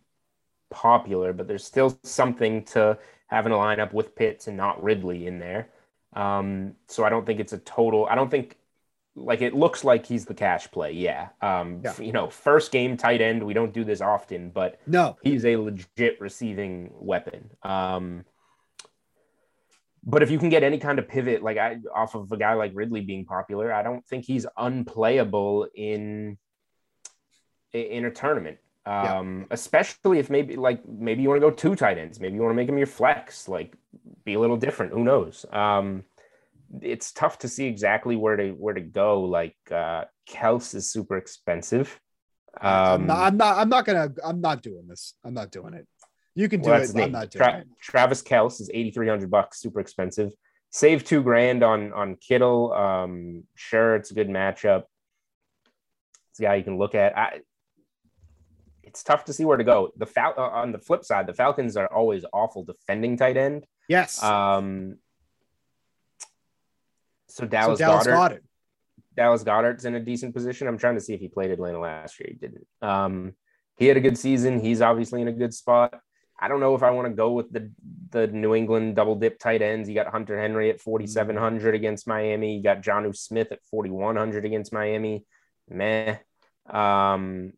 popular, 0.70 1.32
but 1.32 1.46
there's 1.46 1.64
still 1.64 1.96
something 2.02 2.64
to 2.66 2.98
having 3.26 3.52
a 3.52 3.56
lineup 3.56 3.92
with 3.92 4.16
Pitts 4.16 4.48
and 4.48 4.56
not 4.56 4.82
Ridley 4.82 5.26
in 5.26 5.38
there. 5.38 5.68
Um, 6.14 6.74
so 6.88 7.04
I 7.04 7.10
don't 7.10 7.26
think 7.26 7.40
it's 7.40 7.52
a 7.52 7.58
total. 7.58 8.06
I 8.06 8.14
don't 8.14 8.30
think 8.30 8.56
like 9.16 9.42
it 9.42 9.54
looks 9.54 9.84
like 9.84 10.06
he's 10.06 10.24
the 10.24 10.34
cash 10.34 10.70
play. 10.70 10.92
Yeah. 10.92 11.28
Um, 11.40 11.80
Yeah. 11.84 11.94
You 12.00 12.12
know, 12.12 12.28
first 12.28 12.72
game 12.72 12.96
tight 12.96 13.20
end. 13.20 13.42
We 13.44 13.54
don't 13.54 13.72
do 13.72 13.84
this 13.84 14.00
often, 14.00 14.50
but 14.50 14.80
No. 14.86 15.16
he's 15.22 15.44
a 15.44 15.56
legit 15.56 16.20
receiving 16.20 16.90
weapon. 16.94 17.50
Um, 17.62 18.24
but 20.02 20.22
if 20.22 20.30
you 20.30 20.38
can 20.38 20.48
get 20.50 20.62
any 20.62 20.78
kind 20.78 20.98
of 20.98 21.08
pivot, 21.08 21.42
like 21.42 21.56
I 21.56 21.78
off 21.94 22.14
of 22.14 22.30
a 22.32 22.36
guy 22.36 22.54
like 22.54 22.72
Ridley 22.74 23.00
being 23.00 23.24
popular, 23.24 23.72
I 23.72 23.82
don't 23.82 24.04
think 24.06 24.24
he's 24.24 24.46
unplayable 24.56 25.68
in 25.74 26.36
in 27.72 28.04
a 28.04 28.10
tournament. 28.10 28.58
Yeah. 28.86 29.18
Um, 29.18 29.46
especially 29.50 30.18
if 30.18 30.28
maybe 30.28 30.56
like 30.56 30.86
maybe 30.86 31.22
you 31.22 31.28
want 31.30 31.40
to 31.40 31.48
go 31.48 31.54
two 31.54 31.74
tight 31.74 31.96
ends, 31.96 32.20
maybe 32.20 32.34
you 32.34 32.42
want 32.42 32.50
to 32.52 32.56
make 32.56 32.68
him 32.68 32.76
your 32.76 32.86
flex, 32.86 33.48
like 33.48 33.74
be 34.24 34.34
a 34.34 34.40
little 34.40 34.58
different. 34.58 34.92
Who 34.92 35.04
knows? 35.04 35.46
Um, 35.50 36.04
it's 36.80 37.12
tough 37.12 37.38
to 37.40 37.48
see 37.48 37.66
exactly 37.66 38.16
where 38.16 38.36
to 38.36 38.50
where 38.52 38.74
to 38.74 38.80
go. 38.80 39.22
Like 39.22 39.56
uh, 39.70 40.04
Kelce 40.28 40.74
is 40.76 40.90
super 40.90 41.16
expensive. 41.16 41.98
I'm, 42.60 43.02
Um, 43.02 43.06
not, 43.06 43.18
I'm 43.18 43.36
not. 43.36 43.58
I'm 43.58 43.68
not 43.68 43.84
gonna. 43.84 44.08
I'm 44.24 44.40
not 44.40 44.62
doing 44.62 44.86
this. 44.88 45.14
I'm 45.24 45.34
not 45.34 45.50
doing 45.50 45.74
it. 45.74 45.86
You 46.34 46.48
can 46.48 46.62
do 46.62 46.70
Well, 46.70 46.82
it. 46.82 46.90
but 46.94 47.02
I'm 47.04 47.12
not 47.12 47.30
doing 47.30 47.44
Tra- 47.44 47.58
it. 47.60 47.66
Travis 47.80 48.22
Kelce 48.22 48.60
is 48.60 48.70
eighty 48.72 48.90
three 48.90 49.08
hundred 49.08 49.30
bucks, 49.30 49.60
super 49.60 49.80
expensive. 49.80 50.32
Save 50.70 51.04
two 51.04 51.22
grand 51.22 51.62
on 51.62 51.92
on 51.92 52.16
Kittle. 52.16 52.72
Um, 52.72 53.44
sure, 53.54 53.94
it's 53.96 54.10
a 54.10 54.14
good 54.14 54.28
matchup. 54.28 54.84
It's 56.30 56.40
a 56.40 56.42
guy 56.42 56.54
you 56.56 56.64
can 56.64 56.78
look 56.78 56.94
at. 56.96 57.16
I, 57.16 57.40
it's 58.82 59.02
tough 59.02 59.24
to 59.26 59.32
see 59.32 59.44
where 59.44 59.56
to 59.56 59.64
go. 59.64 59.90
The 59.96 60.06
Fal- 60.06 60.34
uh, 60.36 60.42
on 60.42 60.72
the 60.72 60.78
flip 60.78 61.04
side, 61.04 61.26
the 61.26 61.34
Falcons 61.34 61.76
are 61.76 61.86
always 61.92 62.24
awful 62.32 62.64
defending 62.64 63.16
tight 63.16 63.36
end. 63.36 63.64
Yes. 63.88 64.22
Um, 64.22 64.96
so 67.34 67.42
so 67.42 67.48
Dallas, 67.48 67.80
Dallas 67.80 68.06
Goedert. 68.06 68.42
Dallas 69.16 69.42
Goedert's 69.42 69.84
in 69.84 69.96
a 69.96 70.00
decent 70.00 70.34
position. 70.34 70.68
I'm 70.68 70.78
trying 70.78 70.94
to 70.94 71.00
see 71.00 71.14
if 71.14 71.20
he 71.20 71.26
played 71.26 71.50
Atlanta 71.50 71.80
last 71.80 72.20
year. 72.20 72.28
He 72.30 72.36
didn't. 72.36 72.64
Um, 72.80 73.34
he 73.76 73.86
had 73.86 73.96
a 73.96 74.00
good 74.00 74.16
season. 74.16 74.60
He's 74.60 74.80
obviously 74.80 75.20
in 75.20 75.26
a 75.26 75.32
good 75.32 75.52
spot. 75.52 75.98
I 76.40 76.46
don't 76.46 76.60
know 76.60 76.76
if 76.76 76.84
I 76.84 76.90
want 76.90 77.08
to 77.08 77.14
go 77.14 77.32
with 77.32 77.52
the 77.52 77.72
the 78.10 78.28
New 78.28 78.54
England 78.54 78.94
double 78.94 79.16
dip 79.16 79.40
tight 79.40 79.62
ends. 79.62 79.88
You 79.88 79.96
got 79.96 80.06
Hunter 80.06 80.40
Henry 80.40 80.70
at 80.70 80.80
4,700 80.80 81.74
against 81.74 82.06
Miami. 82.06 82.56
You 82.56 82.62
got 82.62 82.82
Jonnu 82.82 83.16
Smith 83.16 83.50
at 83.50 83.64
4,100 83.68 84.44
against 84.44 84.72
Miami. 84.72 85.24
Meh. 85.68 86.18
Um, 86.70 87.52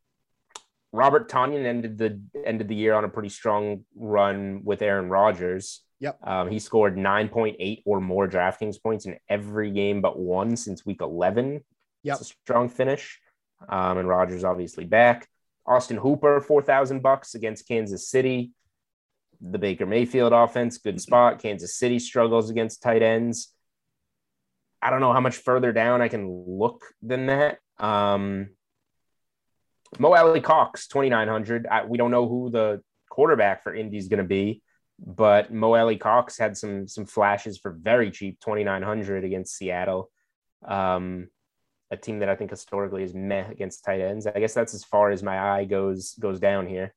Robert 0.90 1.30
Tonyan 1.30 1.66
ended 1.66 1.98
the 1.98 2.18
ended 2.46 2.68
the 2.68 2.74
year 2.74 2.94
on 2.94 3.04
a 3.04 3.10
pretty 3.10 3.28
strong 3.28 3.84
run 3.94 4.62
with 4.64 4.80
Aaron 4.80 5.10
Rodgers. 5.10 5.82
Yep. 6.00 6.18
Um, 6.22 6.50
he 6.50 6.58
scored 6.58 6.96
9.8 6.96 7.82
or 7.86 8.00
more 8.00 8.28
DraftKings 8.28 8.82
points 8.82 9.06
in 9.06 9.16
every 9.28 9.70
game 9.70 10.00
but 10.00 10.18
one 10.18 10.56
since 10.56 10.84
week 10.84 11.00
11. 11.00 11.64
Yep. 12.02 12.20
It's 12.20 12.30
a 12.30 12.34
strong 12.42 12.68
finish. 12.68 13.18
Um, 13.68 13.98
and 13.98 14.08
Rodgers 14.08 14.44
obviously 14.44 14.84
back. 14.84 15.28
Austin 15.66 15.96
Hooper, 15.96 16.40
4,000 16.40 17.02
bucks 17.02 17.34
against 17.34 17.66
Kansas 17.66 18.08
City. 18.08 18.52
The 19.40 19.58
Baker 19.58 19.86
Mayfield 19.86 20.32
offense, 20.32 20.78
good 20.78 21.00
spot. 21.00 21.40
Kansas 21.40 21.76
City 21.76 21.98
struggles 21.98 22.50
against 22.50 22.82
tight 22.82 23.02
ends. 23.02 23.52
I 24.80 24.90
don't 24.90 25.00
know 25.00 25.12
how 25.12 25.20
much 25.20 25.36
further 25.36 25.72
down 25.72 26.00
I 26.00 26.08
can 26.08 26.28
look 26.28 26.84
than 27.02 27.26
that. 27.26 27.58
Um, 27.78 28.50
Mo 29.98 30.14
Alie-Cox, 30.14 30.88
2,900. 30.88 31.66
I, 31.66 31.84
we 31.84 31.98
don't 31.98 32.10
know 32.10 32.28
who 32.28 32.50
the 32.50 32.82
quarterback 33.10 33.62
for 33.62 33.74
Indy 33.74 33.98
is 33.98 34.08
going 34.08 34.18
to 34.18 34.24
be, 34.24 34.62
but 34.98 35.52
Mo 35.52 35.74
Alie-Cox 35.74 36.38
had 36.38 36.56
some 36.56 36.88
some 36.88 37.06
flashes 37.06 37.58
for 37.58 37.70
very 37.70 38.10
cheap, 38.10 38.40
2,900 38.40 39.24
against 39.24 39.56
Seattle. 39.56 40.10
Um, 40.66 41.28
a 41.90 41.96
team 41.96 42.18
that 42.20 42.28
I 42.28 42.34
think 42.34 42.50
historically 42.50 43.02
is 43.02 43.14
meh 43.14 43.48
against 43.48 43.84
tight 43.84 44.00
ends. 44.00 44.26
I 44.26 44.40
guess 44.40 44.54
that's 44.54 44.74
as 44.74 44.84
far 44.84 45.10
as 45.10 45.22
my 45.22 45.38
eye 45.38 45.64
goes 45.64 46.14
goes 46.14 46.40
down 46.40 46.66
here. 46.66 46.94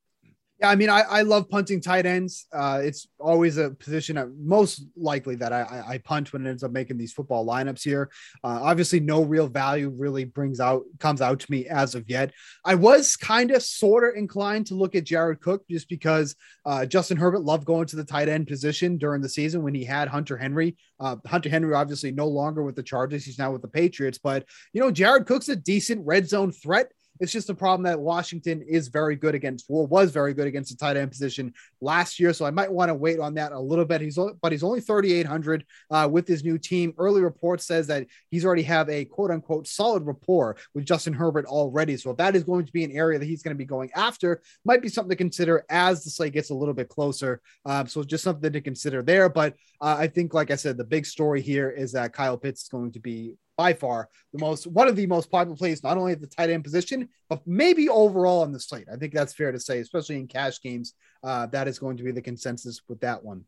Yeah, 0.60 0.70
I 0.70 0.76
mean, 0.76 0.90
I, 0.90 1.02
I 1.02 1.22
love 1.22 1.50
punting 1.50 1.80
tight 1.80 2.06
ends. 2.06 2.46
Uh, 2.52 2.82
it's 2.84 3.08
always 3.18 3.56
a 3.58 3.72
position 3.72 4.18
that 4.18 4.28
most 4.38 4.84
likely 4.98 5.36
that 5.36 5.54
I, 5.54 5.84
I, 5.88 5.98
punt 6.00 6.34
when 6.34 6.46
it 6.46 6.50
ends 6.50 6.64
up 6.64 6.72
making 6.72 6.98
these 6.98 7.14
football 7.14 7.46
lineups 7.46 7.82
here. 7.82 8.10
Uh, 8.44 8.60
obviously, 8.62 9.00
no 9.00 9.24
real 9.24 9.48
value 9.48 9.90
really 9.90 10.26
brings 10.26 10.60
out 10.60 10.84
comes 11.00 11.22
out 11.22 11.40
to 11.40 11.52
me 11.52 11.66
as 11.68 11.96
of 11.96 12.10
yet. 12.10 12.34
I 12.66 12.76
was 12.76 13.16
kind 13.16 13.52
of 13.52 13.64
sort 13.64 14.04
of 14.04 14.18
inclined 14.18 14.68
to 14.68 14.76
look 14.76 14.96
at 14.96 15.06
Jared 15.06 15.40
Cook 15.40 15.64
just 15.70 15.88
because 15.88 16.36
uh, 16.66 16.86
Justin 16.86 17.16
Herbert 17.16 17.44
loved 17.44 17.64
going 17.64 17.86
to 17.88 17.96
the 17.96 18.04
tight 18.04 18.28
end 18.28 18.48
position 18.48 18.98
during 18.98 19.22
the 19.22 19.30
season 19.30 19.64
when 19.64 19.74
he 19.74 19.86
had 19.86 20.10
Hunter 20.10 20.36
Henry. 20.36 20.76
Uh, 21.00 21.16
Hunter 21.26 21.50
Henry 21.50 21.74
obviously 21.74 22.12
no 22.12 22.28
longer 22.28 22.64
with 22.64 22.76
the 22.76 22.84
Chargers; 22.84 23.24
he's 23.24 23.40
now 23.40 23.54
with 23.54 23.62
the 23.62 23.70
Patriots. 23.70 24.18
But 24.18 24.44
you 24.74 24.82
know, 24.82 24.92
Jared 24.92 25.26
Cook's 25.26 25.48
a 25.48 25.56
decent 25.56 26.06
red 26.06 26.28
zone 26.28 26.52
threat. 26.52 26.92
It's 27.20 27.32
just 27.32 27.50
a 27.50 27.56
problem 27.56 27.84
that 27.84 28.00
Washington 28.00 28.62
is 28.62 28.88
very 28.88 29.16
good 29.16 29.36
against, 29.36 29.66
or 29.70 29.86
was 29.86 30.12
very 30.12 30.34
good 30.34 30.48
against 30.48 30.72
the 30.72 30.78
tight 30.78 30.98
end 30.98 31.12
position 31.12 31.54
last 31.82 32.20
year. 32.20 32.34
So 32.34 32.46
I 32.46 32.52
might 32.52 32.72
want 32.72 32.90
to 32.90 32.96
wait 32.96 33.20
on 33.20 33.34
that 33.36 33.52
a 33.52 33.60
little 33.60 33.86
bit. 33.86 34.02
He's 34.02 34.18
but 34.42 34.52
he's 34.52 34.64
only 34.64 34.82
3,800 34.82 35.66
uh, 35.92 36.08
with 36.12 36.28
his 36.28 36.44
new 36.44 36.58
team. 36.58 36.94
Early 36.98 37.22
report 37.22 37.62
says 37.62 37.88
that 37.88 38.08
he's 38.32 38.46
already 38.46 38.64
have 38.64 38.90
a 38.90 39.06
quote 39.06 39.32
unquote 39.32 39.68
solid 39.68 40.06
rapport 40.06 40.58
with 40.74 40.86
Justin 40.86 41.14
Herbert 41.14 41.46
already. 41.46 41.98
So 41.98 42.12
if 42.12 42.18
that 42.18 42.36
is 42.36 42.44
going 42.44 42.66
to 42.66 42.72
be 42.72 42.84
an 42.84 42.92
area 42.92 43.20
that 43.20 43.26
he's 43.26 43.44
going 43.44 43.56
to 43.56 43.58
be 43.58 43.66
going 43.66 43.92
after, 43.96 44.42
might 44.66 44.82
be 44.82 44.90
something 44.90 45.10
to 45.10 45.16
consider 45.16 45.66
as 45.70 46.04
the 46.04 46.10
slate 46.10 46.34
gets 46.34 46.50
a 46.50 46.56
little 46.56 46.74
bit 46.74 46.90
closer. 46.90 47.42
Um, 47.66 47.88
so 47.88 48.04
just 48.04 48.24
something 48.24 48.52
to 48.52 48.62
consider 48.62 49.02
there. 49.02 49.30
But 49.30 49.56
uh, 49.82 49.96
I 50.00 50.08
think, 50.08 50.34
like 50.34 50.52
I 50.52 50.56
said, 50.56 50.78
the 50.78 50.84
big 50.84 51.06
story 51.06 51.42
here 51.42 51.70
is 51.70 51.92
that 51.94 52.14
Kyle 52.14 52.38
Pitts 52.38 52.64
is 52.64 52.70
going 52.70 52.92
to 52.94 53.00
be 53.00 53.36
by 53.60 53.74
far 53.74 54.08
the 54.32 54.40
most 54.40 54.68
one 54.68 54.88
of 54.88 54.96
the 54.96 55.06
most 55.06 55.30
popular 55.30 55.58
plays, 55.58 55.84
not 55.84 55.98
only 55.98 56.14
at 56.14 56.22
the 56.22 56.28
tight 56.28 56.50
end 56.50 56.64
position, 56.64 57.10
but 57.28 57.46
maybe 57.46 57.90
overall 57.90 58.42
on 58.42 58.54
the 58.54 58.60
slate. 58.60 58.88
I 58.90 58.96
think 58.96 59.14
that's 59.14 59.34
fair 59.34 59.52
to 59.52 59.60
say, 59.60 59.80
especially 59.80 60.16
in 60.16 60.28
cash 60.28 60.62
games. 60.62 60.94
Uh, 61.22 61.46
that 61.48 61.68
is 61.68 61.78
going 61.78 61.98
to 61.98 62.04
be 62.04 62.12
the 62.12 62.22
consensus 62.22 62.80
with 62.88 63.02
that 63.02 63.22
one. 63.22 63.44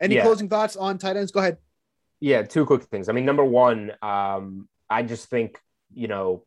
Any 0.00 0.14
Yeah. 0.14 0.22
closing 0.22 0.48
thoughts 0.48 0.76
on 0.76 0.96
tight 0.96 1.18
ends? 1.18 1.30
Go 1.30 1.40
ahead. 1.40 1.58
Yeah, 2.20 2.40
two 2.40 2.64
quick 2.64 2.84
things. 2.84 3.10
I 3.10 3.12
mean, 3.12 3.26
number 3.26 3.44
one, 3.44 3.92
um, 4.00 4.66
I 4.88 5.02
just 5.02 5.28
think 5.28 5.60
you 5.92 6.08
know 6.08 6.46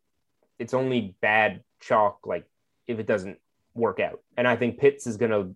it's 0.57 0.73
only 0.73 1.15
bad 1.21 1.63
chalk 1.79 2.25
like 2.25 2.45
if 2.87 2.97
it 2.97 3.05
doesn't 3.05 3.37
work 3.75 3.99
out, 3.99 4.23
and 4.37 4.47
I 4.47 4.55
think 4.55 4.79
Pitts 4.79 5.05
is 5.05 5.17
going 5.17 5.31
to 5.37 5.53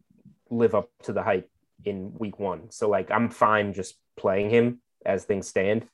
live 0.51 0.75
up 0.75 0.91
to 1.05 1.13
the 1.13 1.23
hype 1.23 1.49
in 1.85 2.13
week 2.19 2.37
one. 2.37 2.69
So 2.69 2.87
like, 2.87 3.09
I'm 3.09 3.29
fine 3.31 3.73
just 3.73 3.95
playing 4.15 4.51
him 4.51 4.81
as 5.03 5.23
things 5.23 5.47
stand. 5.47 5.87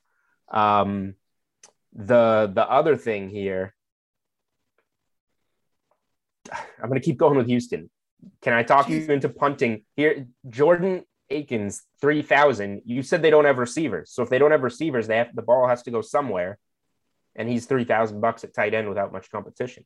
Um, 0.48 1.14
the 1.92 2.50
the 2.52 2.68
other 2.68 2.96
thing 2.96 3.30
here, 3.30 3.74
I'm 6.52 6.88
going 6.88 7.00
to 7.00 7.04
keep 7.04 7.16
going 7.18 7.36
with 7.36 7.46
Houston. 7.46 7.90
Can 8.42 8.52
I 8.52 8.62
talk 8.62 8.88
you 8.88 8.98
into 9.08 9.28
punting 9.28 9.84
here? 9.96 10.26
Jordan 10.48 11.04
Akins, 11.30 11.82
3,000. 12.00 12.82
You 12.84 13.02
said 13.02 13.22
they 13.22 13.30
don't 13.30 13.44
have 13.44 13.58
receivers. 13.58 14.10
So 14.12 14.22
if 14.22 14.30
they 14.30 14.38
don't 14.38 14.50
have 14.52 14.62
receivers, 14.62 15.06
they 15.06 15.16
have 15.18 15.34
the 15.34 15.42
ball 15.42 15.68
has 15.68 15.82
to 15.84 15.90
go 15.90 16.00
somewhere. 16.00 16.58
And 17.34 17.48
he's 17.48 17.66
3,000 17.66 18.20
bucks 18.20 18.44
at 18.44 18.54
tight 18.54 18.74
end 18.74 18.88
without 18.88 19.12
much 19.12 19.30
competition. 19.30 19.84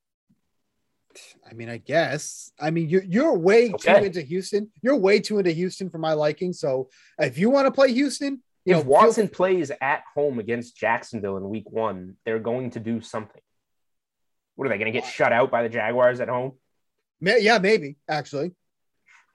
I 1.48 1.54
mean, 1.54 1.68
I 1.68 1.78
guess. 1.78 2.52
I 2.60 2.70
mean, 2.70 2.88
you're 2.88 3.02
you're 3.02 3.36
way 3.36 3.72
Okay. 3.72 3.98
too 3.98 4.04
into 4.04 4.20
Houston. 4.22 4.70
You're 4.80 4.96
way 4.96 5.18
too 5.18 5.38
into 5.38 5.50
Houston 5.50 5.90
for 5.90 5.98
my 5.98 6.12
liking. 6.12 6.52
So 6.52 6.88
if 7.18 7.36
you 7.36 7.50
want 7.50 7.66
to 7.66 7.72
play 7.72 7.92
Houston, 7.92 8.42
you 8.64 8.72
know, 8.72 8.80
if 8.80 8.84
feel- 8.84 8.92
Watson 8.92 9.28
plays 9.28 9.70
at 9.80 10.02
home 10.14 10.38
against 10.38 10.76
Jacksonville 10.76 11.36
in 11.36 11.48
week 11.48 11.70
one, 11.70 12.16
they're 12.24 12.38
going 12.38 12.70
to 12.72 12.80
do 12.80 13.00
something. 13.00 13.40
What 14.56 14.66
are 14.66 14.68
they 14.68 14.78
going 14.78 14.92
to 14.92 14.98
get 14.98 15.08
shut 15.08 15.32
out 15.32 15.50
by 15.50 15.62
the 15.62 15.68
Jaguars 15.68 16.20
at 16.20 16.28
home? 16.28 16.52
yeah, 17.20 17.58
maybe 17.58 17.96
actually. 18.08 18.52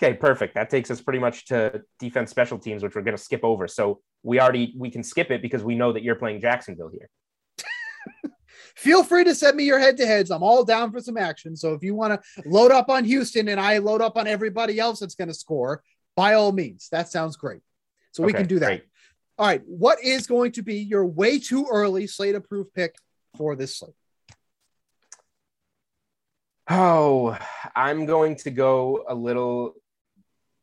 Okay, 0.01 0.13
perfect. 0.13 0.55
That 0.55 0.69
takes 0.69 0.91
us 0.91 1.01
pretty 1.01 1.19
much 1.19 1.45
to 1.45 1.81
defense 1.99 2.29
special 2.29 2.59
teams, 2.59 2.83
which 2.83 2.95
we're 2.95 3.01
going 3.01 3.15
to 3.15 3.23
skip 3.23 3.43
over. 3.43 3.67
So 3.67 4.01
we 4.23 4.39
already 4.39 4.73
we 4.77 4.89
can 4.89 5.03
skip 5.03 5.31
it 5.31 5.41
because 5.41 5.63
we 5.63 5.75
know 5.75 5.93
that 5.93 6.03
you're 6.03 6.15
playing 6.15 6.41
Jacksonville 6.41 6.89
here. 6.89 7.09
Feel 8.75 9.03
free 9.03 9.23
to 9.23 9.33
send 9.33 9.55
me 9.55 9.63
your 9.63 9.79
head 9.79 9.95
to 9.97 10.05
heads. 10.05 10.31
I'm 10.31 10.43
all 10.43 10.65
down 10.65 10.91
for 10.91 10.99
some 10.99 11.17
action. 11.17 11.55
So 11.55 11.73
if 11.73 11.81
you 11.81 11.95
want 11.95 12.21
to 12.21 12.43
load 12.45 12.71
up 12.71 12.89
on 12.89 13.05
Houston 13.05 13.47
and 13.47 13.59
I 13.59 13.77
load 13.77 14.01
up 14.01 14.17
on 14.17 14.27
everybody 14.27 14.79
else 14.79 14.99
that's 14.99 15.15
going 15.15 15.29
to 15.29 15.33
score, 15.33 15.81
by 16.15 16.33
all 16.33 16.51
means, 16.51 16.89
that 16.91 17.09
sounds 17.09 17.37
great. 17.37 17.61
So 18.11 18.23
we 18.23 18.33
can 18.33 18.47
do 18.47 18.59
that. 18.59 18.65
great. 18.65 18.83
All 19.37 19.45
right. 19.45 19.61
What 19.65 20.03
is 20.03 20.27
going 20.27 20.53
to 20.53 20.61
be 20.61 20.75
your 20.75 21.05
way 21.05 21.39
too 21.39 21.67
early 21.69 22.07
slate 22.07 22.35
approved 22.35 22.73
pick 22.73 22.95
for 23.37 23.55
this 23.55 23.77
slate? 23.77 23.95
Oh, 26.69 27.37
I'm 27.75 28.05
going 28.05 28.37
to 28.37 28.49
go 28.49 29.03
a 29.07 29.13
little. 29.13 29.73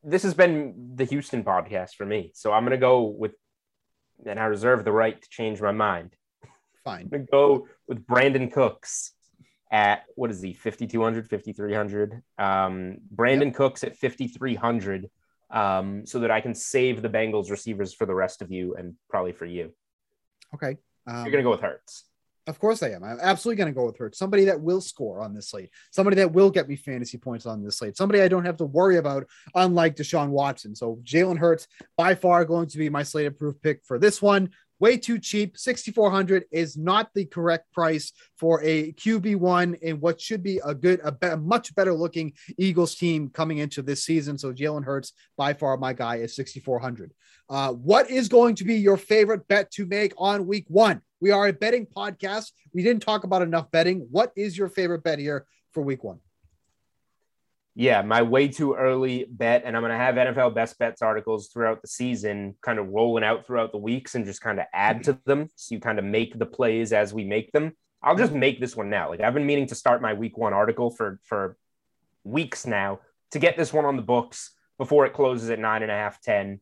This 0.02 0.22
has 0.24 0.34
been 0.34 0.92
the 0.94 1.04
Houston 1.04 1.44
podcast 1.44 1.94
for 1.94 2.06
me. 2.06 2.32
So 2.34 2.52
I'm 2.52 2.64
going 2.64 2.72
to 2.72 2.78
go 2.78 3.02
with, 3.02 3.34
and 4.26 4.38
I 4.40 4.44
reserve 4.44 4.84
the 4.84 4.92
right 4.92 5.20
to 5.20 5.28
change 5.28 5.60
my 5.60 5.70
mind. 5.70 6.16
Fine. 6.82 7.02
I'm 7.02 7.08
going 7.08 7.26
to 7.26 7.30
go 7.30 7.68
with 7.86 8.04
Brandin 8.06 8.50
Cooks 8.50 9.12
at 9.70 10.04
what 10.16 10.30
is 10.30 10.42
he, 10.42 10.54
5,200, 10.54 11.28
5,300? 11.30 12.22
Um, 12.36 12.98
Brandin 13.14 13.54
Cooks 13.54 13.84
at 13.84 13.96
5,300 13.96 15.08
um, 15.52 16.04
so 16.06 16.18
that 16.20 16.30
I 16.30 16.40
can 16.40 16.54
save 16.54 17.02
the 17.02 17.08
Bengals 17.08 17.50
receivers 17.50 17.94
for 17.94 18.06
the 18.06 18.14
rest 18.14 18.42
of 18.42 18.50
you 18.50 18.74
and 18.74 18.94
probably 19.08 19.32
for 19.32 19.46
you. 19.46 19.72
Okay. 20.54 20.76
Um, 21.06 21.24
You're 21.24 21.32
going 21.32 21.38
to 21.38 21.42
go 21.42 21.50
with 21.50 21.60
Hurts. 21.60 22.04
Of 22.48 22.58
course 22.58 22.82
I 22.82 22.90
am. 22.90 23.04
I'm 23.04 23.20
absolutely 23.20 23.62
going 23.62 23.72
to 23.72 23.78
go 23.78 23.86
with 23.86 23.96
her. 23.98 24.10
Somebody 24.12 24.46
that 24.46 24.60
will 24.60 24.80
score 24.80 25.20
on 25.20 25.32
this 25.32 25.50
slate. 25.50 25.70
Somebody 25.92 26.16
that 26.16 26.32
will 26.32 26.50
get 26.50 26.68
me 26.68 26.74
fantasy 26.74 27.16
points 27.16 27.46
on 27.46 27.62
this 27.62 27.78
slate. 27.78 27.96
Somebody 27.96 28.20
I 28.20 28.26
don't 28.26 28.44
have 28.44 28.56
to 28.56 28.64
worry 28.64 28.96
about, 28.96 29.28
unlike 29.54 29.94
Deshaun 29.94 30.30
Watson. 30.30 30.74
So 30.74 30.98
Jalen 31.04 31.38
Hurts 31.38 31.68
by 31.96 32.16
far 32.16 32.44
going 32.44 32.66
to 32.66 32.78
be 32.78 32.88
my 32.88 33.04
slate 33.04 33.26
approved 33.26 33.62
pick 33.62 33.84
for 33.84 33.96
this 33.96 34.20
one. 34.20 34.50
Way 34.82 34.96
too 34.96 35.20
cheap. 35.20 35.56
6,400 35.56 36.46
is 36.50 36.76
not 36.76 37.08
the 37.14 37.24
correct 37.24 37.72
price 37.72 38.10
for 38.36 38.60
a 38.64 38.90
QB1 38.94 39.78
in 39.78 40.00
what 40.00 40.20
should 40.20 40.42
be 40.42 40.60
a 40.64 40.74
good, 40.74 41.00
a, 41.04 41.12
be- 41.12 41.36
much 41.36 41.72
better 41.76 41.94
looking 41.94 42.32
Eagles 42.58 42.96
team 42.96 43.30
coming 43.30 43.58
into 43.58 43.80
this 43.80 44.02
season. 44.02 44.36
So 44.36 44.52
Jalen 44.52 44.82
Hurts 44.84 45.12
by 45.36 45.54
far 45.54 45.76
my 45.76 45.92
guy 45.92 46.16
is 46.16 46.34
6,400. 46.34 47.12
Uh, 47.48 47.74
what 47.74 48.10
is 48.10 48.28
going 48.28 48.56
to 48.56 48.64
be 48.64 48.74
your 48.74 48.96
favorite 48.96 49.46
bet 49.46 49.70
to 49.70 49.86
make 49.86 50.14
on 50.18 50.48
week 50.48 50.64
one? 50.66 51.00
We 51.20 51.30
are 51.30 51.46
a 51.46 51.52
betting 51.52 51.86
podcast. 51.86 52.50
We 52.74 52.82
didn't 52.82 53.02
talk 53.02 53.22
about 53.22 53.42
enough 53.42 53.70
betting. 53.70 54.08
What 54.10 54.32
is 54.34 54.58
your 54.58 54.68
favorite 54.68 55.04
bet 55.04 55.20
here 55.20 55.46
for 55.70 55.84
week 55.84 56.02
one? 56.02 56.18
Yeah, 57.74 58.02
my 58.02 58.20
way 58.20 58.48
too 58.48 58.74
early 58.74 59.26
bet, 59.30 59.62
and 59.64 59.74
I'm 59.74 59.82
going 59.82 59.92
to 59.92 59.96
have 59.96 60.16
NFL 60.16 60.54
best 60.54 60.78
bets 60.78 61.00
articles 61.00 61.48
throughout 61.48 61.80
the 61.80 61.88
season, 61.88 62.54
kind 62.60 62.78
of 62.78 62.88
rolling 62.88 63.24
out 63.24 63.46
throughout 63.46 63.72
the 63.72 63.78
weeks, 63.78 64.14
and 64.14 64.26
just 64.26 64.42
kind 64.42 64.60
of 64.60 64.66
add 64.74 64.96
hmm. 64.96 65.02
to 65.02 65.18
them. 65.24 65.48
So 65.56 65.74
you 65.74 65.80
kind 65.80 65.98
of 65.98 66.04
make 66.04 66.38
the 66.38 66.46
plays 66.46 66.92
as 66.92 67.14
we 67.14 67.24
make 67.24 67.50
them. 67.52 67.72
I'll 68.02 68.16
just 68.16 68.32
make 68.32 68.60
this 68.60 68.76
one 68.76 68.90
now. 68.90 69.08
Like 69.08 69.20
I've 69.20 69.34
been 69.34 69.46
meaning 69.46 69.68
to 69.68 69.74
start 69.74 70.02
my 70.02 70.12
week 70.12 70.36
one 70.36 70.52
article 70.52 70.90
for 70.90 71.20
for 71.22 71.56
weeks 72.24 72.66
now 72.66 73.00
to 73.30 73.38
get 73.38 73.56
this 73.56 73.72
one 73.72 73.84
on 73.84 73.96
the 73.96 74.02
books 74.02 74.50
before 74.76 75.06
it 75.06 75.12
closes 75.12 75.50
at 75.50 75.58
nine 75.58 75.82
and 75.82 75.90
a 75.90 75.94
half, 75.94 76.20
ten. 76.20 76.60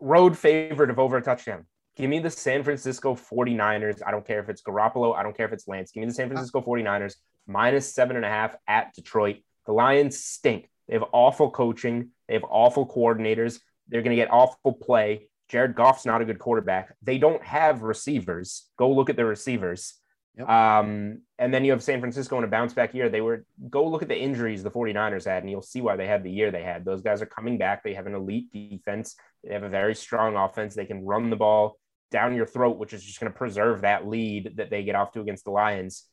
Road 0.00 0.38
favorite 0.38 0.90
of 0.90 0.98
over 0.98 1.18
a 1.18 1.22
touchdown. 1.22 1.66
Give 1.96 2.08
me 2.08 2.20
the 2.20 2.30
San 2.30 2.62
Francisco 2.62 3.14
49ers. 3.14 4.00
I 4.06 4.10
don't 4.10 4.26
care 4.26 4.40
if 4.40 4.48
it's 4.48 4.62
Garoppolo. 4.62 5.14
I 5.14 5.22
don't 5.22 5.36
care 5.36 5.46
if 5.46 5.52
it's 5.52 5.68
Lance. 5.68 5.90
Give 5.90 6.00
me 6.00 6.06
the 6.06 6.14
San 6.14 6.28
Francisco 6.28 6.62
49ers 6.62 7.16
minus 7.46 7.94
seven 7.94 8.16
and 8.16 8.24
a 8.24 8.28
half 8.28 8.56
at 8.66 8.94
Detroit. 8.94 9.36
The 9.66 9.72
Lions 9.72 10.22
stink. 10.22 10.68
They 10.88 10.94
have 10.94 11.04
awful 11.12 11.50
coaching. 11.50 12.10
They 12.28 12.34
have 12.34 12.44
awful 12.48 12.86
coordinators. 12.86 13.60
They're 13.88 14.02
going 14.02 14.16
to 14.16 14.22
get 14.22 14.32
awful 14.32 14.72
play. 14.72 15.28
Jared 15.48 15.74
Goff's 15.74 16.06
not 16.06 16.22
a 16.22 16.24
good 16.24 16.38
quarterback. 16.38 16.94
They 17.02 17.18
don't 17.18 17.42
have 17.42 17.82
receivers. 17.82 18.68
Go 18.76 18.90
look 18.92 19.10
at 19.10 19.16
their 19.16 19.26
receivers. 19.26 19.94
Yep. 20.38 20.48
Um, 20.48 21.22
and 21.38 21.52
then 21.52 21.64
you 21.64 21.72
have 21.72 21.82
San 21.82 22.00
Francisco 22.00 22.38
in 22.38 22.44
a 22.44 22.48
bounce 22.48 22.72
back 22.72 22.94
year. 22.94 23.08
They 23.08 23.20
were 23.20 23.44
go 23.68 23.86
look 23.86 24.02
at 24.02 24.08
the 24.08 24.18
injuries 24.18 24.62
the 24.62 24.70
49ers 24.70 25.24
had, 25.24 25.42
and 25.42 25.50
you'll 25.50 25.62
see 25.62 25.80
why 25.80 25.96
they 25.96 26.06
had 26.06 26.22
the 26.22 26.30
year 26.30 26.50
they 26.50 26.62
had. 26.62 26.84
Those 26.84 27.02
guys 27.02 27.20
are 27.20 27.26
coming 27.26 27.58
back. 27.58 27.82
They 27.82 27.94
have 27.94 28.06
an 28.06 28.14
elite 28.14 28.52
defense. 28.52 29.16
They 29.42 29.52
have 29.52 29.64
a 29.64 29.68
very 29.68 29.94
strong 29.94 30.36
offense. 30.36 30.74
They 30.74 30.86
can 30.86 31.04
run 31.04 31.30
the 31.30 31.36
ball 31.36 31.78
down 32.10 32.34
your 32.34 32.46
throat, 32.46 32.78
which 32.78 32.92
is 32.92 33.02
just 33.02 33.20
going 33.20 33.32
to 33.32 33.38
preserve 33.38 33.82
that 33.82 34.06
lead 34.06 34.54
that 34.56 34.70
they 34.70 34.84
get 34.84 34.94
off 34.94 35.12
to 35.12 35.20
against 35.20 35.44
the 35.44 35.50
Lions. 35.50 36.04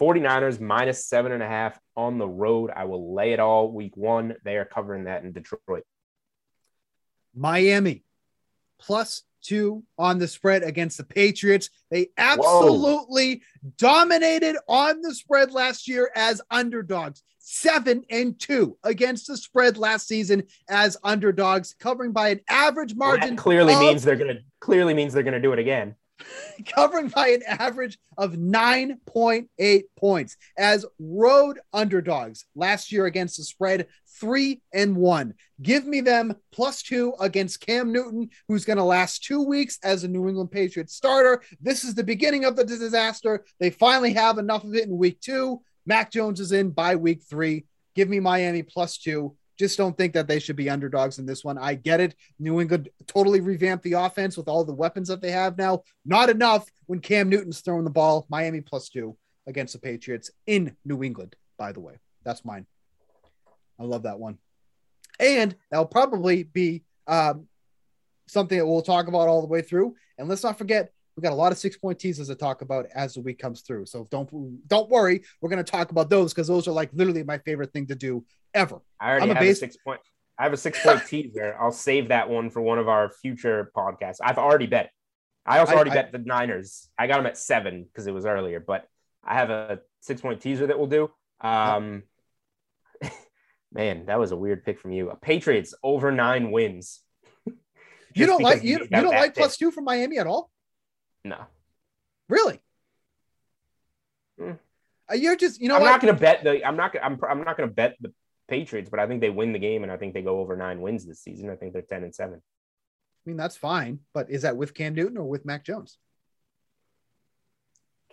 49ers 0.00 0.60
minus 0.60 1.06
seven 1.06 1.32
and 1.32 1.42
a 1.42 1.46
half 1.48 1.78
on 1.96 2.18
the 2.18 2.28
road. 2.28 2.70
I 2.74 2.84
will 2.84 3.14
lay 3.14 3.32
it 3.32 3.40
all 3.40 3.70
week 3.72 3.96
one. 3.96 4.36
They 4.44 4.56
are 4.56 4.64
covering 4.64 5.04
that 5.04 5.24
in 5.24 5.32
Detroit. 5.32 5.84
Miami 7.34 8.04
plus 8.80 9.22
two 9.42 9.82
on 9.98 10.18
the 10.18 10.28
spread 10.28 10.62
against 10.62 10.98
the 10.98 11.04
Patriots. 11.04 11.70
They 11.90 12.08
absolutely 12.16 13.42
dominated 13.76 14.56
on 14.68 15.00
the 15.00 15.14
spread 15.14 15.52
last 15.52 15.88
year 15.88 16.10
as 16.14 16.40
underdogs. 16.50 17.22
Seven 17.38 18.04
and 18.10 18.38
two 18.38 18.76
against 18.84 19.26
the 19.26 19.36
spread 19.36 19.78
last 19.78 20.06
season 20.06 20.42
as 20.68 20.96
underdogs, 21.02 21.74
covering 21.78 22.12
by 22.12 22.28
an 22.28 22.40
average 22.48 22.94
Well, 22.94 23.10
margin. 23.10 23.36
that 23.36 23.42
clearly 23.42 23.72
of- 23.74 23.80
means 23.80 24.02
they're 24.04 24.16
going 24.16 24.36
to 24.36 24.42
clearly 24.60 24.92
means 24.92 25.12
they're 25.14 25.22
going 25.22 25.34
to 25.34 25.40
do 25.40 25.52
it 25.52 25.58
again. 25.58 25.94
covering 26.66 27.08
by 27.08 27.28
an 27.28 27.42
average 27.46 27.98
of 28.16 28.32
9.8 28.32 29.82
points 29.96 30.36
as 30.56 30.86
road 30.98 31.58
underdogs 31.72 32.44
last 32.54 32.92
year 32.92 33.06
against 33.06 33.36
the 33.36 33.44
spread 33.44 33.86
three 34.20 34.60
and 34.72 34.96
one. 34.96 35.34
Give 35.62 35.86
me 35.86 36.00
them 36.00 36.34
plus 36.52 36.82
two 36.82 37.14
against 37.20 37.60
Cam 37.60 37.92
Newton, 37.92 38.30
who's 38.48 38.64
going 38.64 38.78
to 38.78 38.84
last 38.84 39.24
two 39.24 39.42
weeks 39.42 39.78
as 39.82 40.04
a 40.04 40.08
New 40.08 40.28
England 40.28 40.50
Patriots 40.50 40.94
starter. 40.94 41.42
This 41.60 41.84
is 41.84 41.94
the 41.94 42.04
beginning 42.04 42.44
of 42.44 42.56
the 42.56 42.64
disaster. 42.64 43.44
They 43.60 43.70
finally 43.70 44.12
have 44.14 44.38
enough 44.38 44.64
of 44.64 44.74
it 44.74 44.88
in 44.88 44.96
week 44.96 45.20
two. 45.20 45.62
Mac 45.86 46.12
Jones 46.12 46.40
is 46.40 46.52
in 46.52 46.70
by 46.70 46.96
week 46.96 47.22
three. 47.22 47.64
Give 47.94 48.08
me 48.08 48.20
Miami 48.20 48.62
plus 48.62 48.98
two. 48.98 49.36
Just 49.58 49.76
don't 49.76 49.96
think 49.96 50.12
that 50.12 50.28
they 50.28 50.38
should 50.38 50.56
be 50.56 50.70
underdogs 50.70 51.18
in 51.18 51.26
this 51.26 51.44
one. 51.44 51.58
I 51.58 51.74
get 51.74 52.00
it. 52.00 52.14
New 52.38 52.60
England 52.60 52.88
totally 53.06 53.40
revamped 53.40 53.82
the 53.84 53.94
offense 53.94 54.36
with 54.36 54.48
all 54.48 54.64
the 54.64 54.72
weapons 54.72 55.08
that 55.08 55.20
they 55.20 55.32
have 55.32 55.58
now. 55.58 55.82
Not 56.04 56.30
enough 56.30 56.66
when 56.86 57.00
Cam 57.00 57.28
Newton's 57.28 57.60
throwing 57.60 57.84
the 57.84 57.90
ball. 57.90 58.26
Miami 58.30 58.60
plus 58.60 58.88
two. 58.88 59.16
against 59.48 59.72
the 59.72 59.80
Patriots 59.80 60.30
in 60.46 60.76
New 60.84 61.02
England, 61.02 61.34
by 61.56 61.72
the 61.72 61.80
way. 61.80 61.94
That's 62.24 62.44
mine. 62.44 62.66
I 63.80 63.84
love 63.84 64.04
that 64.04 64.20
one. 64.20 64.38
And 65.18 65.56
that'll 65.70 65.86
probably 65.86 66.44
be 66.44 66.84
um, 67.08 67.46
something 68.28 68.58
that 68.58 68.66
we'll 68.66 68.82
talk 68.82 69.08
about 69.08 69.26
all 69.28 69.40
the 69.40 69.48
way 69.48 69.62
through. 69.62 69.96
And 70.18 70.28
let's 70.28 70.44
not 70.44 70.58
forget, 70.58 70.92
we 71.16 71.22
got 71.22 71.32
a 71.32 71.36
lot 71.36 71.50
of 71.50 71.58
six 71.58 71.76
point 71.76 71.98
teasers 71.98 72.28
to 72.28 72.34
talk 72.36 72.62
about 72.62 72.86
as 72.94 73.14
the 73.14 73.20
week 73.22 73.38
comes 73.38 73.62
through. 73.62 73.86
So 73.86 74.06
don't 74.10 74.68
don't 74.68 74.88
worry, 74.88 75.22
we're 75.40 75.50
going 75.50 75.64
to 75.64 75.68
talk 75.68 75.90
about 75.90 76.10
those 76.10 76.32
because 76.32 76.46
those 76.46 76.68
are 76.68 76.72
like 76.72 76.90
literally 76.92 77.24
my 77.24 77.38
favorite 77.38 77.72
thing 77.72 77.86
to 77.86 77.96
do 77.96 78.24
ever. 78.54 78.80
I 79.00 79.10
already 79.10 79.22
I'm 79.24 79.28
have 79.28 79.36
a 79.38 79.40
base- 79.40 79.60
six 79.60 79.76
point. 79.76 80.00
I 80.38 80.44
have 80.44 80.52
a 80.52 80.56
six 80.56 80.80
point 80.82 81.04
teaser. 81.08 81.56
I'll 81.60 81.72
save 81.72 82.08
that 82.08 82.28
one 82.28 82.50
for 82.50 82.60
one 82.62 82.78
of 82.78 82.88
our 82.88 83.10
future 83.10 83.72
podcasts. 83.76 84.18
I've 84.22 84.38
already 84.38 84.66
bet. 84.66 84.90
I 85.46 85.58
also 85.58 85.72
I- 85.72 85.76
already 85.76 85.90
I- 85.92 85.94
bet 85.94 86.12
the 86.12 86.18
Niners. 86.18 86.88
I 86.98 87.06
got 87.06 87.16
them 87.16 87.26
at 87.26 87.36
seven 87.38 87.84
because 87.84 88.06
it 88.06 88.12
was 88.14 88.26
earlier, 88.26 88.60
but 88.60 88.86
I 89.24 89.34
have 89.34 89.50
a 89.50 89.80
six 90.00 90.20
point 90.20 90.40
teaser 90.40 90.66
that 90.68 90.78
we'll 90.78 90.86
do. 90.88 91.10
Um, 91.40 92.04
man, 93.72 94.06
that 94.06 94.18
was 94.18 94.32
a 94.32 94.36
weird 94.36 94.64
pick 94.64 94.78
from 94.80 94.92
you. 94.92 95.10
A 95.10 95.16
Patriots 95.16 95.74
over 95.82 96.10
nine 96.12 96.50
wins. 96.50 97.00
You 98.14 98.26
don't 98.26 98.42
like 98.42 98.64
you, 98.64 98.78
you 98.80 98.88
don't 98.88 99.10
like 99.14 99.34
plus 99.34 99.56
two 99.58 99.70
from 99.70 99.84
Miami 99.84 100.18
at 100.18 100.26
all? 100.26 100.50
No, 101.24 101.36
Really? 102.28 102.58
Uh, 104.40 104.54
You're 105.14 105.36
just 105.36 105.60
you 105.60 105.68
know 105.68 105.76
I'm 105.76 105.82
what? 105.82 105.90
not 105.90 106.00
going 106.00 106.14
to 106.14 106.20
bet 106.20 106.42
the. 106.42 106.64
I'm 106.66 106.76
not. 106.76 106.94
I'm. 107.02 107.18
I'm 107.28 107.44
not 107.44 107.56
going 107.56 107.68
to 107.68 107.74
bet 107.74 107.96
the 108.00 108.12
Patriots, 108.48 108.88
but 108.90 108.98
I 108.98 109.06
think 109.06 109.20
they 109.20 109.30
win 109.30 109.52
the 109.52 109.58
game, 109.58 109.82
and 109.82 109.92
I 109.92 109.96
think 109.96 110.14
they 110.14 110.22
go 110.22 110.40
over 110.40 110.56
nine 110.56 110.80
wins 110.80 111.06
this 111.06 111.20
season. 111.20 111.50
I 111.50 111.56
think 111.56 111.72
they're 111.72 111.82
ten 111.82 112.02
and 112.04 112.14
seven. 112.14 112.36
I 112.40 113.30
mean 113.30 113.36
that's 113.36 113.56
fine, 113.56 114.00
but 114.14 114.30
is 114.30 114.42
that 114.42 114.56
with 114.56 114.72
Cam 114.74 114.94
Newton 114.94 115.18
or 115.18 115.24
with 115.28 115.44
Mac 115.44 115.64
Jones? 115.64 115.98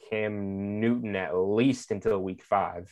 Cam 0.09 0.79
Newton 0.79 1.15
at 1.15 1.35
least 1.35 1.91
until 1.91 2.19
week 2.19 2.43
five, 2.43 2.91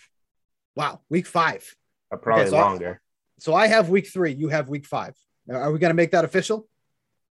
Wow, 0.76 1.02
week 1.10 1.28
five. 1.28 1.76
or 2.10 2.18
probably 2.18 2.48
so 2.50 2.58
I- 2.58 2.62
longer. 2.62 3.02
So 3.40 3.54
I 3.54 3.68
have 3.68 3.90
week 3.90 4.08
three. 4.08 4.32
You 4.32 4.50
have 4.50 4.70
week 4.70 4.86
five. 4.86 5.16
Are 5.52 5.72
we 5.72 5.80
going 5.80 5.90
to 5.90 5.96
make 5.96 6.12
that 6.12 6.24
official? 6.24 6.70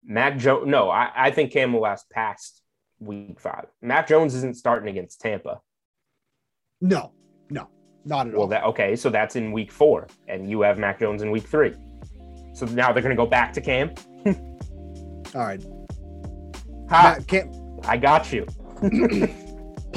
Mac 0.03 0.39
Jones. 0.39 0.67
No, 0.67 0.89
I, 0.89 1.11
I 1.15 1.31
think 1.33 1.53
Cam 1.53 1.73
will 1.73 1.81
last 1.81 2.09
past 2.09 2.63
week 2.99 3.39
five. 3.39 3.67
Mac 3.83 4.07
Jones 4.09 4.35
isn't 4.35 4.57
starting 4.57 4.89
against 4.89 5.21
Tampa. 5.21 5.61
No, 6.81 7.13
no, 7.51 7.69
not 8.09 8.27
at 8.27 8.35
all. 8.35 8.41
Well, 8.41 8.49
that 8.49 8.65
okay. 8.65 8.97
So 8.97 9.11
that's 9.11 9.37
in 9.37 9.53
week 9.53 9.71
four, 9.71 10.09
and 10.27 10.51
you 10.51 10.63
have 10.63 10.79
Mac 10.79 10.99
Jones 10.99 11.23
in 11.23 11.31
week 11.31 11.47
three. 11.47 11.75
So 12.55 12.67
now 12.67 12.93
they're 12.93 13.03
going 13.03 13.17
to 13.17 13.23
go 13.23 13.27
back 13.27 13.53
to 13.53 13.61
Cam. 13.61 13.93
all 14.27 15.47
right. 15.47 15.63
Ha! 16.91 17.15
Matt, 17.17 17.27
Cam, 17.29 17.51
I 17.85 17.97
got 17.97 18.33
you. 18.33 18.47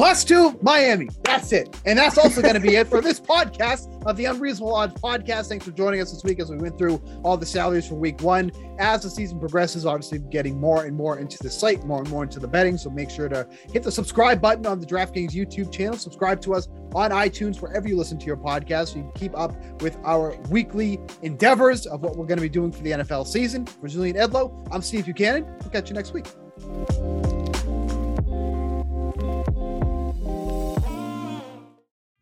plus 0.01 0.23
two, 0.23 0.57
Miami. 0.63 1.07
That's 1.21 1.51
it. 1.51 1.79
And 1.85 1.99
that's 1.99 2.17
also 2.17 2.41
going 2.41 2.55
to 2.55 2.59
be 2.59 2.75
it 2.75 2.87
for 2.89 3.01
this 3.01 3.19
podcast 3.19 4.03
of 4.07 4.17
the 4.17 4.25
Unreasonable 4.25 4.73
Odds 4.73 4.99
podcast. 4.99 5.47
Thanks 5.47 5.63
for 5.63 5.69
joining 5.69 6.01
us 6.01 6.11
this 6.11 6.23
week 6.23 6.39
as 6.39 6.49
we 6.49 6.57
went 6.57 6.75
through 6.75 6.99
all 7.21 7.37
the 7.37 7.45
salaries 7.45 7.87
for 7.87 7.93
week 7.93 8.19
one. 8.21 8.51
As 8.79 9.03
the 9.03 9.11
season 9.11 9.39
progresses, 9.39 9.85
obviously 9.85 10.17
getting 10.17 10.59
more 10.59 10.85
and 10.85 10.97
more 10.97 11.19
into 11.19 11.37
the 11.43 11.51
site, 11.51 11.85
more 11.85 11.99
and 11.99 12.09
more 12.09 12.23
into 12.23 12.39
the 12.39 12.47
betting. 12.47 12.79
So 12.79 12.89
make 12.89 13.11
sure 13.11 13.29
to 13.29 13.47
hit 13.71 13.83
the 13.83 13.91
subscribe 13.91 14.41
button 14.41 14.65
on 14.65 14.79
the 14.79 14.87
DraftKings 14.87 15.33
YouTube 15.33 15.71
channel. 15.71 15.95
Subscribe 15.95 16.41
to 16.41 16.55
us 16.55 16.67
on 16.95 17.11
iTunes, 17.11 17.61
wherever 17.61 17.87
you 17.87 17.95
listen 17.95 18.17
to 18.17 18.25
your 18.25 18.37
podcast, 18.37 18.93
so 18.93 18.95
you 18.95 19.03
can 19.03 19.11
keep 19.11 19.37
up 19.37 19.53
with 19.83 19.99
our 20.03 20.35
weekly 20.49 20.99
endeavors 21.21 21.85
of 21.85 22.01
what 22.01 22.15
we're 22.15 22.25
going 22.25 22.39
to 22.39 22.41
be 22.41 22.49
doing 22.49 22.71
for 22.71 22.81
the 22.81 22.89
NFL 22.89 23.27
season. 23.27 23.67
For 23.67 23.87
Julian 23.87 24.15
Edlow, 24.15 24.67
I'm 24.71 24.81
Steve 24.81 25.05
Buchanan. 25.05 25.45
We'll 25.59 25.69
catch 25.69 25.89
you 25.89 25.93
next 25.93 26.11
week. 26.13 26.25